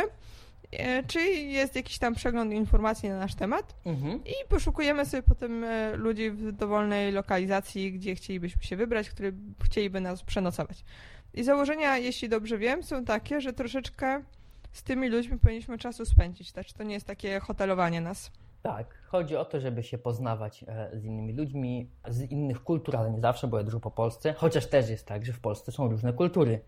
E, 0.71 1.03
Czyli 1.03 1.53
jest 1.53 1.75
jakiś 1.75 1.97
tam 1.99 2.15
przegląd 2.15 2.53
informacji 2.53 3.09
na 3.09 3.17
nasz 3.19 3.35
temat 3.35 3.75
Mhm. 3.85 4.23
i 4.25 4.33
poszukujemy 4.49 5.05
sobie 5.05 5.23
potem 5.23 5.63
e, 5.63 5.95
ludzi 5.95 6.31
w 6.31 6.51
dowolnej 6.51 7.11
lokalizacji, 7.11 7.91
gdzie 7.91 8.15
chcielibyśmy 8.15 8.63
się 8.63 8.75
wybrać, 8.75 9.09
którzy 9.09 9.33
chcieliby 9.65 10.01
nas 10.01 10.23
przenocować. 10.23 10.83
I 11.33 11.43
założenia, 11.43 11.97
jeśli 11.97 12.29
dobrze 12.29 12.57
wiem, 12.57 12.83
są 12.83 13.05
takie, 13.05 13.41
że 13.41 13.53
troszeczkę 13.53 14.23
z 14.71 14.83
tymi 14.83 15.09
ludźmi 15.09 15.39
powinniśmy 15.39 15.77
czasu 15.77 16.05
spędzić. 16.05 16.51
Znaczy, 16.51 16.73
to 16.73 16.83
nie 16.83 16.93
jest 16.93 17.07
takie 17.07 17.39
hotelowanie 17.39 18.01
nas. 18.01 18.31
Tak, 18.61 18.97
chodzi 19.07 19.35
o 19.35 19.45
to, 19.45 19.59
żeby 19.59 19.83
się 19.83 19.97
poznawać 19.97 20.65
e, 20.67 20.89
z 20.93 21.05
innymi 21.05 21.33
ludźmi, 21.33 21.89
z 22.07 22.31
innych 22.31 22.63
kultur, 22.63 22.95
ale 22.95 23.11
nie 23.11 23.19
zawsze, 23.19 23.47
bo 23.47 23.57
ja 23.57 23.63
dużo 23.63 23.79
po 23.79 23.91
Polsce. 23.91 24.33
Chociaż 24.33 24.67
też 24.67 24.89
jest 24.89 25.07
tak, 25.07 25.25
że 25.25 25.33
w 25.33 25.39
Polsce 25.39 25.71
są 25.71 25.87
różne 25.89 26.13
kultury, 26.13 26.61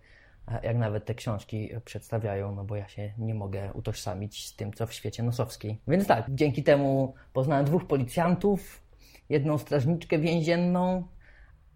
e, 0.48 0.60
jak 0.64 0.78
nawet 0.78 1.06
te 1.06 1.16
książki 1.16 1.70
przedstawiają, 1.86 2.56
no 2.56 2.64
bo 2.64 2.76
ja 2.76 2.88
się 2.88 3.14
nie 3.18 3.36
mogę 3.36 3.74
utożsamić 3.74 4.48
z 4.48 4.56
tym, 4.56 4.74
co 4.74 4.88
w 4.88 4.94
świecie 4.94 5.24
nosowskiej. 5.24 5.82
Więc 5.88 6.08
tak, 6.08 6.26
dzięki 6.30 6.64
temu 6.64 7.14
poznałem 7.34 7.66
dwóch 7.66 7.88
policjantów, 7.88 8.84
jedną 9.30 9.58
strażniczkę 9.58 10.20
więzienną, 10.20 11.08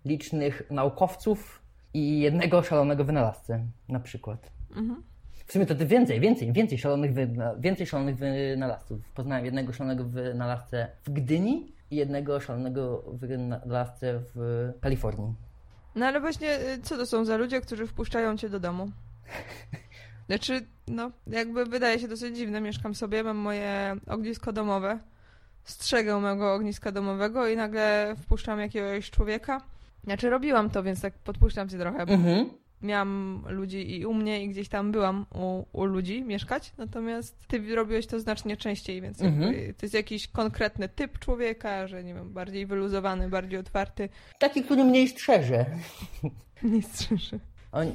licznych 0.06 0.64
naukowców 0.72 1.67
i 1.94 2.20
jednego 2.20 2.64
szalonego 2.64 3.04
wynalazcę 3.04 3.66
na 3.90 4.00
przykład. 4.00 4.52
Mhm. 4.70 5.04
W 5.48 5.52
sumie 5.52 5.66
to 5.66 5.76
ty 5.76 5.86
więcej, 5.86 6.20
więcej, 6.20 6.54
więcej 6.54 6.78
szalonych, 6.78 7.14
wyna, 7.14 7.56
więcej 7.56 7.88
szalonych 7.88 8.18
wynalazców. 8.18 9.12
Poznałem 9.16 9.46
jednego 9.46 9.74
szalonego 9.74 10.04
wynalazcę 10.04 10.88
w 11.06 11.10
Gdyni 11.10 11.74
i 11.92 11.96
jednego 11.96 12.40
szalonego 12.40 13.04
wynalazcę 13.14 14.20
w 14.36 14.70
Kalifornii. 14.82 15.34
No 15.96 16.06
ale 16.06 16.20
właśnie, 16.20 16.60
y, 16.60 16.82
co 16.82 16.98
to 16.98 17.06
są 17.06 17.26
za 17.26 17.38
ludzie, 17.38 17.62
którzy 17.62 17.88
wpuszczają 17.88 18.38
cię 18.38 18.50
do 18.50 18.60
domu? 18.60 18.92
Znaczy, 20.28 20.66
no, 20.88 21.12
jakby 21.28 21.66
wydaje 21.66 22.00
się 22.00 22.08
dosyć 22.08 22.38
dziwne. 22.38 22.62
Mieszkam 22.62 22.96
sobie, 22.96 23.24
mam 23.24 23.38
moje 23.38 23.96
ognisko 24.08 24.54
domowe. 24.54 25.00
Strzegę 25.64 26.20
mojego 26.20 26.54
ogniska 26.54 26.92
domowego 26.92 27.48
i 27.48 27.56
nagle 27.56 28.16
wpuszczam 28.22 28.60
jakiegoś 28.60 29.10
człowieka. 29.10 29.62
Znaczy, 30.04 30.30
robiłam 30.30 30.70
to, 30.70 30.84
więc 30.84 31.02
tak 31.02 31.14
podpuszczam 31.14 31.70
się 31.70 31.78
trochę. 31.78 32.00
Mhm 32.00 32.50
miałam 32.82 33.44
ludzi 33.48 34.00
i 34.00 34.06
u 34.06 34.14
mnie, 34.14 34.44
i 34.44 34.50
gdzieś 34.50 34.70
tam 34.70 34.92
byłam 34.92 35.26
u, 35.36 35.66
u 35.74 35.86
ludzi 35.86 36.24
mieszkać, 36.24 36.74
natomiast 36.78 37.48
ty 37.48 37.76
robiłeś 37.76 38.08
to 38.08 38.20
znacznie 38.20 38.58
częściej, 38.58 39.02
więc 39.02 39.22
mhm. 39.22 39.54
to 39.54 39.86
jest 39.86 39.94
jakiś 39.94 40.28
konkretny 40.28 40.90
typ 40.90 41.20
człowieka, 41.20 41.88
że 41.88 42.04
nie 42.04 42.14
wiem, 42.14 42.34
bardziej 42.34 42.66
wyluzowany, 42.66 43.30
bardziej 43.30 43.60
otwarty. 43.60 44.10
Taki, 44.40 44.64
który 44.64 44.84
mniej 44.84 45.08
strzeże. 45.08 45.66
Mniej 46.64 46.82
strzeże. 46.82 47.40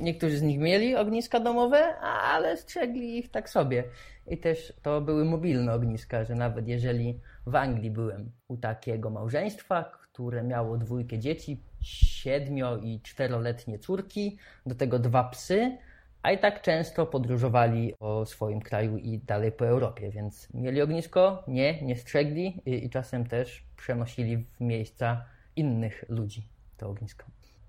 Niektórzy 0.01 0.39
z 0.39 0.43
nich 0.43 0.59
mieli 0.59 0.97
ogniska 0.97 1.41
domowe, 1.41 1.99
ale 2.01 2.57
strzegli 2.57 3.19
ich 3.19 3.31
tak 3.31 3.51
sobie. 3.51 3.85
I 4.27 4.39
też 4.39 4.73
to 4.83 5.01
były 5.01 5.25
mobilne 5.25 5.75
ogniska, 5.75 6.25
że 6.25 6.35
nawet 6.35 6.69
jeżeli 6.69 7.21
w 7.47 7.55
Anglii 7.55 7.91
byłem 7.91 8.31
u 8.49 8.57
takiego 8.57 9.11
małżeństwa, 9.11 9.85
które 9.85 10.43
miało 10.43 10.79
dwójkę 10.79 11.19
dzieci, 11.19 11.61
siedmio 11.83 12.77
i 12.77 13.01
czteroletnie 13.03 13.79
córki, 13.79 14.39
do 14.67 14.75
tego 14.75 14.99
dwa 14.99 15.25
psy, 15.25 15.79
a 16.23 16.33
i 16.33 16.39
tak 16.39 16.63
często 16.63 17.07
podróżowali 17.07 17.95
po 17.99 18.27
swoim 18.27 18.61
kraju 18.61 18.97
i 18.99 19.19
dalej 19.19 19.53
po 19.53 19.67
Europie, 19.67 20.11
więc 20.11 20.49
mieli 20.55 20.83
ognisko, 20.83 21.45
nie, 21.49 21.83
nie 21.83 21.97
strzegli 21.97 22.63
i, 22.67 22.85
i 22.85 22.91
czasem 22.91 23.27
też 23.27 23.65
przenosili 23.77 24.37
w 24.37 24.61
miejsca 24.61 25.25
innych 25.57 26.05
ludzi 26.09 26.49
to 26.77 26.89
ognisko. 26.89 27.25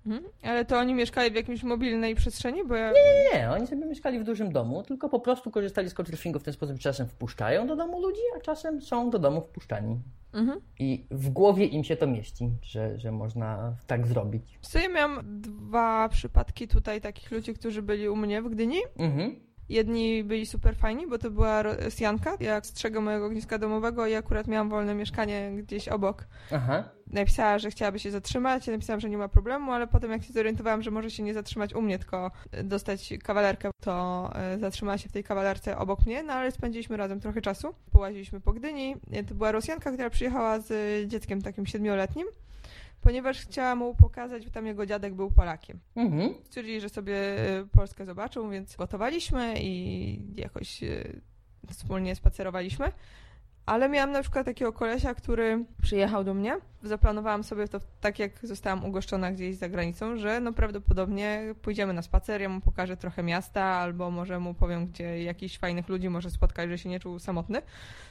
Mhm. 0.06 0.24
Ale 0.42 0.64
to 0.64 0.78
oni 0.78 0.94
mieszkali 0.94 1.30
w 1.30 1.34
jakiejś 1.34 1.62
mobilnej 1.62 2.14
przestrzeni? 2.14 2.64
Bo 2.64 2.74
ja... 2.74 2.92
Nie, 2.92 3.00
nie, 3.32 3.38
nie. 3.38 3.50
Oni 3.50 3.66
sobie 3.66 3.86
mieszkali 3.86 4.18
w 4.18 4.24
dużym 4.24 4.52
domu, 4.52 4.82
tylko 4.82 5.08
po 5.08 5.20
prostu 5.20 5.50
korzystali 5.50 5.90
z 5.90 5.94
couchsurfingu 5.94 6.38
w 6.38 6.42
ten 6.42 6.54
sposób, 6.54 6.76
że 6.76 6.82
czasem 6.82 7.08
wpuszczają 7.08 7.66
do 7.66 7.76
domu 7.76 8.00
ludzi, 8.00 8.20
a 8.36 8.40
czasem 8.40 8.82
są 8.82 9.10
do 9.10 9.18
domu 9.18 9.40
wpuszczani. 9.40 10.00
Mhm. 10.34 10.60
I 10.78 11.06
w 11.10 11.30
głowie 11.30 11.66
im 11.66 11.84
się 11.84 11.96
to 11.96 12.06
mieści, 12.06 12.50
że, 12.62 12.98
że 12.98 13.12
można 13.12 13.76
tak 13.86 14.06
zrobić. 14.06 14.58
W 14.62 14.74
ja 14.74 14.88
miałam 14.88 15.40
dwa 15.40 16.08
przypadki 16.08 16.68
tutaj 16.68 17.00
takich 17.00 17.30
ludzi, 17.30 17.54
którzy 17.54 17.82
byli 17.82 18.08
u 18.08 18.16
mnie 18.16 18.42
w 18.42 18.48
Gdyni. 18.48 18.78
Mhm. 18.96 19.36
Jedni 19.68 20.24
byli 20.24 20.46
super 20.46 20.76
fajni, 20.76 21.06
bo 21.06 21.18
to 21.18 21.30
była 21.30 21.62
Rosjanka, 21.62 22.36
jak 22.40 22.66
strzegę 22.66 23.00
mojego 23.00 23.26
ogniska 23.26 23.58
domowego 23.58 24.06
i 24.06 24.14
akurat 24.14 24.46
miałam 24.46 24.68
wolne 24.68 24.94
mieszkanie 24.94 25.52
gdzieś 25.56 25.88
obok. 25.88 26.26
Aha. 26.52 26.84
Napisała, 27.06 27.58
że 27.58 27.70
chciałaby 27.70 27.98
się 27.98 28.10
zatrzymać, 28.10 28.66
ja 28.66 28.72
napisałam, 28.72 29.00
że 29.00 29.10
nie 29.10 29.18
ma 29.18 29.28
problemu, 29.28 29.72
ale 29.72 29.86
potem 29.86 30.10
jak 30.10 30.24
się 30.24 30.32
zorientowałam, 30.32 30.82
że 30.82 30.90
może 30.90 31.10
się 31.10 31.22
nie 31.22 31.34
zatrzymać 31.34 31.74
u 31.74 31.82
mnie, 31.82 31.98
tylko 31.98 32.30
dostać 32.64 33.14
kawalerkę, 33.24 33.70
to 33.80 34.30
e, 34.34 34.58
zatrzymała 34.58 34.98
się 34.98 35.08
w 35.08 35.12
tej 35.12 35.24
kawalerce 35.24 35.78
obok 35.78 36.06
mnie, 36.06 36.22
no 36.22 36.32
ale 36.32 36.50
spędziliśmy 36.50 36.96
razem 36.96 37.20
trochę 37.20 37.40
czasu. 37.40 37.74
Połaziliśmy 37.92 38.40
po 38.40 38.52
Gdyni. 38.52 38.96
To 39.28 39.34
była 39.34 39.52
Rosjanka, 39.52 39.92
która 39.92 40.10
przyjechała 40.10 40.60
z 40.60 40.68
dzieckiem 41.08 41.42
takim 41.42 41.66
siedmioletnim 41.66 42.26
ponieważ 43.04 43.40
chciała 43.40 43.74
mu 43.74 43.94
pokazać, 43.94 44.44
że 44.44 44.50
tam 44.50 44.66
jego 44.66 44.86
dziadek 44.86 45.14
był 45.14 45.30
Polakiem. 45.30 45.78
Mhm. 45.96 46.34
Stwierdzili, 46.44 46.80
że 46.80 46.88
sobie 46.88 47.16
e, 47.16 47.66
Polskę 47.72 48.04
zobaczą, 48.04 48.50
więc 48.50 48.76
gotowaliśmy 48.76 49.54
i 49.60 50.18
jakoś 50.36 50.82
e, 50.82 50.86
wspólnie 51.70 52.16
spacerowaliśmy. 52.16 52.92
Ale 53.66 53.88
miałam 53.88 54.12
na 54.12 54.22
przykład 54.22 54.46
takiego 54.46 54.72
kolesia, 54.72 55.14
który 55.14 55.64
przyjechał 55.82 56.24
do 56.24 56.34
mnie. 56.34 56.56
Zaplanowałam 56.82 57.44
sobie 57.44 57.68
to 57.68 57.80
tak, 58.00 58.18
jak 58.18 58.46
zostałam 58.46 58.84
ugoszczona 58.84 59.32
gdzieś 59.32 59.56
za 59.56 59.68
granicą, 59.68 60.16
że 60.16 60.40
no 60.40 60.52
prawdopodobnie 60.52 61.54
pójdziemy 61.62 61.92
na 61.92 62.02
spacer, 62.02 62.40
ja 62.40 62.48
mu 62.48 62.60
pokażę 62.60 62.96
trochę 62.96 63.22
miasta, 63.22 63.62
albo 63.64 64.10
może 64.10 64.40
mu 64.40 64.54
powiem, 64.54 64.86
gdzie 64.86 65.22
jakichś 65.22 65.58
fajnych 65.58 65.88
ludzi 65.88 66.08
może 66.08 66.30
spotkać, 66.30 66.70
że 66.70 66.78
się 66.78 66.88
nie 66.88 67.00
czuł 67.00 67.18
samotny. 67.18 67.62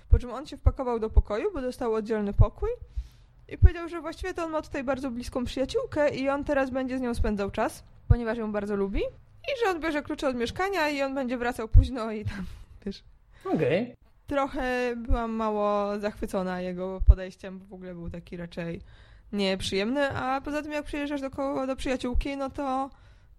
Po 0.09 0.19
czym 0.19 0.31
on 0.31 0.45
się 0.45 0.57
wpakował 0.57 0.99
do 0.99 1.09
pokoju, 1.09 1.53
bo 1.53 1.61
dostał 1.61 1.93
oddzielny 1.93 2.33
pokój 2.33 2.69
i 3.53 3.57
powiedział, 3.57 3.89
że 3.89 4.01
właściwie 4.01 4.33
to 4.33 4.43
on 4.43 4.51
ma 4.51 4.61
tutaj 4.61 4.83
bardzo 4.83 5.11
bliską 5.11 5.45
przyjaciółkę 5.45 6.15
i 6.15 6.29
on 6.29 6.43
teraz 6.43 6.69
będzie 6.69 6.97
z 6.97 7.01
nią 7.01 7.13
spędzał 7.13 7.51
czas, 7.51 7.83
ponieważ 8.07 8.37
ją 8.37 8.51
bardzo 8.51 8.75
lubi. 8.75 9.01
I 9.43 9.65
że 9.65 9.71
on 9.71 9.79
bierze 9.81 10.01
klucze 10.01 10.27
od 10.27 10.35
mieszkania 10.35 10.89
i 10.89 11.01
on 11.01 11.15
będzie 11.15 11.37
wracał 11.37 11.67
późno 11.67 12.11
i 12.11 12.25
tam, 12.25 12.45
wiesz. 12.85 13.03
Okej. 13.45 13.83
Okay. 13.83 13.95
Trochę 14.27 14.95
byłam 14.95 15.31
mało 15.31 15.99
zachwycona 15.99 16.61
jego 16.61 17.01
podejściem, 17.07 17.59
bo 17.59 17.65
w 17.65 17.73
ogóle 17.73 17.93
był 17.93 18.09
taki 18.09 18.37
raczej 18.37 18.81
nieprzyjemny, 19.33 20.09
a 20.09 20.41
poza 20.41 20.61
tym 20.61 20.71
jak 20.71 20.85
przyjeżdżasz 20.85 21.21
do, 21.21 21.29
koło, 21.29 21.67
do 21.67 21.75
przyjaciółki, 21.75 22.37
no 22.37 22.49
to 22.49 22.89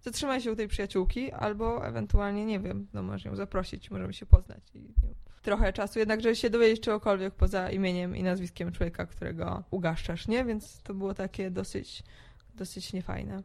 zatrzymaj 0.01 0.41
się 0.41 0.51
u 0.51 0.55
tej 0.55 0.67
przyjaciółki, 0.67 1.31
albo 1.31 1.87
ewentualnie, 1.87 2.45
nie 2.45 2.59
wiem, 2.59 2.87
no 2.93 3.03
możesz 3.03 3.25
ją 3.25 3.35
zaprosić, 3.35 3.91
możemy 3.91 4.13
się 4.13 4.25
poznać 4.25 4.61
i 4.73 4.81
nie 4.81 4.93
trochę 5.45 5.73
czasu, 5.73 5.99
jednak 5.99 6.21
żeby 6.21 6.35
się 6.35 6.49
dowiedzieć 6.49 6.81
czegokolwiek 6.81 7.33
poza 7.33 7.69
imieniem 7.69 8.15
i 8.15 8.23
nazwiskiem 8.23 8.71
człowieka, 8.71 9.05
którego 9.05 9.63
ugaszczasz, 9.71 10.27
nie? 10.27 10.45
Więc 10.45 10.83
to 10.83 10.93
było 10.93 11.13
takie 11.13 11.51
dosyć, 11.51 12.03
dosyć 12.55 12.93
niefajne. 12.93 13.43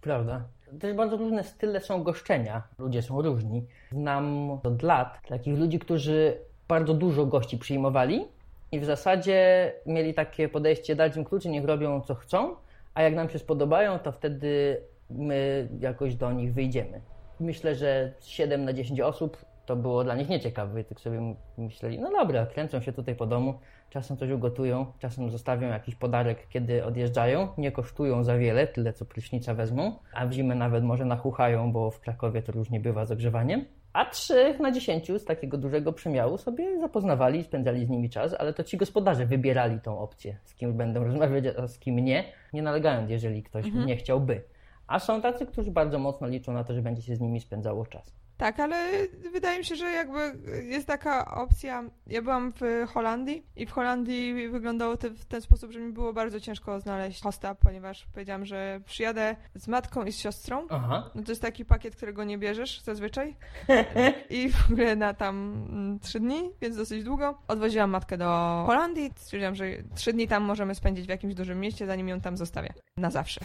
Prawda. 0.00 0.44
Też 0.80 0.96
bardzo 0.96 1.16
różne 1.16 1.44
style 1.44 1.80
są 1.80 2.02
goszczenia. 2.02 2.62
Ludzie 2.78 3.02
są 3.02 3.22
różni. 3.22 3.66
Znam 3.92 4.50
od 4.50 4.82
lat 4.82 5.28
takich 5.28 5.58
ludzi, 5.58 5.78
którzy 5.78 6.38
bardzo 6.68 6.94
dużo 6.94 7.26
gości 7.26 7.58
przyjmowali 7.58 8.24
i 8.72 8.80
w 8.80 8.84
zasadzie 8.84 9.72
mieli 9.86 10.14
takie 10.14 10.48
podejście, 10.48 10.96
dać 10.96 11.16
im 11.16 11.24
kluczy, 11.24 11.48
niech 11.48 11.64
robią 11.64 12.00
co 12.00 12.14
chcą, 12.14 12.56
a 12.94 13.02
jak 13.02 13.14
nam 13.14 13.28
się 13.28 13.38
spodobają, 13.38 13.98
to 13.98 14.12
wtedy 14.12 14.80
my 15.10 15.68
jakoś 15.80 16.14
do 16.14 16.32
nich 16.32 16.54
wyjdziemy. 16.54 17.00
Myślę, 17.40 17.74
że 17.74 18.12
7 18.20 18.64
na 18.64 18.72
10 18.72 19.00
osób 19.00 19.36
to 19.70 19.76
było 19.76 20.04
dla 20.04 20.14
nich 20.14 20.28
nieciekawe. 20.28 20.80
I 20.80 20.84
tak 20.84 21.00
sobie 21.00 21.34
myśleli, 21.58 21.98
no 21.98 22.10
dobra, 22.10 22.46
kręcą 22.46 22.80
się 22.80 22.92
tutaj 22.92 23.14
po 23.14 23.26
domu, 23.26 23.54
czasem 23.90 24.16
coś 24.16 24.30
ugotują, 24.30 24.86
czasem 24.98 25.30
zostawią 25.30 25.68
jakiś 25.68 25.94
podarek, 25.94 26.48
kiedy 26.48 26.84
odjeżdżają, 26.84 27.48
nie 27.58 27.72
kosztują 27.72 28.24
za 28.24 28.38
wiele, 28.38 28.66
tyle 28.66 28.92
co 28.92 29.04
prysznica 29.04 29.54
wezmą, 29.54 29.98
a 30.14 30.26
w 30.26 30.32
zimę 30.32 30.54
nawet 30.54 30.84
może 30.84 31.04
nachuchają, 31.04 31.72
bo 31.72 31.90
w 31.90 32.00
Krakowie 32.00 32.42
to 32.42 32.52
różnie 32.52 32.80
bywa 32.80 33.04
z 33.04 33.12
ogrzewaniem. 33.12 33.64
A 33.92 34.04
trzech 34.04 34.60
na 34.60 34.72
dziesięciu 34.72 35.18
z 35.18 35.24
takiego 35.24 35.58
dużego 35.58 35.92
przemiału 35.92 36.38
sobie 36.38 36.80
zapoznawali, 36.80 37.44
spędzali 37.44 37.86
z 37.86 37.88
nimi 37.88 38.10
czas, 38.10 38.34
ale 38.38 38.52
to 38.52 38.64
ci 38.64 38.76
gospodarze 38.76 39.26
wybierali 39.26 39.80
tą 39.80 39.98
opcję, 39.98 40.38
z 40.44 40.54
kim 40.54 40.72
będą 40.76 41.04
rozmawiać, 41.10 41.44
a 41.58 41.68
z 41.68 41.78
kim 41.78 41.98
nie, 41.98 42.24
nie 42.52 42.62
nalegając, 42.62 43.10
jeżeli 43.10 43.42
ktoś 43.42 43.66
mhm. 43.66 43.86
nie 43.86 43.96
chciałby. 43.96 44.42
A 44.86 44.98
są 44.98 45.22
tacy, 45.22 45.46
którzy 45.46 45.70
bardzo 45.70 45.98
mocno 45.98 46.28
liczą 46.28 46.52
na 46.52 46.64
to, 46.64 46.74
że 46.74 46.82
będzie 46.82 47.02
się 47.02 47.16
z 47.16 47.20
nimi 47.20 47.40
spędzało 47.40 47.86
czas. 47.86 48.20
Tak, 48.40 48.60
ale 48.60 48.88
wydaje 49.32 49.58
mi 49.58 49.64
się, 49.64 49.76
że 49.76 49.92
jakby 49.92 50.38
jest 50.62 50.86
taka 50.86 51.34
opcja. 51.34 51.84
Ja 52.06 52.22
byłam 52.22 52.52
w 52.52 52.88
Holandii 52.90 53.46
i 53.56 53.66
w 53.66 53.70
Holandii 53.70 54.48
wyglądało 54.48 54.96
to 54.96 55.10
w 55.10 55.24
ten 55.24 55.40
sposób, 55.40 55.72
że 55.72 55.80
mi 55.80 55.92
było 55.92 56.12
bardzo 56.12 56.40
ciężko 56.40 56.80
znaleźć 56.80 57.22
hosta, 57.22 57.54
ponieważ 57.54 58.06
powiedziałam, 58.12 58.46
że 58.46 58.80
przyjadę 58.86 59.36
z 59.54 59.68
matką 59.68 60.04
i 60.04 60.12
z 60.12 60.18
siostrą. 60.18 60.66
Aha. 60.70 61.10
No 61.14 61.22
to 61.22 61.32
jest 61.32 61.42
taki 61.42 61.64
pakiet, 61.64 61.96
którego 61.96 62.24
nie 62.24 62.38
bierzesz 62.38 62.80
zazwyczaj. 62.80 63.36
I 64.30 64.50
w 64.52 64.72
ogóle 64.72 64.96
na 64.96 65.14
tam 65.14 65.98
trzy 66.02 66.20
dni, 66.20 66.50
więc 66.60 66.76
dosyć 66.76 67.04
długo. 67.04 67.38
Odwoziłam 67.48 67.90
matkę 67.90 68.18
do 68.18 68.62
Holandii. 68.66 69.12
Stwierdziłam, 69.16 69.54
że 69.54 69.64
trzy 69.94 70.12
dni 70.12 70.28
tam 70.28 70.42
możemy 70.42 70.74
spędzić 70.74 71.06
w 71.06 71.08
jakimś 71.08 71.34
dużym 71.34 71.60
mieście, 71.60 71.86
zanim 71.86 72.08
ją 72.08 72.20
tam 72.20 72.36
zostawię. 72.36 72.72
Na 72.96 73.10
zawsze. 73.10 73.40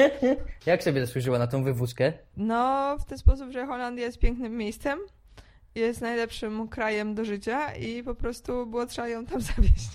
Jak 0.66 0.82
sobie 0.82 1.06
zasłużyła 1.06 1.38
na 1.38 1.46
tą 1.46 1.64
wywózkę? 1.64 2.12
No, 2.36 2.96
w 2.98 3.04
ten 3.04 3.18
sposób, 3.18 3.50
że 3.50 3.66
Holandia 3.66 4.04
jest 4.04 4.21
pięknym 4.22 4.56
miejscem, 4.56 4.98
jest 5.74 6.00
najlepszym 6.00 6.68
krajem 6.68 7.14
do 7.14 7.24
życia 7.24 7.74
i 7.74 8.02
po 8.02 8.14
prostu 8.14 8.66
było 8.66 8.86
trzeba 8.86 9.08
ją 9.08 9.26
tam 9.26 9.40
zawieźć. 9.56 9.90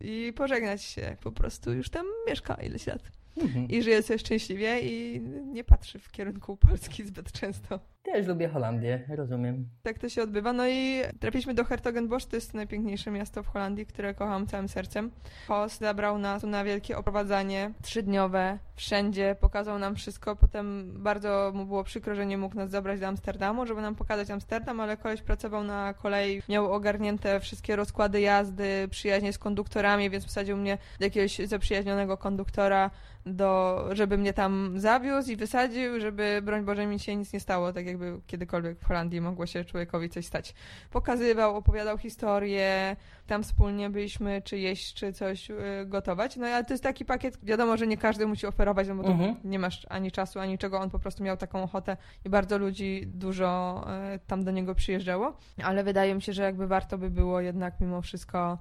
I 0.00 0.32
pożegnać 0.36 0.82
się, 0.82 1.16
po 1.20 1.32
prostu 1.32 1.72
już 1.72 1.90
tam 1.90 2.06
mieszka 2.28 2.54
ileś 2.54 2.86
lat. 2.86 3.02
Mhm. 3.36 3.68
I 3.68 3.82
żyje 3.82 4.02
sobie 4.02 4.18
szczęśliwie 4.18 4.80
i 4.80 5.20
nie 5.52 5.64
patrzy 5.64 5.98
w 5.98 6.10
kierunku 6.10 6.56
Polski 6.56 7.06
zbyt 7.06 7.32
często. 7.32 7.80
Też 8.04 8.26
lubię 8.26 8.48
Holandię, 8.48 9.04
rozumiem. 9.08 9.68
Tak 9.82 9.98
to 9.98 10.08
się 10.08 10.22
odbywa. 10.22 10.52
No 10.52 10.68
i 10.68 11.02
trafiliśmy 11.20 11.54
do 11.54 11.64
Hertogenbosch, 11.64 12.26
to 12.26 12.36
jest 12.36 12.54
najpiękniejsze 12.54 13.10
miasto 13.10 13.42
w 13.42 13.46
Holandii, 13.46 13.86
które 13.86 14.14
kocham 14.14 14.46
całym 14.46 14.68
sercem. 14.68 15.10
Host 15.48 15.80
zabrał 15.80 16.18
nas 16.18 16.42
na 16.42 16.64
wielkie 16.64 16.98
oprowadzanie 16.98 17.70
trzydniowe, 17.82 18.58
wszędzie, 18.76 19.36
pokazał 19.40 19.78
nam 19.78 19.94
wszystko. 19.94 20.36
Potem 20.36 20.92
bardzo 21.02 21.52
mu 21.54 21.66
było 21.66 21.84
przykro, 21.84 22.14
że 22.14 22.26
nie 22.26 22.38
mógł 22.38 22.56
nas 22.56 22.70
zabrać 22.70 23.00
do 23.00 23.06
Amsterdamu, 23.06 23.66
żeby 23.66 23.82
nam 23.82 23.94
pokazać 23.94 24.30
Amsterdam, 24.30 24.80
ale 24.80 24.96
koleś 24.96 25.22
pracował 25.22 25.64
na 25.64 25.94
kolei, 25.94 26.42
miał 26.48 26.72
ogarnięte 26.72 27.40
wszystkie 27.40 27.76
rozkłady 27.76 28.20
jazdy, 28.20 28.88
przyjaźnie 28.90 29.32
z 29.32 29.38
konduktorami, 29.38 30.10
więc 30.10 30.24
wsadził 30.24 30.56
mnie 30.56 30.78
do 30.98 31.04
jakiegoś 31.04 31.38
zaprzyjaźnionego 31.38 32.16
konduktora, 32.16 32.90
do, 33.26 33.84
żeby 33.92 34.18
mnie 34.18 34.32
tam 34.32 34.74
zawiózł 34.76 35.30
i 35.30 35.36
wysadził, 35.36 36.00
żeby 36.00 36.40
broń 36.42 36.64
Boże 36.64 36.86
mi 36.86 36.98
się 36.98 37.16
nic 37.16 37.32
nie 37.32 37.40
stało, 37.40 37.72
tak 37.72 37.86
jakby 37.94 38.20
kiedykolwiek 38.26 38.78
w 38.78 38.84
Holandii 38.84 39.20
mogło 39.20 39.46
się 39.46 39.64
człowiekowi 39.64 40.10
coś 40.10 40.26
stać. 40.26 40.54
Pokazywał, 40.90 41.56
opowiadał 41.56 41.98
historię, 41.98 42.96
tam 43.26 43.42
wspólnie 43.42 43.90
byliśmy 43.90 44.42
czy 44.42 44.58
jeść, 44.58 44.94
czy 44.94 45.12
coś 45.12 45.50
y, 45.50 45.56
gotować. 45.86 46.36
No 46.36 46.46
ale 46.46 46.64
to 46.64 46.74
jest 46.74 46.82
taki 46.82 47.04
pakiet, 47.04 47.38
wiadomo, 47.42 47.76
że 47.76 47.86
nie 47.86 47.96
każdy 47.96 48.26
musi 48.26 48.46
oferować, 48.46 48.88
no 48.88 48.94
bo 48.94 49.08
mhm. 49.08 49.36
nie 49.44 49.58
masz 49.58 49.86
ani 49.90 50.12
czasu, 50.12 50.40
ani 50.40 50.58
czego. 50.58 50.80
On 50.80 50.90
po 50.90 50.98
prostu 50.98 51.22
miał 51.22 51.36
taką 51.36 51.62
ochotę 51.62 51.96
i 52.24 52.28
bardzo 52.28 52.58
ludzi 52.58 53.06
dużo 53.06 53.84
y, 54.14 54.18
tam 54.26 54.44
do 54.44 54.50
niego 54.50 54.74
przyjeżdżało. 54.74 55.36
Ale 55.62 55.84
wydaje 55.84 56.14
mi 56.14 56.22
się, 56.22 56.32
że 56.32 56.42
jakby 56.42 56.66
warto 56.66 56.98
by 56.98 57.10
było 57.10 57.40
jednak 57.40 57.80
mimo 57.80 58.02
wszystko 58.02 58.58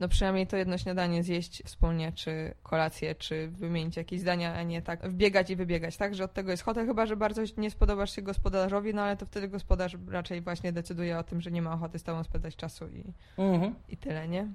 no 0.00 0.08
przynajmniej 0.08 0.46
to 0.46 0.56
jedno 0.56 0.78
śniadanie 0.78 1.22
zjeść 1.22 1.62
wspólnie, 1.64 2.12
czy 2.12 2.54
kolację, 2.62 3.14
czy 3.14 3.48
wymienić 3.48 3.96
jakieś 3.96 4.20
zdania, 4.20 4.54
a 4.54 4.62
nie 4.62 4.82
tak 4.82 5.08
wbiegać 5.08 5.50
i 5.50 5.56
wybiegać, 5.56 5.96
tak? 5.96 6.14
Że 6.14 6.24
od 6.24 6.32
tego 6.32 6.50
jest 6.50 6.62
ochota, 6.62 6.84
chyba 6.84 7.06
że 7.06 7.16
bardzo 7.16 7.42
nie 7.56 7.70
spodobasz 7.70 8.16
się 8.16 8.22
gospodarzowi, 8.22 8.94
no 8.94 9.02
ale 9.02 9.16
to 9.16 9.26
wtedy 9.26 9.48
gospodarz 9.48 9.96
raczej 10.08 10.40
właśnie 10.40 10.72
decyduje 10.72 11.18
o 11.18 11.22
tym, 11.22 11.40
że 11.40 11.50
nie 11.50 11.62
ma 11.62 11.74
ochoty 11.74 11.98
z 11.98 12.02
tobą 12.02 12.24
spędzać 12.24 12.56
czasu 12.56 12.88
i, 12.88 13.04
mhm. 13.38 13.74
i 13.88 13.96
tyle, 13.96 14.28
nie? 14.28 14.48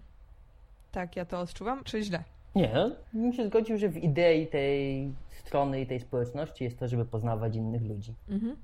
Tak, 0.91 1.15
ja 1.15 1.25
to 1.25 1.39
odczuwam, 1.39 1.83
czy 1.83 2.03
źle? 2.03 2.23
Nie, 2.55 2.91
bym 3.13 3.33
się 3.33 3.47
zgodził, 3.47 3.77
że 3.77 3.89
w 3.89 3.97
idei 3.97 4.47
tej 4.47 5.11
strony 5.29 5.81
i 5.81 5.87
tej 5.87 5.99
społeczności 5.99 6.63
jest 6.63 6.79
to, 6.79 6.87
żeby 6.87 7.05
poznawać 7.05 7.55
innych 7.55 7.81
ludzi. 7.81 8.13
Mhm. 8.29 8.55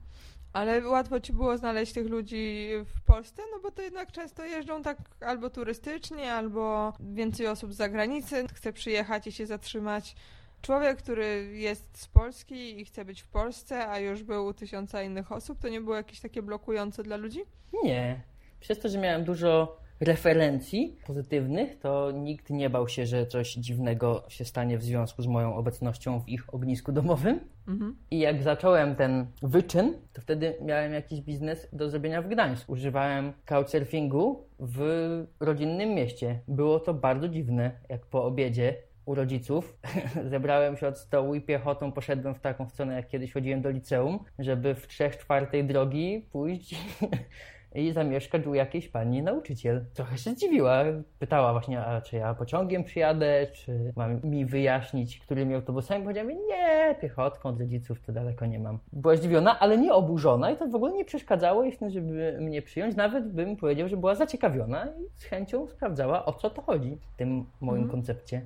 Ale 0.57 0.87
łatwo 0.87 1.19
ci 1.19 1.33
było 1.33 1.57
znaleźć 1.57 1.93
tych 1.93 2.07
ludzi 2.07 2.69
w 2.85 3.01
Polsce, 3.01 3.41
no 3.51 3.59
bo 3.59 3.71
to 3.71 3.81
jednak 3.81 4.11
często 4.11 4.45
jeżdżą 4.45 4.83
tak 4.83 4.97
albo 5.21 5.49
turystycznie, 5.49 6.33
albo 6.33 6.93
więcej 6.99 7.47
osób 7.47 7.73
z 7.73 7.75
zagranicy 7.75 8.47
chce 8.53 8.73
przyjechać 8.73 9.27
i 9.27 9.31
się 9.31 9.45
zatrzymać. 9.45 10.15
Człowiek, 10.61 10.97
który 10.97 11.49
jest 11.53 12.01
z 12.01 12.07
Polski 12.07 12.81
i 12.81 12.85
chce 12.85 13.05
być 13.05 13.21
w 13.21 13.27
Polsce, 13.27 13.87
a 13.87 13.99
już 13.99 14.23
był 14.23 14.45
u 14.45 14.53
tysiąca 14.53 15.03
innych 15.03 15.31
osób, 15.31 15.59
to 15.59 15.69
nie 15.69 15.81
było 15.81 15.95
jakieś 15.95 16.19
takie 16.19 16.41
blokujące 16.41 17.03
dla 17.03 17.17
ludzi? 17.17 17.39
Nie. 17.83 18.21
Przez 18.59 18.79
to, 18.79 18.89
że 18.89 18.97
miałem 18.97 19.23
dużo 19.23 19.77
referencji 19.99 20.97
pozytywnych, 21.07 21.79
to 21.79 22.11
nikt 22.11 22.49
nie 22.49 22.69
bał 22.69 22.87
się, 22.87 23.05
że 23.05 23.25
coś 23.25 23.53
dziwnego 23.53 24.23
się 24.27 24.45
stanie 24.45 24.77
w 24.77 24.83
związku 24.83 25.21
z 25.21 25.27
moją 25.27 25.55
obecnością 25.55 26.19
w 26.19 26.29
ich 26.29 26.53
ognisku 26.53 26.91
domowym. 26.91 27.39
Mhm. 27.67 27.95
I 28.11 28.19
jak 28.19 28.43
zacząłem 28.43 28.95
ten 28.95 29.25
wyczyn, 29.41 29.93
to 30.13 30.21
wtedy 30.21 30.57
miałem 30.61 30.93
jakiś 30.93 31.21
biznes 31.21 31.67
do 31.73 31.89
zrobienia 31.89 32.21
w 32.21 32.27
Gdańsku. 32.27 32.71
Używałem 32.71 33.33
couchsurfingu 33.45 34.47
w 34.59 35.25
rodzinnym 35.39 35.89
mieście. 35.89 36.39
Było 36.47 36.79
to 36.79 36.93
bardzo 36.93 37.29
dziwne, 37.29 37.71
jak 37.89 38.05
po 38.05 38.23
obiedzie 38.25 38.75
u 39.05 39.15
rodziców. 39.15 39.77
Zebrałem 40.31 40.77
się 40.77 40.87
od 40.87 40.97
stołu 40.97 41.35
i 41.35 41.41
piechotą 41.41 41.91
poszedłem 41.91 42.35
w 42.35 42.39
taką 42.39 42.69
stronę, 42.69 42.95
jak 42.95 43.07
kiedyś 43.07 43.33
chodziłem 43.33 43.61
do 43.61 43.69
liceum, 43.69 44.19
żeby 44.39 44.75
w 44.75 44.87
trzech 44.87 45.17
czwartej 45.17 45.65
drogi 45.65 46.25
pójść 46.31 46.75
i 47.83 47.93
zamieszkać 47.93 48.47
u 48.47 48.53
jakiejś 48.53 48.87
pani 48.87 49.21
nauczyciel. 49.21 49.85
Trochę 49.93 50.17
się 50.17 50.31
zdziwiła. 50.31 50.83
Pytała 51.19 51.51
właśnie, 51.51 51.85
a 51.85 52.01
czy 52.01 52.15
ja 52.15 52.33
pociągiem 52.33 52.83
przyjadę, 52.83 53.47
czy 53.53 53.93
mam 53.95 54.21
mi 54.23 54.45
wyjaśnić, 54.45 55.19
którymi 55.19 55.55
autobusami. 55.55 56.03
Powiedziałem, 56.03 56.29
nie, 56.47 56.95
piechotką 57.01 57.49
od 57.49 57.59
rodziców 57.59 58.01
to 58.01 58.11
daleko 58.11 58.45
nie 58.45 58.59
mam. 58.59 58.79
Była 58.93 59.15
zdziwiona, 59.15 59.59
ale 59.59 59.77
nie 59.77 59.93
oburzona 59.93 60.51
i 60.51 60.57
to 60.57 60.67
w 60.67 60.75
ogóle 60.75 60.93
nie 60.93 61.05
przeszkadzało 61.05 61.63
jej 61.63 61.77
żeby 61.87 62.37
mnie 62.41 62.61
przyjąć. 62.61 62.95
Nawet 62.95 63.31
bym 63.31 63.55
powiedział, 63.55 63.87
że 63.87 63.97
była 63.97 64.15
zaciekawiona 64.15 64.85
i 64.85 65.19
z 65.19 65.23
chęcią 65.23 65.67
sprawdzała, 65.67 66.25
o 66.25 66.33
co 66.33 66.49
to 66.49 66.61
chodzi 66.61 66.97
w 67.13 67.17
tym 67.17 67.45
moim 67.61 67.83
mhm. 67.83 67.91
koncepcie. 67.91 68.41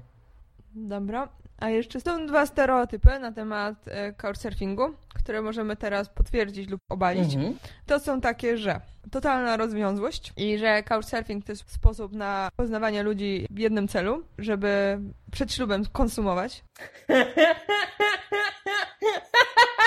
Dobra. 0.76 1.30
A 1.62 1.69
jeszcze 1.69 2.02
są 2.02 2.26
dwa 2.26 2.45
stereotypy 2.45 3.19
na 3.19 3.32
temat 3.32 3.76
e, 3.88 4.13
couchsurfingu, 4.13 4.93
które 5.15 5.41
możemy 5.41 5.76
teraz 5.76 6.10
potwierdzić 6.10 6.69
lub 6.69 6.82
obalić. 6.89 7.36
Mhm. 7.36 7.58
To 7.86 8.00
są 8.00 8.21
takie, 8.21 8.58
że 8.58 8.82
totalna 9.12 9.58
rozwiązłość 9.58 10.34
i 10.38 10.58
że 10.58 10.84
couchsurfing 10.84 11.45
to 11.45 11.52
jest 11.52 11.71
sposób 11.71 12.13
na 12.13 12.50
poznawanie 12.56 13.04
ludzi 13.04 13.47
w 13.50 13.60
jednym 13.60 13.88
celu, 13.88 14.24
żeby 14.38 15.00
przed 15.32 15.54
ślubem 15.54 15.86
konsumować. 15.86 16.63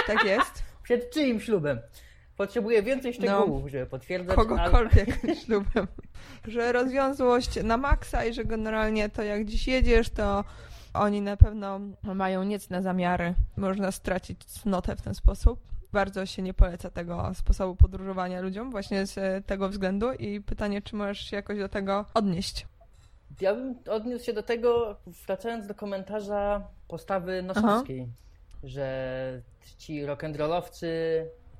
tak 0.06 0.24
jest. 0.24 0.62
Przed 0.82 1.10
czyim 1.10 1.40
ślubem? 1.40 1.78
Potrzebuję 2.36 2.82
więcej 2.82 3.14
szczegółów, 3.14 3.62
no, 3.62 3.68
żeby 3.68 3.86
potwierdzać. 3.86 4.36
Kogokolwiek 4.36 5.08
ale... 5.24 5.36
ślubem. 5.36 5.86
Że 6.48 6.72
rozwiązłość 6.72 7.62
na 7.62 7.76
maksa 7.76 8.24
i 8.24 8.34
że 8.34 8.44
generalnie 8.44 9.08
to 9.08 9.22
jak 9.22 9.44
dziś 9.44 9.68
jedziesz, 9.68 10.10
to 10.10 10.44
oni 10.94 11.20
na 11.20 11.36
pewno 11.36 11.80
mają 12.02 12.42
niecne 12.44 12.82
zamiary. 12.82 13.34
Można 13.56 13.92
stracić 13.92 14.44
cnotę 14.44 14.96
w 14.96 15.02
ten 15.02 15.14
sposób. 15.14 15.60
Bardzo 15.92 16.26
się 16.26 16.42
nie 16.42 16.54
poleca 16.54 16.90
tego 16.90 17.30
sposobu 17.34 17.76
podróżowania 17.76 18.40
ludziom 18.40 18.70
właśnie 18.70 19.06
z 19.06 19.46
tego 19.46 19.68
względu 19.68 20.12
i 20.12 20.40
pytanie, 20.40 20.82
czy 20.82 20.96
możesz 20.96 21.18
się 21.18 21.36
jakoś 21.36 21.58
do 21.58 21.68
tego 21.68 22.04
odnieść. 22.14 22.66
Ja 23.40 23.54
bym 23.54 23.74
odniósł 23.90 24.24
się 24.24 24.32
do 24.32 24.42
tego, 24.42 24.96
wracając 25.26 25.66
do 25.66 25.74
komentarza 25.74 26.68
postawy 26.88 27.42
nosowskiej, 27.42 28.08
że 28.64 29.42
ci 29.78 30.06
rock'n'rollowcy 30.06 30.86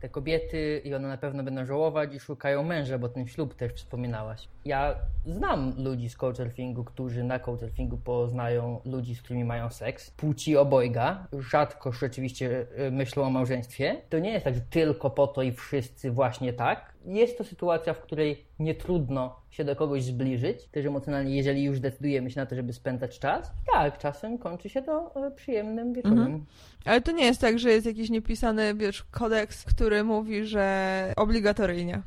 te 0.04 0.08
kobiety 0.08 0.82
i 0.84 0.94
one 0.94 1.08
na 1.08 1.16
pewno 1.16 1.42
będą 1.42 1.66
żałować 1.66 2.14
i 2.14 2.20
szukają 2.20 2.62
męża, 2.62 2.98
bo 2.98 3.08
ten 3.08 3.26
ślub 3.26 3.54
też 3.54 3.72
wspominałaś. 3.72 4.48
Ja 4.64 4.94
znam 5.26 5.74
ludzi 5.84 6.08
z 6.08 6.16
couchsurfingu, 6.16 6.84
którzy 6.84 7.24
na 7.24 7.38
couchsurfingu 7.38 7.96
poznają 7.96 8.80
ludzi, 8.84 9.14
z 9.14 9.22
którymi 9.22 9.44
mają 9.44 9.70
seks, 9.70 10.10
płci 10.10 10.56
obojga. 10.56 11.26
Rzadko 11.38 11.92
rzeczywiście 11.92 12.66
e, 12.76 12.90
myślą 12.90 13.22
o 13.22 13.30
małżeństwie. 13.30 13.96
To 14.08 14.18
nie 14.18 14.30
jest 14.30 14.44
tak, 14.44 14.54
że 14.54 14.60
tylko 14.60 15.10
po 15.10 15.26
to 15.26 15.42
i 15.42 15.52
wszyscy 15.52 16.10
właśnie 16.10 16.52
tak. 16.52 16.93
Jest 17.04 17.38
to 17.38 17.44
sytuacja, 17.44 17.94
w 17.94 18.00
której 18.00 18.44
nie 18.58 18.74
trudno 18.74 19.36
się 19.50 19.64
do 19.64 19.76
kogoś 19.76 20.04
zbliżyć, 20.04 20.68
też 20.68 20.86
emocjonalnie, 20.86 21.36
jeżeli 21.36 21.62
już 21.62 21.80
decydujemy 21.80 22.30
się 22.30 22.40
na 22.40 22.46
to, 22.46 22.54
żeby 22.54 22.72
spędzać 22.72 23.18
czas. 23.18 23.50
Tak, 23.72 23.98
czasem 23.98 24.38
kończy 24.38 24.68
się 24.68 24.82
to 24.82 25.26
e, 25.26 25.30
przyjemnym 25.30 25.92
wieczorem. 25.92 26.18
Mhm. 26.18 26.44
Ale 26.84 27.00
to 27.00 27.12
nie 27.12 27.24
jest 27.24 27.40
tak, 27.40 27.58
że 27.58 27.70
jest 27.70 27.86
jakiś 27.86 28.10
niepisany 28.10 28.74
wiesz, 28.74 29.02
kodeks, 29.02 29.64
który 29.64 30.04
mówi, 30.04 30.44
że 30.44 31.12
obligatoryjnie. 31.16 32.02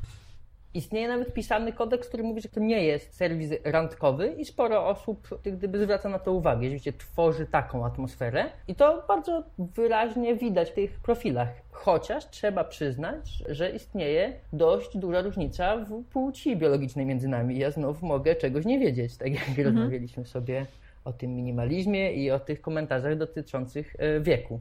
Istnieje 0.74 1.08
nawet 1.08 1.34
pisany 1.34 1.72
kodeks, 1.72 2.08
który 2.08 2.22
mówi, 2.22 2.40
że 2.40 2.48
to 2.48 2.60
nie 2.60 2.84
jest 2.84 3.14
serwis 3.14 3.52
randkowy 3.64 4.34
i 4.38 4.44
sporo 4.44 4.86
osób 4.86 5.28
gdyby 5.44 5.78
zwraca 5.78 6.08
na 6.08 6.18
to 6.18 6.32
uwagę. 6.32 6.62
Rzeczywiście 6.62 6.92
tworzy 6.92 7.46
taką 7.46 7.86
atmosferę 7.86 8.44
i 8.68 8.74
to 8.74 9.04
bardzo 9.08 9.42
wyraźnie 9.58 10.36
widać 10.36 10.70
w 10.70 10.74
tych 10.74 11.00
profilach. 11.00 11.48
Chociaż 11.70 12.30
trzeba 12.30 12.64
przyznać, 12.64 13.42
że 13.48 13.70
istnieje 13.70 14.32
dość 14.52 14.96
duża 14.96 15.22
różnica 15.22 15.76
w 15.76 16.04
płci 16.04 16.56
biologicznej 16.56 17.06
między 17.06 17.28
nami. 17.28 17.58
Ja 17.58 17.70
znów 17.70 18.02
mogę 18.02 18.36
czegoś 18.36 18.64
nie 18.64 18.78
wiedzieć, 18.78 19.16
tak 19.16 19.32
jak 19.32 19.48
mhm. 19.48 19.66
rozmawialiśmy 19.66 20.26
sobie 20.26 20.66
o 21.04 21.12
tym 21.12 21.36
minimalizmie 21.36 22.12
i 22.12 22.30
o 22.30 22.40
tych 22.40 22.60
komentarzach 22.60 23.16
dotyczących 23.16 23.96
e, 23.98 24.20
wieku 24.20 24.60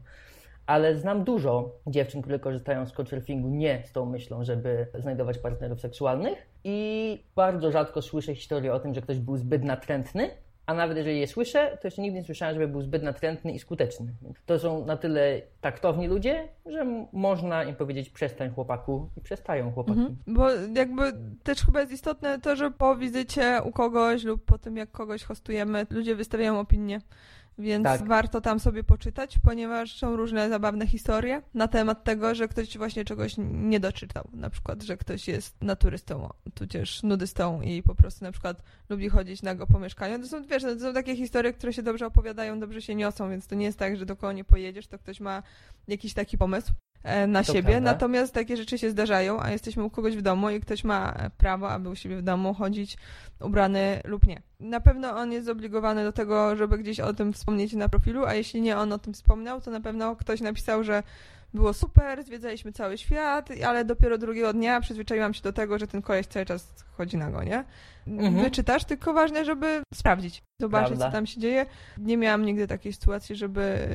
ale 0.67 0.95
znam 0.95 1.23
dużo 1.23 1.71
dziewczyn, 1.88 2.21
które 2.21 2.39
korzystają 2.39 2.86
z 2.86 2.91
couchsurfingu 2.91 3.49
nie 3.49 3.84
z 3.86 3.91
tą 3.91 4.06
myślą, 4.06 4.43
żeby 4.43 4.88
znajdować 4.99 5.38
partnerów 5.38 5.82
seksualnych 5.82 6.47
i 6.63 7.19
bardzo 7.36 7.71
rzadko 7.71 8.01
słyszę 8.01 8.36
historię 8.36 8.73
o 8.73 8.80
tym, 8.80 8.93
że 8.93 9.01
ktoś 9.01 9.19
był 9.19 9.38
zbyt 9.38 9.63
natrętny, 9.63 10.30
a 10.65 10.73
nawet 10.73 10.97
jeżeli 10.97 11.19
je 11.19 11.27
słyszę, 11.27 11.77
to 11.82 11.88
jeszcze 11.88 12.01
nigdy 12.01 12.19
nie 12.19 12.25
słyszałem, 12.25 12.56
żeby 12.56 12.67
był 12.67 12.82
zbyt 12.82 13.03
natrętny 13.03 13.51
i 13.51 13.60
skuteczny. 13.60 14.13
To 14.45 14.60
są 14.60 14.86
na 14.86 14.97
tyle 14.97 15.41
taktowni 15.62 16.08
ludzie, 16.08 16.47
że 16.65 16.86
można 17.13 17.63
im 17.63 17.75
powiedzieć 17.75 18.10
przestań 18.10 18.49
chłopaku 18.49 19.10
i 19.17 19.21
przestają 19.21 19.71
chłopaki. 19.71 19.99
Mhm, 19.99 20.17
bo 20.27 20.49
jakby 20.75 21.03
też 21.43 21.65
chyba 21.65 21.80
jest 21.80 21.91
istotne 21.91 22.39
to, 22.39 22.56
że 22.56 22.71
po 22.71 22.95
wizycie 22.95 23.62
u 23.63 23.71
kogoś 23.71 24.23
lub 24.23 24.45
po 24.45 24.58
tym 24.58 24.77
jak 24.77 24.91
kogoś 24.91 25.23
hostujemy, 25.23 25.88
ludzie 25.89 26.15
wystawiają 26.15 26.60
opinię 26.60 27.01
więc 27.59 27.83
tak. 27.83 28.07
warto 28.07 28.41
tam 28.41 28.59
sobie 28.59 28.83
poczytać, 28.83 29.39
ponieważ 29.43 29.97
są 29.97 30.15
różne 30.15 30.49
zabawne 30.49 30.87
historie 30.87 31.41
na 31.53 31.67
temat 31.67 32.03
tego, 32.03 32.35
że 32.35 32.47
ktoś 32.47 32.77
właśnie 32.77 33.05
czegoś 33.05 33.35
nie 33.37 33.79
doczytał. 33.79 34.27
Na 34.33 34.49
przykład, 34.49 34.83
że 34.83 34.97
ktoś 34.97 35.27
jest 35.27 35.61
naturystą, 35.61 36.29
tudzież 36.53 37.03
nudystą 37.03 37.61
i 37.61 37.83
po 37.83 37.95
prostu 37.95 38.25
na 38.25 38.31
przykład 38.31 38.63
lubi 38.89 39.09
chodzić 39.09 39.41
nago 39.41 39.67
po 39.67 39.79
mieszkaniu. 39.79 40.19
To 40.19 40.27
są, 40.27 40.45
wiesz, 40.45 40.63
to 40.63 40.79
są 40.79 40.93
takie 40.93 41.15
historie, 41.15 41.53
które 41.53 41.73
się 41.73 41.83
dobrze 41.83 42.05
opowiadają, 42.05 42.59
dobrze 42.59 42.81
się 42.81 42.95
niosą, 42.95 43.29
więc 43.29 43.47
to 43.47 43.55
nie 43.55 43.65
jest 43.65 43.79
tak, 43.79 43.97
że 43.97 44.05
do 44.05 44.15
kogo 44.15 44.33
nie 44.33 44.43
pojedziesz, 44.43 44.87
to 44.87 44.99
ktoś 44.99 45.19
ma 45.19 45.43
jakiś 45.87 46.13
taki 46.13 46.37
pomysł. 46.37 46.71
E, 47.07 47.27
na 47.27 47.43
to 47.43 47.53
siebie, 47.53 47.71
prawda. 47.71 47.91
natomiast 47.91 48.33
takie 48.33 48.57
rzeczy 48.57 48.77
się 48.77 48.89
zdarzają, 48.89 49.41
a 49.41 49.51
jesteśmy 49.51 49.83
u 49.83 49.89
kogoś 49.89 50.17
w 50.17 50.21
domu 50.21 50.49
i 50.49 50.59
ktoś 50.59 50.83
ma 50.83 51.13
prawo, 51.37 51.69
aby 51.69 51.89
u 51.89 51.95
siebie 51.95 52.17
w 52.17 52.21
domu 52.21 52.53
chodzić 52.53 52.97
ubrany 53.39 54.01
lub 54.05 54.27
nie. 54.27 54.41
Na 54.59 54.79
pewno 54.79 55.09
on 55.09 55.31
jest 55.31 55.45
zobligowany 55.45 56.03
do 56.03 56.11
tego, 56.11 56.55
żeby 56.55 56.77
gdzieś 56.77 56.99
o 56.99 57.13
tym 57.13 57.33
wspomnieć 57.33 57.73
na 57.73 57.89
profilu, 57.89 58.25
a 58.25 58.33
jeśli 58.33 58.61
nie 58.61 58.77
on 58.77 58.93
o 58.93 58.99
tym 58.99 59.13
wspomniał, 59.13 59.61
to 59.61 59.71
na 59.71 59.81
pewno 59.81 60.15
ktoś 60.15 60.41
napisał, 60.41 60.83
że 60.83 61.03
było 61.53 61.73
super, 61.73 62.23
zwiedzaliśmy 62.23 62.71
cały 62.71 62.97
świat, 62.97 63.49
ale 63.65 63.85
dopiero 63.85 64.17
drugiego 64.17 64.53
dnia 64.53 64.81
przyzwyczaiłam 64.81 65.33
się 65.33 65.41
do 65.41 65.53
tego, 65.53 65.79
że 65.79 65.87
ten 65.87 66.01
koleś 66.01 66.27
cały 66.27 66.45
czas 66.45 66.85
chodzi 66.97 67.17
na 67.17 67.31
go, 67.31 67.43
nie? 67.43 67.63
Mhm. 68.08 68.43
Wyczytasz, 68.43 68.85
tylko 68.85 69.13
ważne, 69.13 69.45
żeby 69.45 69.81
sprawdzić, 69.93 70.43
zobaczyć, 70.62 70.87
Prawda. 70.87 71.05
co 71.05 71.12
tam 71.12 71.25
się 71.25 71.39
dzieje. 71.39 71.65
Nie 71.97 72.17
miałam 72.17 72.45
nigdy 72.45 72.67
takiej 72.67 72.93
sytuacji, 72.93 73.35
żeby 73.35 73.87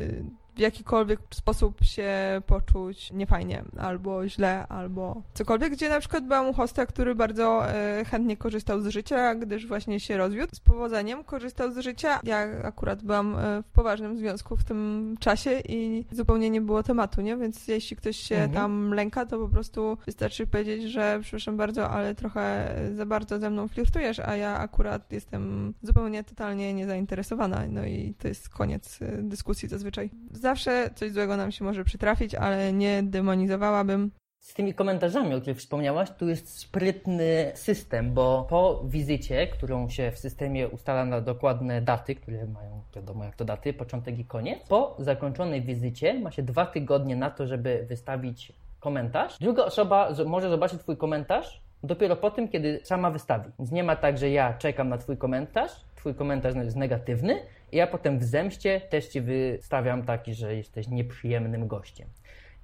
w 0.57 0.59
jakikolwiek 0.59 1.21
sposób 1.31 1.85
się 1.85 2.13
poczuć 2.47 3.13
niefajnie, 3.13 3.65
albo 3.79 4.29
źle, 4.29 4.67
albo 4.67 5.23
cokolwiek, 5.35 5.73
gdzie 5.73 5.89
na 5.89 6.01
przykład 6.01 6.25
byłam 6.25 6.49
u 6.49 6.53
hosta, 6.53 6.87
który 6.87 7.15
bardzo 7.15 7.69
e, 7.69 8.05
chętnie 8.05 8.37
korzystał 8.37 8.81
z 8.81 8.87
życia, 8.87 9.35
gdyż 9.35 9.67
właśnie 9.67 10.01
się 10.01 10.17
rozwiódł. 10.17 10.55
Z 10.55 10.61
powodzeniem 10.61 11.25
korzystał 11.25 11.73
z 11.73 11.79
życia. 11.79 12.21
Ja 12.25 12.49
akurat 12.63 13.03
byłam 13.03 13.37
e, 13.39 13.63
w 13.63 13.67
poważnym 13.67 14.17
związku 14.17 14.57
w 14.57 14.65
tym 14.65 15.17
czasie 15.21 15.61
i 15.69 16.05
zupełnie 16.13 16.51
nie 16.51 16.61
było 16.61 16.83
tematu, 16.83 17.21
nie? 17.21 17.37
Więc 17.37 17.69
jeśli 17.69 17.97
ktoś 17.97 18.17
się 18.17 18.35
mhm. 18.35 18.53
tam 18.53 18.95
lęka, 18.95 19.27
to 19.27 19.39
po 19.39 19.49
prostu 19.49 19.99
wystarczy 20.07 20.47
powiedzieć, 20.47 20.83
że 20.83 21.19
przepraszam 21.23 21.57
bardzo, 21.57 21.91
ale 21.91 22.15
trochę 22.15 22.75
za 22.95 23.07
bardzo 23.07 23.39
ze 23.39 23.51
mną 23.51 23.69
flirtujesz, 23.69 24.19
a 24.19 24.37
ja 24.37 24.59
akurat 24.59 25.13
jestem 25.13 25.75
zupełnie, 25.83 26.25
totalnie 26.25 26.75
niezainteresowana. 26.75 27.63
No 27.69 27.85
i 27.87 28.15
to 28.19 28.29
jest 28.29 28.49
koniec 28.49 29.03
e, 29.03 29.23
dyskusji 29.23 29.69
zazwyczaj. 29.69 30.11
Zawsze 30.43 30.91
coś 30.95 31.13
złego 31.13 31.37
nam 31.37 31.53
się 31.53 31.65
może 31.65 31.85
przytrafić, 31.85 32.35
ale 32.35 32.73
nie 32.73 33.03
demonizowałabym 33.03 34.11
z 34.41 34.55
tymi 34.55 34.75
komentarzami, 34.75 35.35
o 35.35 35.41
których 35.41 35.59
wspomniałaś, 35.59 36.11
tu 36.19 36.29
jest 36.29 36.59
sprytny 36.59 37.53
system, 37.55 38.15
bo 38.15 38.47
po 38.51 38.85
wizycie, 38.85 39.47
którą 39.47 39.89
się 39.89 40.11
w 40.11 40.19
systemie 40.19 40.69
ustala 40.69 41.05
na 41.05 41.21
dokładne 41.21 41.83
daty, 41.83 42.15
które 42.15 42.47
mają 42.47 42.83
wiadomo 42.97 43.25
jak 43.25 43.37
to 43.37 43.45
daty, 43.45 43.73
początek 43.73 44.19
i 44.19 44.25
koniec, 44.25 44.69
po 44.69 44.97
zakończonej 44.99 45.63
wizycie 45.63 46.21
ma 46.21 46.31
się 46.31 46.43
dwa 46.43 46.67
tygodnie 46.67 47.17
na 47.17 47.31
to, 47.31 47.47
żeby 47.47 47.87
wystawić 47.89 48.53
komentarz. 48.81 49.39
Druga 49.39 49.65
osoba 49.65 50.09
może 50.27 50.51
zobaczyć 50.51 50.81
Twój 50.81 50.97
komentarz 50.97 51.63
dopiero 51.83 52.17
po 52.17 52.31
tym, 52.31 52.49
kiedy 52.49 52.81
sama 52.83 53.11
wystawi. 53.11 53.51
Więc 53.59 53.73
nie 53.73 53.85
ma 53.85 53.97
tak, 53.97 54.19
że 54.19 54.31
ja 54.31 54.55
czekam 54.55 54.89
na 54.89 54.99
Twój 54.99 55.17
komentarz, 55.17 55.73
Twój 55.95 56.15
komentarz 56.15 56.55
jest 56.55 56.77
negatywny 56.77 57.39
i 57.73 57.77
ja 57.77 57.87
potem 57.87 58.19
w 58.19 58.25
zemście 58.25 58.81
też 58.81 59.09
Ci 59.09 59.21
wystawiam 59.21 60.03
taki, 60.03 60.35
że 60.35 60.57
jesteś 60.57 60.89
nieprzyjemnym 60.89 61.69
gościem. 61.69 62.09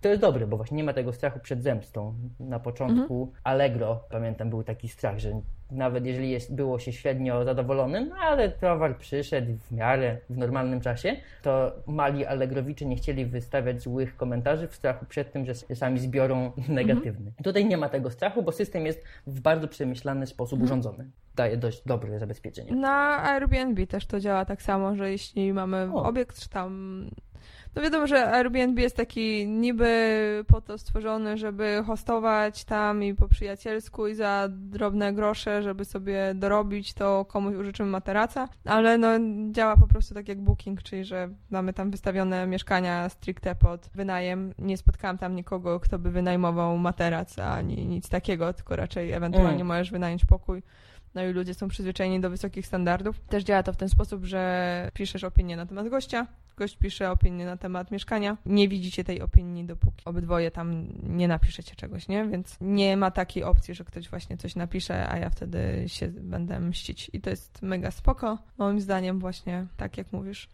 To 0.00 0.08
jest 0.08 0.20
dobre, 0.20 0.46
bo 0.46 0.56
właśnie 0.56 0.76
nie 0.76 0.84
ma 0.84 0.92
tego 0.92 1.12
strachu 1.12 1.40
przed 1.40 1.62
zemstą. 1.62 2.14
Na 2.40 2.60
początku 2.60 3.22
mhm. 3.22 3.42
Allegro, 3.44 4.04
pamiętam, 4.10 4.50
był 4.50 4.62
taki 4.62 4.88
strach, 4.88 5.18
że 5.18 5.40
nawet 5.70 6.06
jeżeli 6.06 6.30
jest, 6.30 6.54
było 6.54 6.78
się 6.78 6.92
średnio 6.92 7.44
zadowolonym, 7.44 8.08
no 8.08 8.16
ale 8.16 8.48
towar 8.48 8.98
przyszedł 8.98 9.52
w 9.56 9.72
miarę, 9.72 10.18
w 10.30 10.36
normalnym 10.38 10.80
czasie, 10.80 11.16
to 11.42 11.72
mali 11.86 12.26
Allegrowicze 12.26 12.86
nie 12.86 12.96
chcieli 12.96 13.26
wystawiać 13.26 13.80
złych 13.80 14.16
komentarzy 14.16 14.68
w 14.68 14.74
strachu 14.74 15.06
przed 15.06 15.32
tym, 15.32 15.46
że 15.46 15.54
sami 15.54 15.98
zbiorą 15.98 16.52
negatywny. 16.68 17.26
Mhm. 17.26 17.44
Tutaj 17.44 17.66
nie 17.66 17.76
ma 17.76 17.88
tego 17.88 18.10
strachu, 18.10 18.42
bo 18.42 18.52
system 18.52 18.86
jest 18.86 19.04
w 19.26 19.40
bardzo 19.40 19.68
przemyślany 19.68 20.26
sposób 20.26 20.60
mhm. 20.60 20.64
urządzony. 20.64 21.10
Daje 21.36 21.56
dość 21.56 21.82
dobre 21.86 22.18
zabezpieczenie. 22.18 22.72
Na 22.72 23.22
Airbnb 23.22 23.86
też 23.86 24.06
to 24.06 24.20
działa 24.20 24.44
tak 24.44 24.62
samo, 24.62 24.96
że 24.96 25.10
jeśli 25.10 25.52
mamy 25.52 25.90
o. 25.94 26.04
obiekt, 26.04 26.40
czy 26.40 26.48
tam 26.48 27.04
no 27.74 27.82
wiadomo, 27.82 28.06
że 28.06 28.32
Airbnb 28.32 28.82
jest 28.82 28.96
taki 28.96 29.46
niby 29.46 30.44
po 30.46 30.60
to 30.60 30.78
stworzony, 30.78 31.36
żeby 31.36 31.82
hostować 31.86 32.64
tam 32.64 33.02
i 33.02 33.14
po 33.14 33.28
przyjacielsku 33.28 34.06
i 34.06 34.14
za 34.14 34.48
drobne 34.50 35.12
grosze, 35.12 35.62
żeby 35.62 35.84
sobie 35.84 36.32
dorobić, 36.34 36.94
to 36.94 37.24
komuś 37.24 37.54
użyczymy 37.54 37.90
materaca, 37.90 38.48
ale 38.64 38.98
no 38.98 39.08
działa 39.50 39.76
po 39.76 39.86
prostu 39.86 40.14
tak 40.14 40.28
jak 40.28 40.40
Booking, 40.40 40.82
czyli 40.82 41.04
że 41.04 41.28
mamy 41.50 41.72
tam 41.72 41.90
wystawione 41.90 42.46
mieszkania 42.46 43.08
stricte 43.08 43.54
pod 43.54 43.90
wynajem. 43.94 44.54
Nie 44.58 44.76
spotkałam 44.76 45.18
tam 45.18 45.34
nikogo, 45.34 45.80
kto 45.80 45.98
by 45.98 46.10
wynajmował 46.10 46.78
materac, 46.78 47.38
ani 47.38 47.86
nic 47.86 48.08
takiego, 48.08 48.52
tylko 48.52 48.76
raczej 48.76 49.12
ewentualnie 49.12 49.54
mm. 49.54 49.66
możesz 49.66 49.90
wynająć 49.90 50.24
pokój 50.24 50.62
no 51.18 51.24
i 51.24 51.32
ludzie 51.32 51.54
są 51.54 51.68
przyzwyczajeni 51.68 52.20
do 52.20 52.30
wysokich 52.30 52.66
standardów. 52.66 53.20
Też 53.20 53.44
działa 53.44 53.62
to 53.62 53.72
w 53.72 53.76
ten 53.76 53.88
sposób, 53.88 54.24
że 54.24 54.90
piszesz 54.94 55.24
opinię 55.24 55.56
na 55.56 55.66
temat 55.66 55.88
gościa, 55.88 56.26
gość 56.56 56.76
pisze 56.76 57.10
opinię 57.10 57.46
na 57.46 57.56
temat 57.56 57.90
mieszkania. 57.90 58.36
Nie 58.46 58.68
widzicie 58.68 59.04
tej 59.04 59.22
opinii, 59.22 59.64
dopóki 59.64 60.04
obydwoje 60.04 60.50
tam 60.50 60.86
nie 61.02 61.28
napiszecie 61.28 61.74
czegoś, 61.74 62.08
nie? 62.08 62.28
Więc 62.28 62.56
nie 62.60 62.96
ma 62.96 63.10
takiej 63.10 63.44
opcji, 63.44 63.74
że 63.74 63.84
ktoś 63.84 64.08
właśnie 64.08 64.36
coś 64.36 64.56
napisze, 64.56 65.08
a 65.08 65.18
ja 65.18 65.30
wtedy 65.30 65.84
się 65.86 66.08
będę 66.08 66.60
mścić. 66.60 67.10
I 67.12 67.20
to 67.20 67.30
jest 67.30 67.62
mega 67.62 67.90
spoko. 67.90 68.38
Moim 68.58 68.80
zdaniem 68.80 69.18
właśnie 69.18 69.66
tak 69.76 69.98
jak 69.98 70.12
mówisz. 70.12 70.48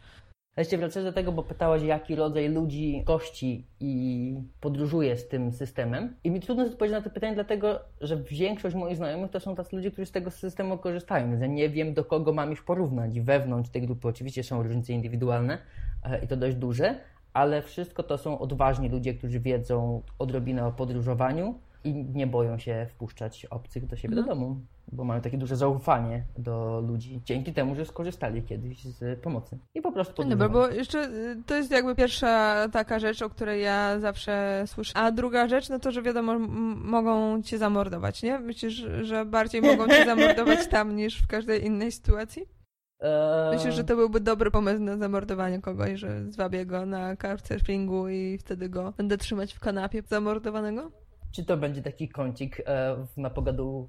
Ale 0.57 0.63
jeszcze 0.63 0.79
wracając 0.79 1.11
do 1.11 1.15
tego, 1.15 1.33
bo 1.33 1.43
pytałaś, 1.43 1.83
jaki 1.83 2.15
rodzaj 2.15 2.49
ludzi 2.49 3.03
gości 3.07 3.67
i 3.81 4.35
podróżuje 4.61 5.17
z 5.17 5.29
tym 5.29 5.53
systemem. 5.53 6.17
I 6.25 6.31
mi 6.31 6.41
trudno 6.41 6.63
jest 6.63 6.75
odpowiedzieć 6.75 6.99
na 6.99 7.03
to 7.03 7.11
pytanie, 7.11 7.35
dlatego 7.35 7.81
że 8.01 8.17
większość 8.17 8.77
moich 8.77 8.97
znajomych 8.97 9.31
to 9.31 9.41
są 9.41 9.55
tacy 9.55 9.77
ludzie, 9.77 9.91
którzy 9.91 10.07
z 10.07 10.11
tego 10.11 10.31
systemu 10.31 10.79
korzystają. 10.79 11.29
Więc 11.29 11.41
ja 11.41 11.47
nie 11.47 11.69
wiem, 11.69 11.95
do 11.95 12.05
kogo 12.05 12.33
mam 12.33 12.51
już 12.51 12.63
porównać. 12.63 13.21
Wewnątrz 13.21 13.71
tej 13.71 13.83
grupy 13.83 14.09
oczywiście 14.09 14.43
są 14.43 14.63
różnice 14.63 14.93
indywidualne 14.93 15.59
e, 16.05 16.25
i 16.25 16.29
to 16.29 16.37
dość 16.37 16.57
duże, 16.57 16.95
ale 17.33 17.63
wszystko 17.63 18.03
to 18.03 18.19
są 18.19 18.39
odważni 18.39 18.89
ludzie, 18.89 19.15
którzy 19.15 19.41
wiedzą 19.41 20.03
odrobinę 20.19 20.67
o 20.67 20.73
podróżowaniu 20.73 21.55
i 21.85 21.95
nie 21.95 22.27
boją 22.27 22.59
się 22.59 22.87
wpuszczać 22.91 23.47
obcych 23.47 23.87
do 23.87 23.97
siebie 23.97 24.15
do 24.15 24.21
mhm. 24.21 24.39
domu 24.39 24.61
bo 24.93 25.05
mają 25.05 25.21
takie 25.21 25.39
duże 25.39 25.57
zaufanie 25.57 26.25
do 26.39 26.85
ludzi, 26.89 27.21
dzięki 27.25 27.53
temu, 27.53 27.75
że 27.75 27.85
skorzystali 27.85 28.43
kiedyś 28.43 28.85
z 28.85 29.21
pomocy. 29.21 29.59
I 29.75 29.83
po 29.83 29.93
prostu 29.93 30.23
No 30.23 30.29
Dobra, 30.29 30.49
bo 30.49 30.69
jeszcze 30.69 31.05
y, 31.05 31.43
to 31.47 31.57
jest 31.57 31.71
jakby 31.71 31.95
pierwsza 31.95 32.57
taka 32.73 32.99
rzecz, 32.99 33.23
o 33.23 33.31
której 33.31 33.63
ja 33.63 34.01
zawsze 34.01 34.65
słyszę. 34.67 34.97
A 34.97 35.13
druga 35.13 35.49
rzecz, 35.49 35.69
no 35.69 35.79
to, 35.79 35.93
że 35.93 36.03
wiadomo, 36.03 36.39
mogą 36.79 37.43
cię 37.43 37.59
zamordować, 37.59 38.23
nie? 38.23 38.39
Myślisz, 38.39 38.87
że 39.03 39.25
bardziej 39.25 39.63
mogą 39.63 39.89
cię 39.89 40.05
zamordować 40.05 40.67
tam 40.71 40.97
niż 40.97 41.23
w 41.23 41.27
każdej 41.27 41.65
innej 41.67 41.93
sytuacji? 41.93 42.47
Eee... 43.01 43.55
Myślisz, 43.55 43.75
że 43.75 43.85
to 43.85 43.97
byłby 43.97 44.21
dobry 44.21 44.51
pomysł 44.51 44.81
na 44.81 44.97
zamordowanie 44.97 45.61
kogoś, 45.61 46.01
że 46.01 46.33
zwabię 46.33 46.67
go 46.67 46.87
na 46.87 47.17
couchsurfingu 47.17 48.09
i 48.09 48.39
wtedy 48.39 48.69
go 48.69 48.93
będę 48.97 49.19
trzymać 49.19 49.55
w 49.55 49.61
kanapie 49.61 50.03
zamordowanego? 50.07 51.04
Czy 51.35 51.45
to 51.45 51.57
będzie 51.57 51.83
taki 51.83 52.09
kącik 52.09 52.61
e, 52.67 53.07
na 53.17 53.31
pogadu 53.31 53.89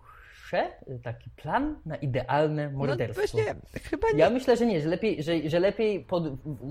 taki 1.03 1.29
plan 1.29 1.75
na 1.85 1.95
idealne 1.95 2.69
no 2.71 2.77
morderstwo. 2.77 3.37
No 3.37 3.43
właśnie, 3.43 3.79
chyba 3.89 4.07
nie. 4.11 4.19
Ja 4.19 4.29
myślę, 4.29 4.57
że 4.57 4.65
nie, 4.65 4.81
że 4.81 4.89
lepiej, 4.89 5.23
że, 5.23 5.49
że 5.49 5.59
lepiej 5.59 5.99
pod, 5.99 6.23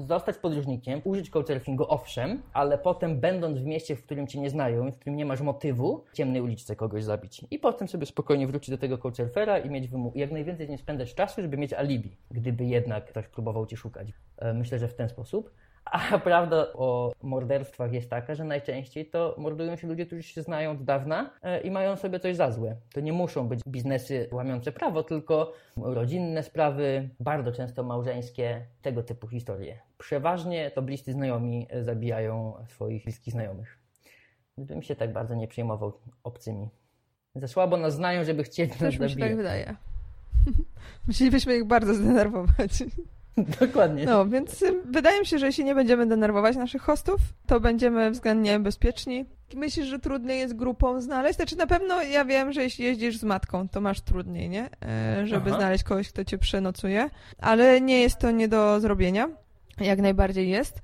zostać 0.06 0.38
podróżnikiem, 0.38 1.00
użyć 1.04 1.30
couchsurfingu, 1.30 1.84
owszem, 1.88 2.42
ale 2.52 2.78
potem 2.78 3.20
będąc 3.20 3.58
w 3.58 3.64
mieście, 3.64 3.96
w 3.96 4.02
którym 4.02 4.26
cię 4.26 4.40
nie 4.40 4.50
znają 4.50 4.88
i 4.88 4.92
w 4.92 4.98
którym 4.98 5.16
nie 5.16 5.26
masz 5.26 5.40
motywu, 5.40 6.04
w 6.12 6.16
ciemnej 6.16 6.42
uliczce 6.42 6.76
kogoś 6.76 7.04
zabić. 7.04 7.44
I 7.50 7.58
potem 7.58 7.88
sobie 7.88 8.06
spokojnie 8.06 8.46
wrócić 8.46 8.70
do 8.70 8.78
tego 8.78 8.98
couchsurfera 8.98 9.58
i 9.58 9.70
mieć 9.70 9.88
wymóg, 9.88 10.16
jak 10.16 10.30
najwięcej 10.30 10.68
nie 10.68 10.78
spędzać 10.78 11.14
czasu, 11.14 11.42
żeby 11.42 11.56
mieć 11.56 11.72
alibi, 11.72 12.16
gdyby 12.30 12.64
jednak 12.64 13.06
ktoś 13.06 13.28
próbował 13.28 13.66
cię 13.66 13.76
szukać. 13.76 14.08
E, 14.38 14.54
myślę, 14.54 14.78
że 14.78 14.88
w 14.88 14.94
ten 14.94 15.08
sposób. 15.08 15.50
A 15.84 16.18
prawda 16.18 16.72
o 16.72 17.12
morderstwach 17.22 17.92
jest 17.92 18.10
taka, 18.10 18.34
że 18.34 18.44
najczęściej 18.44 19.06
to 19.06 19.34
mordują 19.38 19.76
się 19.76 19.86
ludzie, 19.88 20.06
którzy 20.06 20.22
się 20.22 20.42
znają 20.42 20.70
od 20.70 20.84
dawna 20.84 21.30
e, 21.42 21.60
i 21.60 21.70
mają 21.70 21.96
sobie 21.96 22.20
coś 22.20 22.36
za 22.36 22.50
złe. 22.50 22.76
To 22.94 23.00
nie 23.00 23.12
muszą 23.12 23.48
być 23.48 23.60
biznesy 23.68 24.28
łamiące 24.32 24.72
prawo, 24.72 25.02
tylko 25.02 25.52
rodzinne 25.76 26.42
sprawy, 26.42 27.08
bardzo 27.20 27.52
często 27.52 27.82
małżeńskie, 27.82 28.66
tego 28.82 29.02
typu 29.02 29.28
historie. 29.28 29.78
Przeważnie 29.98 30.70
to 30.70 30.82
bliscy 30.82 31.12
znajomi 31.12 31.66
e, 31.70 31.84
zabijają 31.84 32.54
swoich 32.66 33.04
bliskich 33.04 33.32
znajomych. 33.32 33.78
Gdybym 34.58 34.82
się 34.82 34.96
tak 34.96 35.12
bardzo 35.12 35.34
nie 35.34 35.48
przejmował 35.48 35.92
obcymi. 36.24 36.68
Za 37.34 37.48
słabo 37.48 37.76
nas 37.76 37.94
znają, 37.94 38.24
żeby 38.24 38.44
chcieli 38.44 38.70
nas 38.70 38.78
Też 38.78 38.94
zabijać. 38.94 39.16
mi 39.16 39.22
się 39.22 39.28
tak 39.28 39.36
wydaje. 39.36 39.76
Musielibyśmy 41.06 41.56
ich 41.56 41.64
bardzo 41.64 41.94
zdenerwować. 41.94 42.84
Dokładnie. 43.60 44.04
No, 44.04 44.26
więc 44.26 44.62
y, 44.62 44.82
wydaje 44.84 45.20
mi 45.20 45.26
się, 45.26 45.38
że 45.38 45.46
jeśli 45.46 45.64
nie 45.64 45.74
będziemy 45.74 46.06
denerwować 46.06 46.56
naszych 46.56 46.82
hostów, 46.82 47.20
to 47.46 47.60
będziemy 47.60 48.10
względnie 48.10 48.60
bezpieczni. 48.60 49.24
Myślisz, 49.54 49.86
że 49.86 49.98
trudniej 49.98 50.38
jest 50.38 50.56
grupą 50.56 51.00
znaleźć? 51.00 51.36
Znaczy 51.36 51.56
na 51.56 51.66
pewno 51.66 52.02
ja 52.02 52.24
wiem, 52.24 52.52
że 52.52 52.62
jeśli 52.62 52.84
jeździsz 52.84 53.18
z 53.18 53.24
matką, 53.24 53.68
to 53.68 53.80
masz 53.80 54.00
trudniej, 54.00 54.48
nie? 54.48 54.68
E, 54.86 55.26
żeby 55.26 55.50
Aha. 55.50 55.58
znaleźć 55.58 55.84
kogoś, 55.84 56.08
kto 56.08 56.24
cię 56.24 56.38
przenocuje. 56.38 57.10
Ale 57.38 57.80
nie 57.80 58.00
jest 58.00 58.18
to 58.18 58.30
nie 58.30 58.48
do 58.48 58.80
zrobienia. 58.80 59.28
Jak 59.80 59.98
najbardziej 59.98 60.48
jest. 60.50 60.80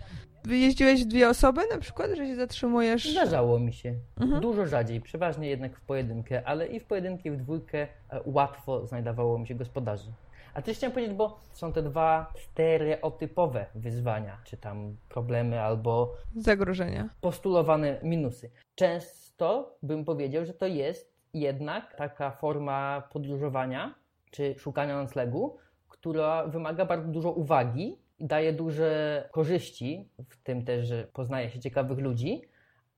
Jeździłeś 0.48 1.04
dwie 1.04 1.28
osoby 1.28 1.60
na 1.72 1.78
przykład, 1.78 2.10
że 2.16 2.26
się 2.26 2.36
zatrzymujesz? 2.36 3.12
Zdarzało 3.12 3.58
mi 3.58 3.72
się. 3.72 3.94
Mhm. 4.20 4.40
Dużo 4.40 4.66
rzadziej, 4.66 5.00
przeważnie 5.00 5.48
jednak 5.48 5.76
w 5.76 5.80
pojedynkę, 5.80 6.42
ale 6.44 6.66
i 6.66 6.80
w 6.80 6.84
pojedynkę, 6.84 7.28
i 7.28 7.32
w 7.32 7.36
dwójkę 7.36 7.78
e, 8.10 8.20
łatwo 8.24 8.86
znajdowało 8.86 9.38
mi 9.38 9.46
się 9.46 9.54
gospodarzy. 9.54 10.12
A 10.60 10.62
też 10.62 10.76
chciałem 10.76 10.92
powiedzieć, 10.92 11.16
bo 11.16 11.38
są 11.52 11.72
te 11.72 11.82
dwa 11.82 12.32
stereotypowe 12.36 13.66
wyzwania, 13.74 14.38
czy 14.44 14.56
tam 14.56 14.96
problemy 15.08 15.60
albo 15.60 16.12
zagrożenia. 16.36 17.08
Postulowane 17.20 18.00
minusy. 18.02 18.50
Często 18.74 19.76
bym 19.82 20.04
powiedział, 20.04 20.44
że 20.44 20.54
to 20.54 20.66
jest 20.66 21.14
jednak 21.34 21.96
taka 21.96 22.30
forma 22.30 23.02
podróżowania 23.12 23.94
czy 24.30 24.54
szukania 24.58 25.02
noclegu, 25.02 25.56
która 25.88 26.46
wymaga 26.46 26.84
bardzo 26.84 27.08
dużo 27.08 27.30
uwagi 27.30 27.98
i 28.18 28.26
daje 28.26 28.52
duże 28.52 29.28
korzyści, 29.32 30.08
w 30.28 30.42
tym 30.42 30.64
też, 30.64 30.86
że 30.86 31.06
poznaje 31.12 31.50
się 31.50 31.60
ciekawych 31.60 31.98
ludzi, 31.98 32.42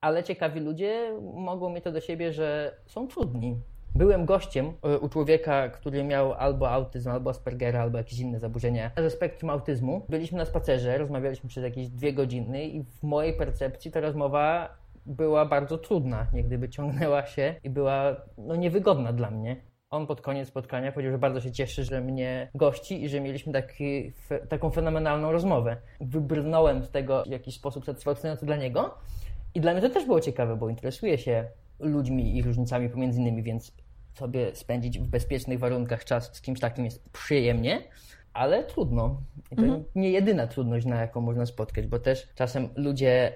ale 0.00 0.24
ciekawi 0.24 0.60
ludzie 0.60 1.18
mogą 1.34 1.70
mieć 1.70 1.84
to 1.84 1.92
do 1.92 2.00
siebie, 2.00 2.32
że 2.32 2.76
są 2.86 3.08
trudni 3.08 3.60
Byłem 3.94 4.24
gościem 4.24 4.72
e, 4.82 4.98
u 4.98 5.08
człowieka, 5.08 5.68
który 5.68 6.04
miał 6.04 6.32
albo 6.32 6.70
autyzm, 6.70 7.10
albo 7.10 7.30
Aspergera, 7.30 7.82
albo 7.82 7.98
jakieś 7.98 8.18
inne 8.18 8.40
zaburzenia 8.40 8.90
ze 8.96 9.10
spektrum 9.10 9.50
autyzmu. 9.50 10.06
Byliśmy 10.08 10.38
na 10.38 10.44
spacerze, 10.44 10.98
rozmawialiśmy 10.98 11.48
przez 11.48 11.64
jakieś 11.64 11.88
dwie 11.88 12.12
godziny 12.12 12.64
i 12.64 12.82
w 12.82 13.02
mojej 13.02 13.36
percepcji 13.36 13.90
ta 13.90 14.00
rozmowa 14.00 14.76
była 15.06 15.46
bardzo 15.46 15.78
trudna, 15.78 16.26
jak 16.32 16.70
ciągnęła 16.70 17.26
się 17.26 17.54
i 17.64 17.70
była 17.70 18.16
no, 18.38 18.56
niewygodna 18.56 19.12
dla 19.12 19.30
mnie. 19.30 19.56
On 19.90 20.06
pod 20.06 20.20
koniec 20.20 20.48
spotkania 20.48 20.92
powiedział, 20.92 21.12
że 21.12 21.18
bardzo 21.18 21.40
się 21.40 21.52
cieszy, 21.52 21.84
że 21.84 22.00
mnie 22.00 22.50
gości 22.54 23.04
i 23.04 23.08
że 23.08 23.20
mieliśmy 23.20 23.52
taki, 23.52 24.12
taką 24.48 24.70
fenomenalną 24.70 25.32
rozmowę. 25.32 25.76
Wybrnąłem 26.00 26.84
z 26.84 26.90
tego 26.90 27.22
w 27.22 27.30
jakiś 27.30 27.54
sposób 27.54 27.84
satysfakcjonujący 27.84 28.46
dla 28.46 28.56
niego 28.56 28.94
i 29.54 29.60
dla 29.60 29.72
mnie 29.72 29.82
to 29.82 29.90
też 29.90 30.06
było 30.06 30.20
ciekawe, 30.20 30.56
bo 30.56 30.68
interesuje 30.68 31.18
się 31.18 31.44
ludźmi 31.80 32.36
i 32.36 32.42
różnicami 32.42 32.88
pomiędzy 32.88 33.20
nimi, 33.20 33.42
więc 33.42 33.72
sobie 34.14 34.56
spędzić 34.56 34.98
w 34.98 35.06
bezpiecznych 35.06 35.58
warunkach 35.58 36.04
czas 36.04 36.34
z 36.34 36.40
kimś 36.40 36.60
takim 36.60 36.84
jest 36.84 37.08
przyjemnie, 37.10 37.82
ale 38.32 38.64
trudno. 38.64 39.20
I 39.50 39.56
to 39.56 39.62
mhm. 39.62 39.84
nie 39.94 40.10
jedyna 40.10 40.46
trudność, 40.46 40.86
na 40.86 41.00
jaką 41.00 41.20
można 41.20 41.46
spotkać, 41.46 41.86
bo 41.86 41.98
też 41.98 42.28
czasem 42.34 42.68
ludzie 42.76 43.32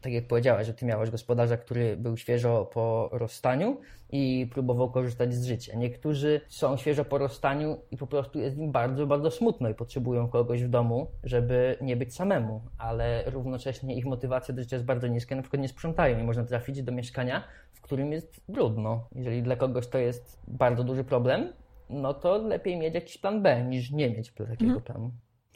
tak 0.00 0.12
jak 0.12 0.26
powiedziałaś, 0.26 0.66
że 0.66 0.74
ty 0.74 0.86
miałaś 0.86 1.10
gospodarza, 1.10 1.56
który 1.56 1.96
był 1.96 2.16
świeżo 2.16 2.70
po 2.72 3.08
rozstaniu 3.12 3.80
i 4.10 4.48
próbował 4.52 4.90
korzystać 4.90 5.34
z 5.34 5.46
życia. 5.46 5.76
Niektórzy 5.76 6.40
są 6.48 6.76
świeżo 6.76 7.04
po 7.04 7.18
rozstaniu 7.18 7.78
i 7.90 7.96
po 7.96 8.06
prostu 8.06 8.38
jest 8.38 8.56
im 8.56 8.72
bardzo, 8.72 9.06
bardzo 9.06 9.30
smutno 9.30 9.68
i 9.68 9.74
potrzebują 9.74 10.28
kogoś 10.28 10.64
w 10.64 10.68
domu, 10.68 11.06
żeby 11.24 11.76
nie 11.80 11.96
być 11.96 12.14
samemu, 12.14 12.62
ale 12.78 13.30
równocześnie 13.30 13.96
ich 13.96 14.06
motywacja 14.06 14.54
do 14.54 14.62
życia 14.62 14.76
jest 14.76 14.86
bardzo 14.86 15.06
niska, 15.06 15.36
na 15.36 15.42
przykład 15.42 15.62
nie 15.62 15.68
sprzątają 15.68 16.18
i 16.18 16.22
można 16.22 16.44
trafić 16.44 16.82
do 16.82 16.92
mieszkania, 16.92 17.44
którym 17.90 18.12
jest 18.12 18.44
brudno. 18.48 19.08
Jeżeli 19.14 19.42
dla 19.42 19.56
kogoś 19.56 19.88
to 19.88 19.98
jest 19.98 20.42
bardzo 20.48 20.84
duży 20.84 21.04
problem, 21.04 21.52
no 21.88 22.14
to 22.14 22.38
lepiej 22.38 22.78
mieć 22.78 22.94
jakiś 22.94 23.18
plan 23.18 23.42
B 23.42 23.64
niż 23.64 23.90
nie 23.90 24.10
mieć 24.10 24.32
takiego 24.32 24.64
mhm. 24.64 24.80
planu. 24.80 25.10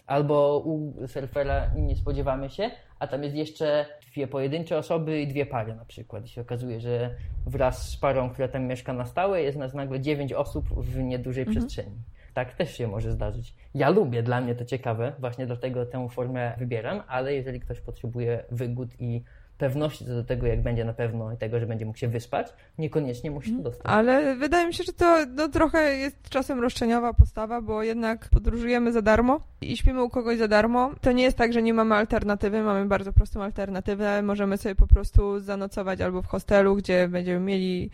Albo 0.07 0.59
u 0.59 0.93
surfera 1.07 1.71
nie 1.77 1.97
spodziewamy 1.97 2.51
się, 2.51 2.71
a 2.99 3.07
tam 3.07 3.23
jest 3.23 3.37
jeszcze 3.37 3.87
dwie 4.13 4.27
pojedyncze 4.27 4.79
osoby 4.79 5.21
i 5.21 5.27
dwie 5.27 5.47
pary 5.47 5.75
na 5.75 5.85
przykład. 5.85 6.25
I 6.25 6.29
się 6.29 6.41
okazuje, 6.41 6.81
że 6.81 7.15
wraz 7.47 7.89
z 7.89 7.97
parą, 7.97 8.31
która 8.31 8.49
tam 8.49 8.67
mieszka 8.67 8.93
na 8.93 9.05
stałe, 9.05 9.43
jest 9.43 9.59
nas 9.59 9.75
nagle 9.75 10.01
dziewięć 10.01 10.33
osób 10.33 10.85
w 10.85 10.99
niedużej 10.99 11.43
mhm. 11.43 11.57
przestrzeni. 11.57 11.97
Tak 12.35 12.55
też 12.55 12.77
się 12.77 12.89
może 12.89 13.13
zdarzyć. 13.13 13.55
Ja 13.75 13.91
lubię, 13.91 14.23
dla 14.23 14.41
mnie 14.41 14.55
to 14.55 14.65
ciekawe, 14.65 15.13
właśnie 15.19 15.47
dlatego 15.47 15.87
tę 15.87 16.09
formę 16.09 16.55
wybieram, 16.59 17.03
ale 17.09 17.35
jeżeli 17.35 17.61
ktoś 17.61 17.81
potrzebuje 17.81 18.45
wygód 18.51 18.89
i 18.99 19.23
pewności 19.59 20.05
co 20.05 20.15
do 20.15 20.25
tego, 20.25 20.47
jak 20.47 20.63
będzie 20.63 20.85
na 20.85 20.93
pewno 20.93 21.33
i 21.33 21.37
tego, 21.37 21.61
że 21.61 21.67
będzie 21.67 21.87
mógł 21.87 21.99
się 21.99 22.09
wyspać, 22.09 22.47
niekoniecznie 22.79 23.31
musi 23.31 23.57
to 23.57 23.63
dostać. 23.63 23.87
Ale 23.87 24.37
wydaje 24.37 24.67
mi 24.67 24.75
się, 24.75 24.85
że 24.85 24.93
to 24.93 25.17
no, 25.37 25.49
trochę 25.49 25.97
jest 25.97 26.29
czasem 26.29 26.61
roszczeniowa 26.61 27.15
postawa, 27.15 27.61
bo 27.61 27.83
jednak 27.83 28.29
podróżujemy 28.29 28.93
za 28.93 29.03
darmo 29.03 29.41
i 29.61 29.77
śpimy 29.77 30.03
u 30.03 30.11
kogoś 30.11 30.39
za 30.39 30.49
darmo. 30.49 30.91
To 31.01 31.13
nie 31.13 31.23
jest 31.23 31.37
tak, 31.37 31.53
że 31.53 31.63
nie 31.63 31.75
mamy 31.75 31.95
alternatywy, 31.95 32.63
mamy 32.63 32.87
bardzo 32.87 33.13
prostą 33.13 33.43
alternatywę. 33.43 34.23
Możemy 34.23 34.59
sobie 34.59 34.75
po 34.75 34.87
prostu 34.87 35.41
zanocować 35.41 36.01
albo 36.01 36.23
w 36.23 36.27
hostelu, 36.27 36.77
gdzie 36.77 37.09
będziemy 37.09 37.41
mieli 37.41 37.91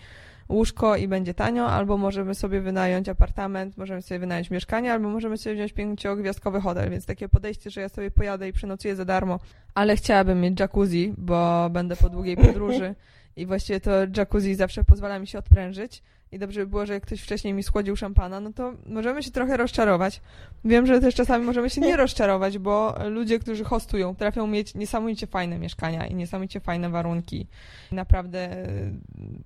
łóżko 0.51 0.97
i 0.97 1.09
będzie 1.09 1.35
tanio, 1.35 1.71
albo 1.71 1.97
możemy 1.99 2.35
sobie 2.35 2.61
wynająć 2.61 3.09
apartament, 3.09 3.77
możemy 3.77 4.03
sobie 4.03 4.19
wynająć 4.19 4.51
mieszkanie, 4.51 4.93
albo 4.93 5.09
możemy 5.09 5.37
sobie 5.37 5.55
wziąć 5.55 5.73
pięciogwiazdkowy 5.73 6.61
hotel, 6.61 6.91
więc 6.91 7.07
takie 7.07 7.29
podejście, 7.29 7.71
że 7.71 7.81
ja 7.81 7.89
sobie 7.89 8.11
pojadę 8.11 8.49
i 8.49 8.53
przenocuję 8.53 8.97
za 8.97 9.05
darmo, 9.05 9.41
ale 9.75 9.97
chciałabym 9.97 10.41
mieć 10.41 10.61
jacuzzi, 10.61 11.15
bo 11.19 11.71
będę 11.71 11.97
po 11.97 12.09
długiej 12.09 12.37
podróży 12.37 12.95
i 13.37 13.47
właściwie 13.47 13.81
to 13.81 13.91
jacuzzi 14.17 14.55
zawsze 14.55 14.85
pozwala 14.85 15.19
mi 15.19 15.27
się 15.27 15.39
odprężyć, 15.39 16.03
i 16.33 16.39
dobrze 16.39 16.61
by 16.61 16.67
było, 16.67 16.87
że 16.87 17.01
ktoś 17.01 17.21
wcześniej 17.21 17.55
mi 17.55 17.63
schłodził 17.63 17.97
szampana, 17.97 18.41
no 18.41 18.53
to 18.53 18.73
możemy 18.87 19.23
się 19.23 19.31
trochę 19.31 19.57
rozczarować. 19.57 20.21
Wiem, 20.65 20.87
że 20.87 21.01
też 21.01 21.15
czasami 21.15 21.45
możemy 21.45 21.71
się 21.71 21.81
nie 21.81 21.97
rozczarować, 22.05 22.59
bo 22.59 22.95
ludzie, 23.09 23.39
którzy 23.39 23.65
hostują, 23.65 24.15
trafią 24.15 24.47
mieć 24.47 24.75
niesamowicie 24.75 25.27
fajne 25.27 25.59
mieszkania 25.59 26.07
i 26.07 26.15
niesamowicie 26.15 26.61
fajne 26.61 26.91
warunki. 26.91 27.47
Naprawdę 27.93 28.39
e, 28.39 28.67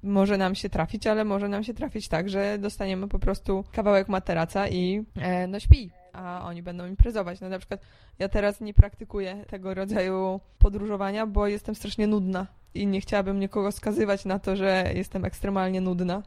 może 0.03 0.39
nam 0.39 0.55
się 0.55 0.69
trafić, 0.69 1.07
ale 1.07 1.25
może 1.25 1.49
nam 1.49 1.65
się 1.65 1.75
trafić 1.75 2.09
tak, 2.09 2.29
że 2.29 2.59
dostaniemy 2.59 3.09
po 3.09 3.19
prostu 3.19 3.65
kawałek 3.73 4.09
materaca 4.09 4.69
i 4.69 5.05
e, 5.17 5.47
no 5.47 5.61
śpi 5.61 5.91
a 6.15 6.45
oni 6.45 6.63
będą 6.63 6.87
imprezować. 6.87 7.41
No 7.41 7.49
na 7.49 7.59
przykład 7.59 7.81
ja 8.19 8.29
teraz 8.29 8.61
nie 8.61 8.75
praktykuję 8.75 9.45
tego 9.49 9.75
rodzaju 9.75 10.41
podróżowania, 10.59 11.27
bo 11.27 11.47
jestem 11.47 11.75
strasznie 11.75 12.07
nudna 12.07 12.47
i 12.75 12.87
nie 12.87 13.01
chciałabym 13.01 13.41
nikogo 13.41 13.73
skazywać 13.73 14.25
na 14.25 14.39
to, 14.39 14.57
że 14.57 14.91
jestem 14.95 15.25
ekstremalnie 15.25 15.81
nudna 15.81 16.23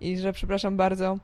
i 0.00 0.18
że 0.18 0.32
przepraszam 0.32 0.76
bardzo, 0.76 1.18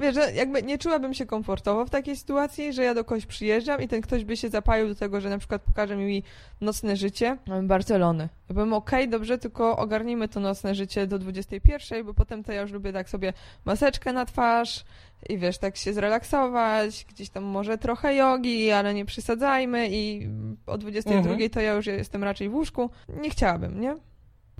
wiesz, 0.00 0.14
że 0.14 0.32
jakby 0.32 0.62
nie 0.62 0.78
czułabym 0.78 1.14
się 1.14 1.26
komfortowo 1.26 1.86
w 1.86 1.90
takiej 1.90 2.16
sytuacji, 2.16 2.72
że 2.72 2.82
ja 2.82 2.94
do 2.94 3.04
kogoś 3.04 3.26
przyjeżdżam 3.26 3.82
i 3.82 3.88
ten 3.88 4.00
ktoś 4.00 4.24
by 4.24 4.36
się 4.36 4.48
zapalił 4.48 4.88
do 4.88 4.94
tego, 4.94 5.20
że 5.20 5.30
na 5.30 5.38
przykład 5.38 5.62
pokaże 5.62 5.96
mi 5.96 6.22
nocne 6.60 6.96
życie 6.96 7.38
Barcelony. 7.62 8.28
Ja 8.48 8.54
powiem, 8.54 8.72
okej, 8.72 9.00
okay, 9.00 9.10
dobrze, 9.10 9.38
tylko 9.38 9.76
ogarnijmy 9.76 10.28
to 10.28 10.40
nocne 10.40 10.74
życie 10.74 11.06
do 11.06 11.18
21, 11.18 12.04
bo 12.06 12.14
potem 12.14 12.44
to 12.44 12.52
ja 12.52 12.60
już 12.60 12.72
lubię 12.72 12.92
tak 12.92 13.10
sobie 13.10 13.32
maseczkę 13.64 14.12
na 14.12 14.26
twarz 14.26 14.84
i 15.28 15.38
wiesz, 15.38 15.58
tak 15.58 15.76
się 15.76 15.92
zrelaksować, 15.92 17.06
gdzieś 17.08 17.30
tam 17.30 17.44
może 17.44 17.78
trochę 17.78 18.14
jogi, 18.14 18.70
ale 18.70 18.94
nie 18.94 19.04
przesadzajmy 19.04 19.88
i 19.90 20.28
o 20.66 20.78
22 20.78 21.30
mhm. 21.30 21.50
to 21.50 21.60
ja 21.60 21.72
już 21.72 21.86
jestem 21.86 22.24
raczej 22.24 22.48
w 22.48 22.54
łóżku. 22.54 22.90
Nie 23.08 23.30
chciałabym, 23.30 23.80
nie? 23.80 23.96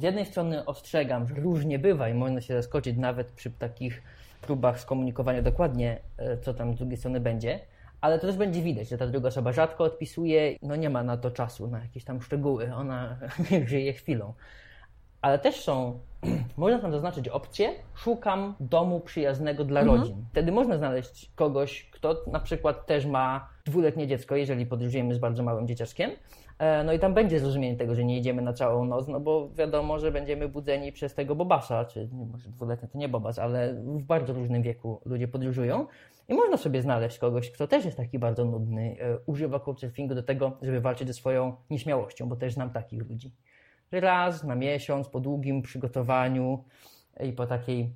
Z 0.00 0.02
jednej 0.02 0.26
strony 0.26 0.64
ostrzegam, 0.64 1.28
że 1.28 1.34
różnie 1.34 1.78
bywa 1.78 2.08
i 2.08 2.14
można 2.14 2.40
się 2.40 2.54
zaskoczyć 2.54 2.96
nawet 2.96 3.32
przy 3.32 3.50
takich 3.50 4.02
próbach 4.40 4.80
skomunikowania 4.80 5.42
dokładnie, 5.42 5.98
e, 6.18 6.36
co 6.36 6.54
tam 6.54 6.74
z 6.74 6.78
drugiej 6.78 6.96
strony 6.96 7.20
będzie, 7.20 7.60
ale 8.00 8.18
to 8.18 8.26
też 8.26 8.36
będzie 8.36 8.62
widać, 8.62 8.88
że 8.88 8.98
ta 8.98 9.06
druga 9.06 9.28
osoba 9.28 9.52
rzadko 9.52 9.84
odpisuje, 9.84 10.56
no 10.62 10.76
nie 10.76 10.90
ma 10.90 11.02
na 11.02 11.16
to 11.16 11.30
czasu, 11.30 11.66
na 11.66 11.78
jakieś 11.80 12.04
tam 12.04 12.22
szczegóły, 12.22 12.74
ona 12.74 13.16
żyje 13.66 13.92
chwilą. 13.92 14.32
Ale 15.22 15.38
też 15.38 15.60
są, 15.60 15.98
można 16.56 16.78
tam 16.78 16.92
zaznaczyć 16.92 17.28
opcję, 17.28 17.72
szukam 17.94 18.54
domu 18.60 19.00
przyjaznego 19.00 19.64
dla 19.64 19.80
mhm. 19.80 20.00
rodzin. 20.00 20.24
Wtedy 20.30 20.52
można 20.52 20.78
znaleźć 20.78 21.30
kogoś, 21.34 21.90
kto 21.90 22.22
na 22.26 22.40
przykład 22.40 22.86
też 22.86 23.06
ma 23.06 23.48
dwuletnie 23.64 24.06
dziecko, 24.06 24.36
jeżeli 24.36 24.66
podróżujemy 24.66 25.14
z 25.14 25.18
bardzo 25.18 25.42
małym 25.42 25.68
dzieciaczkiem, 25.68 26.10
no 26.84 26.92
i 26.92 26.98
tam 26.98 27.14
będzie 27.14 27.40
zrozumienie 27.40 27.76
tego, 27.76 27.94
że 27.94 28.04
nie 28.04 28.18
idziemy 28.18 28.42
na 28.42 28.52
całą 28.52 28.84
noc, 28.84 29.08
no 29.08 29.20
bo 29.20 29.50
wiadomo, 29.50 29.98
że 29.98 30.12
będziemy 30.12 30.48
budzeni 30.48 30.92
przez 30.92 31.14
tego 31.14 31.34
bobasza, 31.34 31.84
czy 31.84 32.08
może 32.12 32.48
dwuletnie 32.48 32.88
to 32.88 32.98
nie 32.98 33.08
bobas, 33.08 33.38
ale 33.38 33.74
w 33.74 34.02
bardzo 34.02 34.32
różnym 34.32 34.62
wieku 34.62 35.00
ludzie 35.04 35.28
podróżują. 35.28 35.86
I 36.28 36.34
można 36.34 36.56
sobie 36.56 36.82
znaleźć 36.82 37.18
kogoś, 37.18 37.50
kto 37.50 37.66
też 37.66 37.84
jest 37.84 37.96
taki 37.96 38.18
bardzo 38.18 38.44
nudny, 38.44 38.96
e, 39.00 39.18
używa 39.26 39.60
couchsurfingu 39.60 40.14
do 40.14 40.22
tego, 40.22 40.58
żeby 40.62 40.80
walczyć 40.80 41.08
ze 41.08 41.14
swoją 41.14 41.56
nieśmiałością, 41.70 42.28
bo 42.28 42.36
też 42.36 42.52
znam 42.52 42.70
takich 42.70 43.08
ludzi. 43.08 43.34
Raz 43.92 44.44
na 44.44 44.54
miesiąc, 44.54 45.08
po 45.08 45.20
długim 45.20 45.62
przygotowaniu 45.62 46.64
i 47.20 47.32
po 47.32 47.46
takiej 47.46 47.92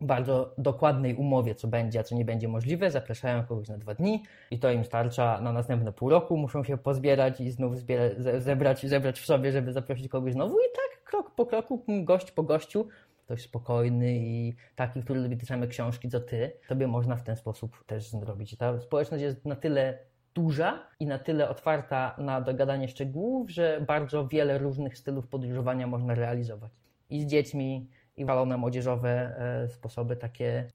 bardzo 0.00 0.54
dokładnej 0.58 1.14
umowie, 1.14 1.54
co 1.54 1.68
będzie, 1.68 2.00
a 2.00 2.02
co 2.02 2.14
nie 2.14 2.24
będzie 2.24 2.48
możliwe. 2.48 2.90
Zapraszają 2.90 3.44
kogoś 3.44 3.68
na 3.68 3.78
dwa 3.78 3.94
dni 3.94 4.22
i 4.50 4.58
to 4.58 4.70
im 4.70 4.84
starcza 4.84 5.40
na 5.40 5.52
następne 5.52 5.92
pół 5.92 6.10
roku. 6.10 6.36
Muszą 6.36 6.64
się 6.64 6.78
pozbierać 6.78 7.40
i 7.40 7.50
znów 7.50 7.78
zbierać, 7.78 8.12
zebrać, 8.38 8.86
zebrać 8.86 9.20
w 9.20 9.26
sobie, 9.26 9.52
żeby 9.52 9.72
zaprosić 9.72 10.08
kogoś 10.08 10.32
znowu 10.32 10.54
i 10.58 10.68
tak 10.74 11.04
krok 11.04 11.34
po 11.34 11.46
kroku, 11.46 11.84
gość 11.88 12.30
po 12.32 12.42
gościu. 12.42 12.88
Ktoś 13.24 13.42
spokojny 13.42 14.18
i 14.18 14.54
taki, 14.76 15.02
który 15.02 15.20
lubi 15.20 15.36
te 15.36 15.46
same 15.46 15.66
książki 15.66 16.08
co 16.08 16.20
ty, 16.20 16.52
tobie 16.68 16.86
można 16.86 17.16
w 17.16 17.22
ten 17.22 17.36
sposób 17.36 17.84
też 17.86 18.08
zrobić. 18.08 18.56
Ta 18.56 18.80
społeczność 18.80 19.22
jest 19.22 19.44
na 19.44 19.56
tyle 19.56 19.98
duża 20.34 20.86
i 21.00 21.06
na 21.06 21.18
tyle 21.18 21.48
otwarta 21.48 22.14
na 22.18 22.40
dogadanie 22.40 22.88
szczegółów, 22.88 23.50
że 23.50 23.84
bardzo 23.86 24.28
wiele 24.28 24.58
różnych 24.58 24.98
stylów 24.98 25.28
podróżowania 25.28 25.86
można 25.86 26.14
realizować. 26.14 26.72
I 27.10 27.20
z 27.20 27.26
dziećmi, 27.26 27.88
i 28.20 28.24
walone 28.24 28.56
młodzieżowe 28.56 29.08
e, 29.08 29.68
sposoby 29.68 30.16
takie 30.16 30.70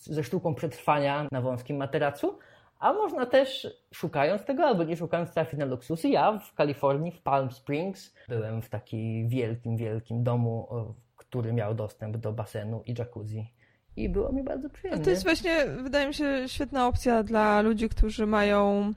ze 0.00 0.24
sztuką 0.24 0.54
przetrwania 0.54 1.28
na 1.32 1.40
wąskim 1.40 1.76
materacu. 1.76 2.38
A 2.78 2.92
można 2.92 3.26
też, 3.26 3.66
szukając 3.94 4.44
tego, 4.44 4.64
albo 4.64 4.84
nie 4.84 4.96
szukając, 4.96 5.30
trafić 5.30 5.58
na 5.58 5.64
luksusy. 5.64 6.08
Ja 6.08 6.38
w 6.38 6.54
Kalifornii, 6.54 7.12
w 7.12 7.22
Palm 7.22 7.50
Springs, 7.50 8.14
byłem 8.28 8.62
w 8.62 8.68
takim 8.68 9.28
wielkim, 9.28 9.76
wielkim 9.76 10.22
domu, 10.22 10.68
który 11.16 11.52
miał 11.52 11.74
dostęp 11.74 12.16
do 12.16 12.32
basenu 12.32 12.82
i 12.86 12.94
jacuzzi. 12.98 13.52
I 13.96 14.08
było 14.08 14.32
mi 14.32 14.42
bardzo 14.42 14.70
przyjemnie. 14.70 15.04
To 15.04 15.10
jest 15.10 15.24
właśnie, 15.24 15.66
wydaje 15.66 16.08
mi 16.08 16.14
się, 16.14 16.44
świetna 16.46 16.86
opcja 16.86 17.22
dla 17.22 17.60
ludzi, 17.60 17.88
którzy 17.88 18.26
mają 18.26 18.92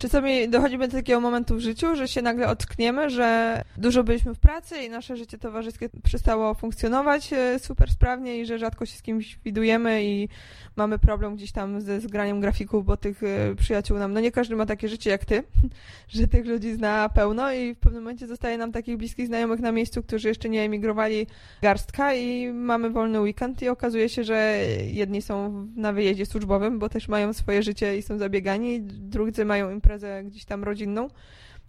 Czasami 0.00 0.48
dochodzimy 0.48 0.88
do 0.88 0.96
takiego 0.96 1.20
momentu 1.20 1.56
w 1.56 1.60
życiu, 1.60 1.96
że 1.96 2.08
się 2.08 2.22
nagle 2.22 2.48
ockniemy, 2.48 3.10
że 3.10 3.62
dużo 3.76 4.04
byliśmy 4.04 4.34
w 4.34 4.38
pracy 4.38 4.82
i 4.82 4.90
nasze 4.90 5.16
życie 5.16 5.38
towarzyskie 5.38 5.88
przestało 6.02 6.54
funkcjonować 6.54 7.32
e, 7.32 7.58
super 7.58 7.90
sprawnie 7.90 8.38
i 8.38 8.46
że 8.46 8.58
rzadko 8.58 8.86
się 8.86 8.98
z 8.98 9.02
kimś 9.02 9.38
widujemy 9.44 10.04
i 10.04 10.28
mamy 10.76 10.98
problem 10.98 11.36
gdzieś 11.36 11.52
tam 11.52 11.80
ze 11.80 12.00
zgraniem 12.00 12.40
grafików, 12.40 12.84
bo 12.84 12.96
tych 12.96 13.22
e, 13.22 13.54
przyjaciół 13.54 13.98
nam, 13.98 14.12
no 14.12 14.20
nie 14.20 14.32
każdy 14.32 14.56
ma 14.56 14.66
takie 14.66 14.88
życie 14.88 15.10
jak 15.10 15.24
ty, 15.24 15.42
że 16.08 16.28
tych 16.28 16.46
ludzi 16.46 16.74
zna 16.74 17.08
pełno 17.08 17.52
i 17.52 17.74
w 17.74 17.78
pewnym 17.78 18.02
momencie 18.02 18.26
zostaje 18.26 18.58
nam 18.58 18.72
takich 18.72 18.96
bliskich 18.96 19.26
znajomych 19.26 19.60
na 19.60 19.72
miejscu, 19.72 20.02
którzy 20.02 20.28
jeszcze 20.28 20.48
nie 20.48 20.62
emigrowali 20.62 21.26
garstka 21.62 22.14
i 22.14 22.52
mamy 22.52 22.90
wolny 22.90 23.20
weekend 23.20 23.62
i 23.62 23.68
okazuje 23.68 24.08
się, 24.08 24.24
że 24.24 24.56
jedni 24.84 25.22
są 25.22 25.66
na 25.76 25.92
wyjeździe 25.92 26.26
służbowym, 26.26 26.78
bo 26.78 26.88
też 26.88 27.08
mają 27.08 27.32
swoje 27.32 27.62
życie 27.62 27.98
i 27.98 28.02
są 28.02 28.18
zabiegani, 28.18 28.80
drudzy 28.82 29.44
mają 29.44 29.70
imprezę 29.90 30.24
gdzieś 30.24 30.44
tam 30.44 30.64
rodzinną. 30.64 31.08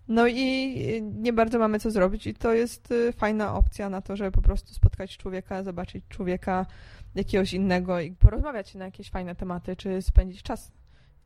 No 0.07 0.28
i 0.28 1.01
nie 1.01 1.34
bardzo 1.34 1.59
mamy 1.59 1.80
co 1.80 1.91
zrobić 1.91 2.28
i 2.28 2.34
to 2.34 2.53
jest 2.53 2.91
y, 2.91 3.13
fajna 3.13 3.55
opcja 3.55 3.89
na 3.89 4.01
to, 4.01 4.15
żeby 4.15 4.32
po 4.32 4.41
prostu 4.41 4.74
spotkać 4.74 5.17
człowieka, 5.17 5.63
zobaczyć 5.63 6.03
człowieka 6.09 6.65
jakiegoś 7.15 7.53
innego 7.53 7.99
i 7.99 8.11
porozmawiać 8.11 8.76
na 8.76 8.86
jakieś 8.86 9.09
fajne 9.09 9.36
tematy, 9.36 9.76
czy 9.76 10.01
spędzić 10.01 10.43
czas. 10.43 10.72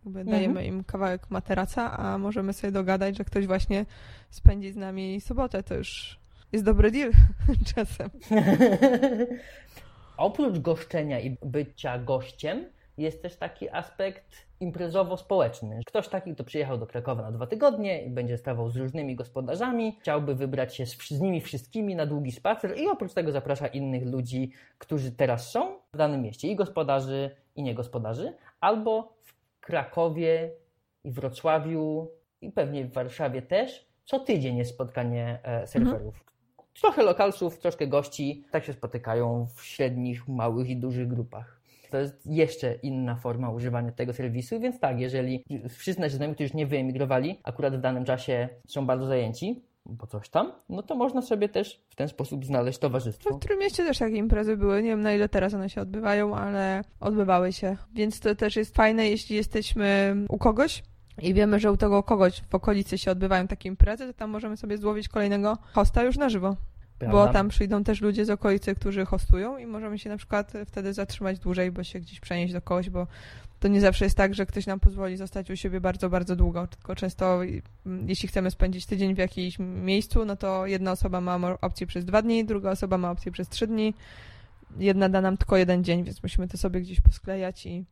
Jakby 0.06 0.20
mhm. 0.20 0.38
Dajemy 0.38 0.66
im 0.66 0.84
kawałek 0.84 1.30
materaca, 1.30 1.98
a 1.98 2.18
możemy 2.18 2.54
sobie 2.54 2.72
dogadać, 2.72 3.18
że 3.18 3.26
ktoś 3.26 3.48
właśnie 3.48 3.86
spędzi 4.30 4.72
z 4.72 4.76
nami 4.76 5.22
sobotę. 5.22 5.64
To 5.64 5.76
już 5.76 6.20
jest 6.52 6.66
dobry 6.66 6.92
deal 6.92 7.12
czasem. 7.76 8.10
Oprócz 10.18 10.60
goszczenia 10.60 11.20
i 11.20 11.38
bycia 11.44 12.00
gościem, 12.00 12.66
jest 12.98 13.22
też 13.22 13.36
taki 13.36 13.70
aspekt 13.70 14.45
imprezowo-społeczny. 14.60 15.80
Ktoś 15.86 16.08
taki, 16.08 16.34
kto 16.34 16.44
przyjechał 16.44 16.78
do 16.78 16.88
Krakowa 16.88 17.22
na 17.22 17.32
dwa 17.32 17.48
tygodnie 17.48 18.04
i 18.04 18.10
będzie 18.10 18.38
stawał 18.38 18.70
z 18.70 18.76
różnymi 18.76 19.16
gospodarzami, 19.16 19.98
chciałby 20.02 20.36
wybrać 20.36 20.76
się 20.76 20.86
z, 20.86 21.08
z 21.08 21.22
nimi 21.22 21.42
wszystkimi 21.42 21.96
na 21.96 22.06
długi 22.06 22.32
spacer 22.32 22.78
i 22.78 22.88
oprócz 22.88 23.14
tego 23.14 23.32
zaprasza 23.32 23.68
innych 23.68 24.06
ludzi, 24.06 24.52
którzy 24.78 25.12
teraz 25.12 25.52
są 25.52 25.80
w 25.94 25.98
danym 25.98 26.22
mieście, 26.22 26.48
i 26.48 26.56
gospodarzy, 26.56 27.36
i 27.56 27.64
niegospodarzy, 27.64 28.34
albo 28.60 29.14
w 29.24 29.36
Krakowie, 29.60 30.52
i 31.04 31.12
Wrocławiu, 31.12 32.12
i 32.42 32.52
pewnie 32.52 32.86
w 32.86 32.94
Warszawie 32.94 33.42
też, 33.42 33.88
co 34.06 34.20
tydzień 34.20 34.58
jest 34.58 34.72
spotkanie 34.72 35.40
e, 35.44 35.68
surferów. 35.68 36.16
Mhm. 36.16 36.26
Trochę 36.82 37.04
lokalsów, 37.04 37.60
troszkę 37.60 37.88
gości, 37.88 38.46
tak 38.52 38.66
się 38.66 38.74
spotykają 38.74 39.48
w 39.56 39.64
średnich, 39.64 40.28
małych 40.28 40.70
i 40.70 40.78
dużych 40.78 41.08
grupach. 41.08 41.55
To 41.90 41.98
jest 41.98 42.26
jeszcze 42.26 42.74
inna 42.74 43.16
forma 43.16 43.50
używania 43.50 43.92
tego 43.92 44.14
serwisu, 44.14 44.60
więc 44.60 44.80
tak, 44.80 45.00
jeżeli 45.00 45.44
wszyscy 45.70 46.02
nasi 46.02 46.16
znajomi, 46.16 46.36
którzy 46.36 46.46
już 46.46 46.54
nie 46.54 46.68
wyemigrowali, 46.68 47.40
akurat 47.44 47.76
w 47.76 47.82
danym 47.82 48.06
czasie 48.06 48.50
są 48.68 48.86
bardzo 48.86 49.06
zajęci, 49.06 49.64
bo 49.86 50.08
coś 50.08 50.30
tam, 50.30 50.52
no 50.70 50.84
to 50.84 50.96
można 50.96 51.22
sobie 51.22 51.50
też 51.50 51.82
w 51.90 51.96
ten 51.96 52.08
sposób 52.08 52.46
znaleźć 52.46 52.80
towarzystwo. 52.80 53.36
W 53.36 53.40
którym 53.40 53.60
mieście 53.60 53.84
też 53.84 53.98
takie 53.98 54.16
imprezy 54.16 54.58
były. 54.58 54.84
Nie 54.84 54.90
wiem 54.90 55.02
na 55.02 55.14
ile 55.14 55.30
teraz 55.30 55.54
one 55.54 55.70
się 55.70 55.82
odbywają, 55.82 56.36
ale 56.36 56.82
odbywały 57.00 57.54
się. 57.54 57.78
Więc 57.94 58.20
to 58.20 58.36
też 58.36 58.56
jest 58.56 58.76
fajne, 58.76 59.10
jeśli 59.10 59.36
jesteśmy 59.36 60.16
u 60.30 60.38
kogoś, 60.38 60.84
i 61.22 61.34
wiemy, 61.34 61.60
że 61.60 61.72
u 61.72 61.78
tego 61.78 62.04
kogoś 62.04 62.42
w 62.50 62.56
okolicy 62.56 62.98
się 62.98 63.12
odbywają 63.12 63.48
takie 63.48 63.70
imprezy, 63.70 64.08
to 64.08 64.14
tam 64.14 64.30
możemy 64.30 64.58
sobie 64.58 64.78
złowić 64.78 65.08
kolejnego 65.08 65.58
hosta 65.74 66.04
już 66.04 66.18
na 66.18 66.30
żywo. 66.30 66.56
Prawda? 67.00 67.18
Bo 67.18 67.34
tam 67.34 67.50
przyjdą 67.50 67.84
też 67.84 68.02
ludzie 68.02 68.26
z 68.26 68.30
okolicy, 68.30 68.76
którzy 68.76 69.06
hostują 69.06 69.58
i 69.58 69.66
możemy 69.66 70.00
się 70.00 70.10
na 70.10 70.18
przykład 70.18 70.54
wtedy 70.66 70.94
zatrzymać 70.94 71.40
dłużej, 71.40 71.72
bo 71.72 71.84
się 71.84 72.00
gdzieś 72.00 72.20
przenieść 72.20 72.54
do 72.54 72.62
kogoś, 72.62 72.90
bo 72.90 73.08
to 73.60 73.68
nie 73.68 73.82
zawsze 73.82 74.06
jest 74.06 74.18
tak, 74.18 74.34
że 74.34 74.46
ktoś 74.46 74.68
nam 74.68 74.80
pozwoli 74.80 75.18
zostać 75.18 75.52
u 75.52 75.56
siebie 75.56 75.82
bardzo, 75.82 76.10
bardzo 76.10 76.36
długo. 76.36 76.68
Tylko 76.68 76.96
często, 76.96 77.42
mm, 77.86 78.10
jeśli 78.10 78.30
chcemy 78.30 78.52
spędzić 78.52 78.86
tydzień 78.86 79.16
w 79.16 79.18
jakimś 79.18 79.60
miejscu, 79.60 80.26
no 80.26 80.36
to 80.36 80.66
jedna 80.66 80.92
osoba 80.92 81.22
ma 81.22 81.58
opcję 81.62 81.88
przez 81.88 82.06
dwa 82.06 82.22
dni, 82.22 82.46
druga 82.46 82.72
osoba 82.72 82.98
ma 82.98 83.12
opcję 83.12 83.32
przez 83.32 83.50
trzy 83.50 83.68
dni. 83.68 83.94
Jedna 84.78 85.10
da 85.10 85.22
nam 85.22 85.38
tylko 85.38 85.58
jeden 85.58 85.84
dzień, 85.84 86.04
więc 86.04 86.24
musimy 86.24 86.48
to 86.48 86.58
sobie 86.58 86.82
gdzieś 86.82 87.02
posklejać 87.02 87.66
i, 87.66 87.86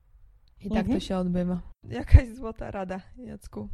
i 0.59 0.69
tak 0.69 0.79
mhm. 0.79 0.99
to 0.99 0.99
się 0.99 1.17
odbywa. 1.17 1.61
Jakaś 1.89 2.29
złota 2.29 2.71
rada, 2.71 3.01
Jacku. 3.17 3.69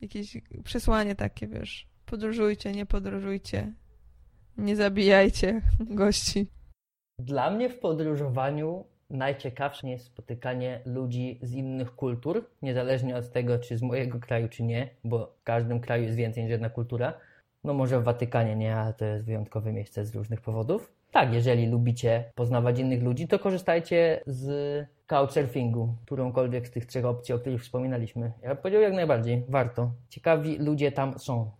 Jakieś 0.00 0.36
przesłanie 0.64 1.14
takie, 1.14 1.46
wiesz. 1.46 1.88
Podróżujcie, 2.06 2.72
nie 2.72 2.86
podróżujcie 2.86 3.72
nie 4.58 4.76
zabijajcie 4.76 5.62
gości. 5.80 6.46
Dla 7.18 7.50
mnie 7.50 7.70
w 7.70 7.78
podróżowaniu 7.78 8.84
najciekawsze 9.10 9.88
jest 9.88 10.04
spotykanie 10.04 10.80
ludzi 10.86 11.38
z 11.42 11.52
innych 11.52 11.94
kultur, 11.94 12.44
niezależnie 12.62 13.16
od 13.16 13.32
tego, 13.32 13.58
czy 13.58 13.78
z 13.78 13.82
mojego 13.82 14.20
kraju, 14.20 14.48
czy 14.48 14.62
nie, 14.62 14.88
bo 15.04 15.34
w 15.40 15.42
każdym 15.42 15.80
kraju 15.80 16.02
jest 16.02 16.16
więcej 16.16 16.42
niż 16.42 16.50
jedna 16.50 16.70
kultura. 16.70 17.12
No 17.64 17.74
może 17.74 18.00
w 18.00 18.04
Watykanie 18.04 18.56
nie, 18.56 18.76
ale 18.76 18.94
to 18.94 19.04
jest 19.04 19.24
wyjątkowe 19.24 19.72
miejsce 19.72 20.04
z 20.04 20.14
różnych 20.14 20.40
powodów. 20.40 20.92
Tak, 21.10 21.34
jeżeli 21.34 21.66
lubicie 21.66 22.24
poznawać 22.34 22.78
innych 22.78 23.02
ludzi, 23.02 23.28
to 23.28 23.38
korzystajcie 23.38 24.20
z 24.26 24.86
couchsurfingu, 25.06 25.94
którąkolwiek 26.04 26.68
z 26.68 26.70
tych 26.70 26.86
trzech 26.86 27.04
opcji, 27.04 27.34
o 27.34 27.38
których 27.38 27.62
wspominaliśmy. 27.62 28.32
Ja 28.42 28.48
bym 28.48 28.56
powiedział 28.56 28.82
jak 28.82 28.92
najbardziej, 28.92 29.44
warto. 29.48 29.90
Ciekawi 30.08 30.58
ludzie 30.58 30.92
tam 30.92 31.18
są 31.18 31.50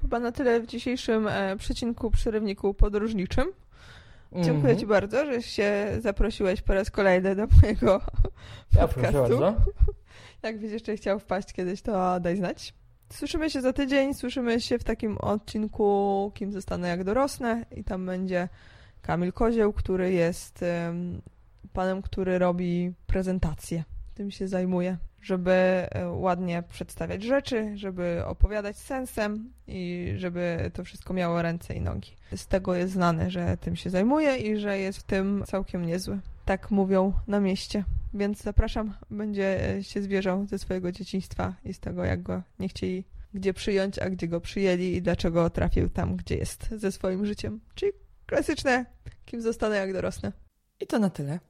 chyba 0.00 0.20
na 0.20 0.32
tyle 0.32 0.60
w 0.60 0.66
dzisiejszym 0.66 1.28
e, 1.28 1.56
przecinku, 1.56 2.10
przerywniku 2.10 2.74
podróżniczym. 2.74 3.44
Mm 3.44 4.42
-hmm. 4.42 4.46
Dziękuję 4.46 4.76
Ci 4.76 4.86
bardzo, 4.86 5.26
że 5.26 5.42
się 5.42 5.86
zaprosiłeś 5.98 6.62
po 6.62 6.74
raz 6.74 6.90
kolejny 6.90 7.36
do 7.36 7.46
mojego 7.62 8.00
ja 8.76 8.88
podcastu. 8.88 9.18
Bardzo. 9.18 9.54
Jak 10.42 10.60
byś 10.60 10.72
jeszcze 10.72 10.96
chciał 10.96 11.18
wpaść 11.18 11.52
kiedyś, 11.52 11.82
to 11.82 12.20
daj 12.20 12.36
znać. 12.36 12.74
Słyszymy 13.12 13.50
się 13.50 13.60
za 13.60 13.72
tydzień, 13.72 14.14
słyszymy 14.14 14.60
się 14.60 14.78
w 14.78 14.84
takim 14.84 15.18
odcinku 15.18 16.32
Kim 16.34 16.52
zostanę 16.52 16.88
jak 16.88 17.04
dorosnę 17.04 17.64
i 17.76 17.84
tam 17.84 18.06
będzie 18.06 18.48
Kamil 19.02 19.32
Kozieł, 19.32 19.72
który 19.72 20.12
jest 20.12 20.64
panem, 21.72 22.02
który 22.02 22.38
robi 22.38 22.92
prezentację. 23.06 23.84
Tym 24.14 24.30
się 24.30 24.48
zajmuje 24.48 24.96
żeby 25.22 25.50
e, 25.50 26.08
ładnie 26.08 26.62
przedstawiać 26.68 27.22
rzeczy, 27.22 27.72
żeby 27.74 28.22
opowiadać 28.26 28.76
sensem 28.76 29.52
i 29.66 30.12
żeby 30.16 30.70
to 30.74 30.84
wszystko 30.84 31.14
miało 31.14 31.42
ręce 31.42 31.74
i 31.74 31.80
nogi. 31.80 32.16
Z 32.36 32.46
tego 32.46 32.74
jest 32.74 32.92
znane, 32.92 33.30
że 33.30 33.56
tym 33.56 33.76
się 33.76 33.90
zajmuje 33.90 34.36
i 34.36 34.56
że 34.56 34.78
jest 34.78 34.98
w 34.98 35.02
tym 35.02 35.44
całkiem 35.46 35.86
niezły. 35.86 36.18
Tak 36.44 36.70
mówią 36.70 37.12
na 37.26 37.40
mieście. 37.40 37.84
Więc 38.14 38.42
zapraszam, 38.42 38.94
będzie 39.10 39.78
się 39.82 40.02
zwierzał 40.02 40.46
ze 40.46 40.58
swojego 40.58 40.92
dzieciństwa 40.92 41.54
i 41.64 41.74
z 41.74 41.80
tego, 41.80 42.04
jak 42.04 42.22
go 42.22 42.42
nie 42.58 42.68
chcieli 42.68 43.04
gdzie 43.34 43.54
przyjąć, 43.54 43.98
a 43.98 44.10
gdzie 44.10 44.28
go 44.28 44.40
przyjęli 44.40 44.84
i 44.84 45.02
dlaczego 45.02 45.50
trafił 45.50 45.88
tam, 45.88 46.16
gdzie 46.16 46.36
jest 46.36 46.68
ze 46.76 46.92
swoim 46.92 47.26
życiem. 47.26 47.60
Czyli 47.74 47.92
klasyczne, 48.26 48.86
kim 49.24 49.42
zostanę, 49.42 49.76
jak 49.76 49.92
dorosnę. 49.92 50.32
I 50.80 50.86
to 50.86 50.98
na 50.98 51.10
tyle. 51.10 51.40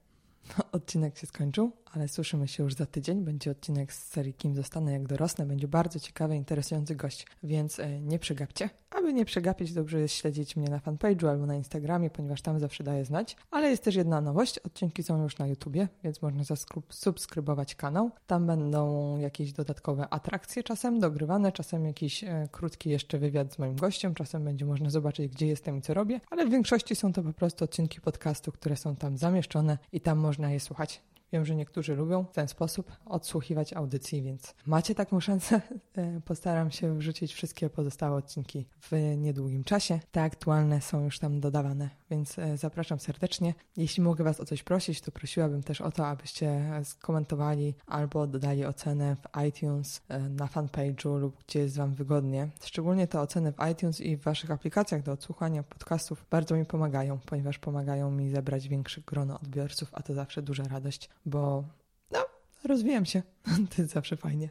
Odcinek 0.73 1.19
się 1.19 1.27
skończył, 1.27 1.73
ale 1.93 2.09
słyszymy 2.09 2.49
się 2.49 2.63
już 2.63 2.75
za 2.75 2.87
tydzień. 2.87 3.25
Będzie 3.25 3.51
odcinek 3.51 3.93
z 3.93 4.07
serii 4.09 4.35
Kim 4.35 4.55
zostanę 4.55 4.93
jak 4.93 5.07
dorosnę. 5.07 5.47
Będzie 5.47 5.69
bardzo 5.69 6.01
ciekawy, 6.01 6.37
interesujący 6.37 6.97
gość, 6.97 7.27
więc 7.43 7.79
e, 7.79 8.01
nie 8.01 8.19
przegapcie. 8.19 8.71
Aby 8.91 9.13
nie 9.13 9.25
przegapić, 9.25 9.73
dobrze 9.73 10.01
jest 10.01 10.15
śledzić 10.15 10.57
mnie 10.57 10.69
na 10.69 10.79
fanpage'u 10.79 11.29
albo 11.29 11.47
na 11.47 11.55
Instagramie, 11.55 12.11
ponieważ 12.11 12.43
tam 12.43 12.61
zawsze 12.61 12.85
daję 12.85 13.05
znać. 13.05 13.37
Ale 13.51 13.71
jest 13.71 13.85
też 13.85 13.95
jedna 13.95 14.21
nowość. 14.21 14.59
Odcinki 14.59 15.03
są 15.03 15.23
już 15.23 15.39
na 15.39 15.47
YouTubie, 15.47 15.89
więc 16.05 16.23
można 16.23 16.45
subskrybować 16.89 17.75
kanał. 17.75 18.11
Tam 18.27 18.47
będą 18.47 19.17
jakieś 19.19 19.53
dodatkowe 19.53 20.09
atrakcje 20.09 20.63
czasem 20.63 21.01
dogrywane, 21.01 21.53
czasem 21.53 21.85
jakiś 21.85 22.25
e, 22.25 22.49
krótki 22.53 22.91
jeszcze 22.91 23.19
wywiad 23.19 23.55
z 23.55 23.59
moim 23.59 23.77
gościem, 23.77 24.15
czasem 24.15 24.45
będzie 24.45 24.65
można 24.65 24.91
zobaczyć, 24.91 25.33
gdzie 25.33 25.47
jestem 25.47 25.77
i 25.77 25.83
co 25.83 25.95
robię, 25.95 26.21
ale 26.31 26.47
w 26.47 26.51
większości 26.51 26.97
są 26.97 27.13
to 27.13 27.23
po 27.23 27.33
prostu 27.33 27.65
odcinki 27.65 28.01
podcastu, 28.01 28.53
które 28.53 28.77
są 28.77 28.97
tam 28.97 29.19
zamieszczone 29.19 29.79
i 29.93 30.01
tam 30.01 30.19
można 30.19 30.51
je 30.51 30.61
słuchać. 30.61 31.03
Wiem, 31.33 31.45
że 31.45 31.55
niektórzy 31.55 31.97
lubią 31.97 32.25
w 32.25 32.33
ten 32.33 32.49
sposób 32.49 32.93
odsłuchiwać 33.07 33.73
audycji, 33.73 34.23
więc 34.23 34.55
macie 34.67 34.95
taką 34.95 35.21
szansę. 35.21 35.61
E, 35.97 36.21
postaram 36.21 36.71
się 36.71 36.99
wrzucić 36.99 37.35
wszystkie 37.35 37.71
pozostałe 37.71 38.17
odcinki 38.17 38.67
w 38.81 39.17
niedługim 39.17 39.65
czasie. 39.65 40.01
Te 40.13 40.23
aktualne 40.23 40.81
są 40.81 41.05
już 41.05 41.19
tam 41.19 41.41
dodawane, 41.41 41.91
więc 42.11 42.39
e, 42.39 42.57
zapraszam 42.57 43.01
serdecznie. 43.01 43.55
Jeśli 43.77 44.03
mogę 44.03 44.25
Was 44.25 44.41
o 44.41 44.45
coś 44.45 44.63
prosić, 44.63 45.01
to 45.01 45.13
prosiłabym 45.13 45.63
też 45.63 45.81
o 45.81 45.91
to, 45.91 46.07
abyście 46.07 46.71
skomentowali 46.85 47.75
albo 47.87 48.27
dodali 48.27 48.65
ocenę 48.65 49.17
w 49.17 49.47
iTunes, 49.49 50.03
e, 50.09 50.19
na 50.19 50.47
fanpage'u 50.47 51.19
lub 51.19 51.45
gdzie 51.47 51.59
jest 51.59 51.77
Wam 51.77 51.95
wygodnie. 51.95 52.49
Szczególnie 52.65 53.07
te 53.07 53.21
oceny 53.21 53.53
w 53.53 53.71
iTunes 53.73 54.01
i 54.01 54.17
w 54.17 54.23
Waszych 54.23 54.51
aplikacjach 54.51 55.03
do 55.03 55.13
odsłuchania 55.13 55.63
podcastów 55.63 56.27
bardzo 56.31 56.57
mi 56.57 56.65
pomagają, 56.65 57.19
ponieważ 57.19 57.59
pomagają 57.59 58.11
mi 58.11 58.31
zebrać 58.31 58.69
większe 58.69 59.01
grono 59.01 59.41
odbiorców, 59.41 59.89
a 59.93 60.03
to 60.03 60.15
zawsze 60.15 60.43
duża 60.43 60.65
radość 60.65 61.09
bo 61.27 61.65
no, 62.11 62.19
rozwijam 62.65 63.07
się. 63.07 63.23
to 63.77 63.83
jest 63.83 63.95
zawsze 63.95 64.17
fajnie. 64.17 64.51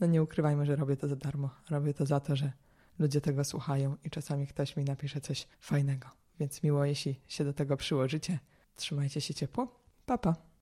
No 0.00 0.06
nie 0.06 0.22
ukrywajmy, 0.22 0.66
że 0.66 0.76
robię 0.76 0.96
to 0.96 1.08
za 1.08 1.16
darmo. 1.16 1.50
Robię 1.70 1.94
to 1.94 2.06
za 2.06 2.20
to, 2.20 2.36
że 2.36 2.52
ludzie 2.98 3.20
tego 3.20 3.44
słuchają 3.44 3.96
i 4.04 4.10
czasami 4.10 4.46
ktoś 4.46 4.76
mi 4.76 4.84
napisze 4.84 5.20
coś 5.20 5.46
fajnego. 5.60 6.08
Więc 6.40 6.62
miło, 6.62 6.84
jeśli 6.84 7.20
się 7.28 7.44
do 7.44 7.52
tego 7.52 7.76
przyłożycie. 7.76 8.38
Trzymajcie 8.76 9.20
się 9.20 9.34
ciepło. 9.34 9.80
Pa, 10.06 10.18
pa. 10.18 10.36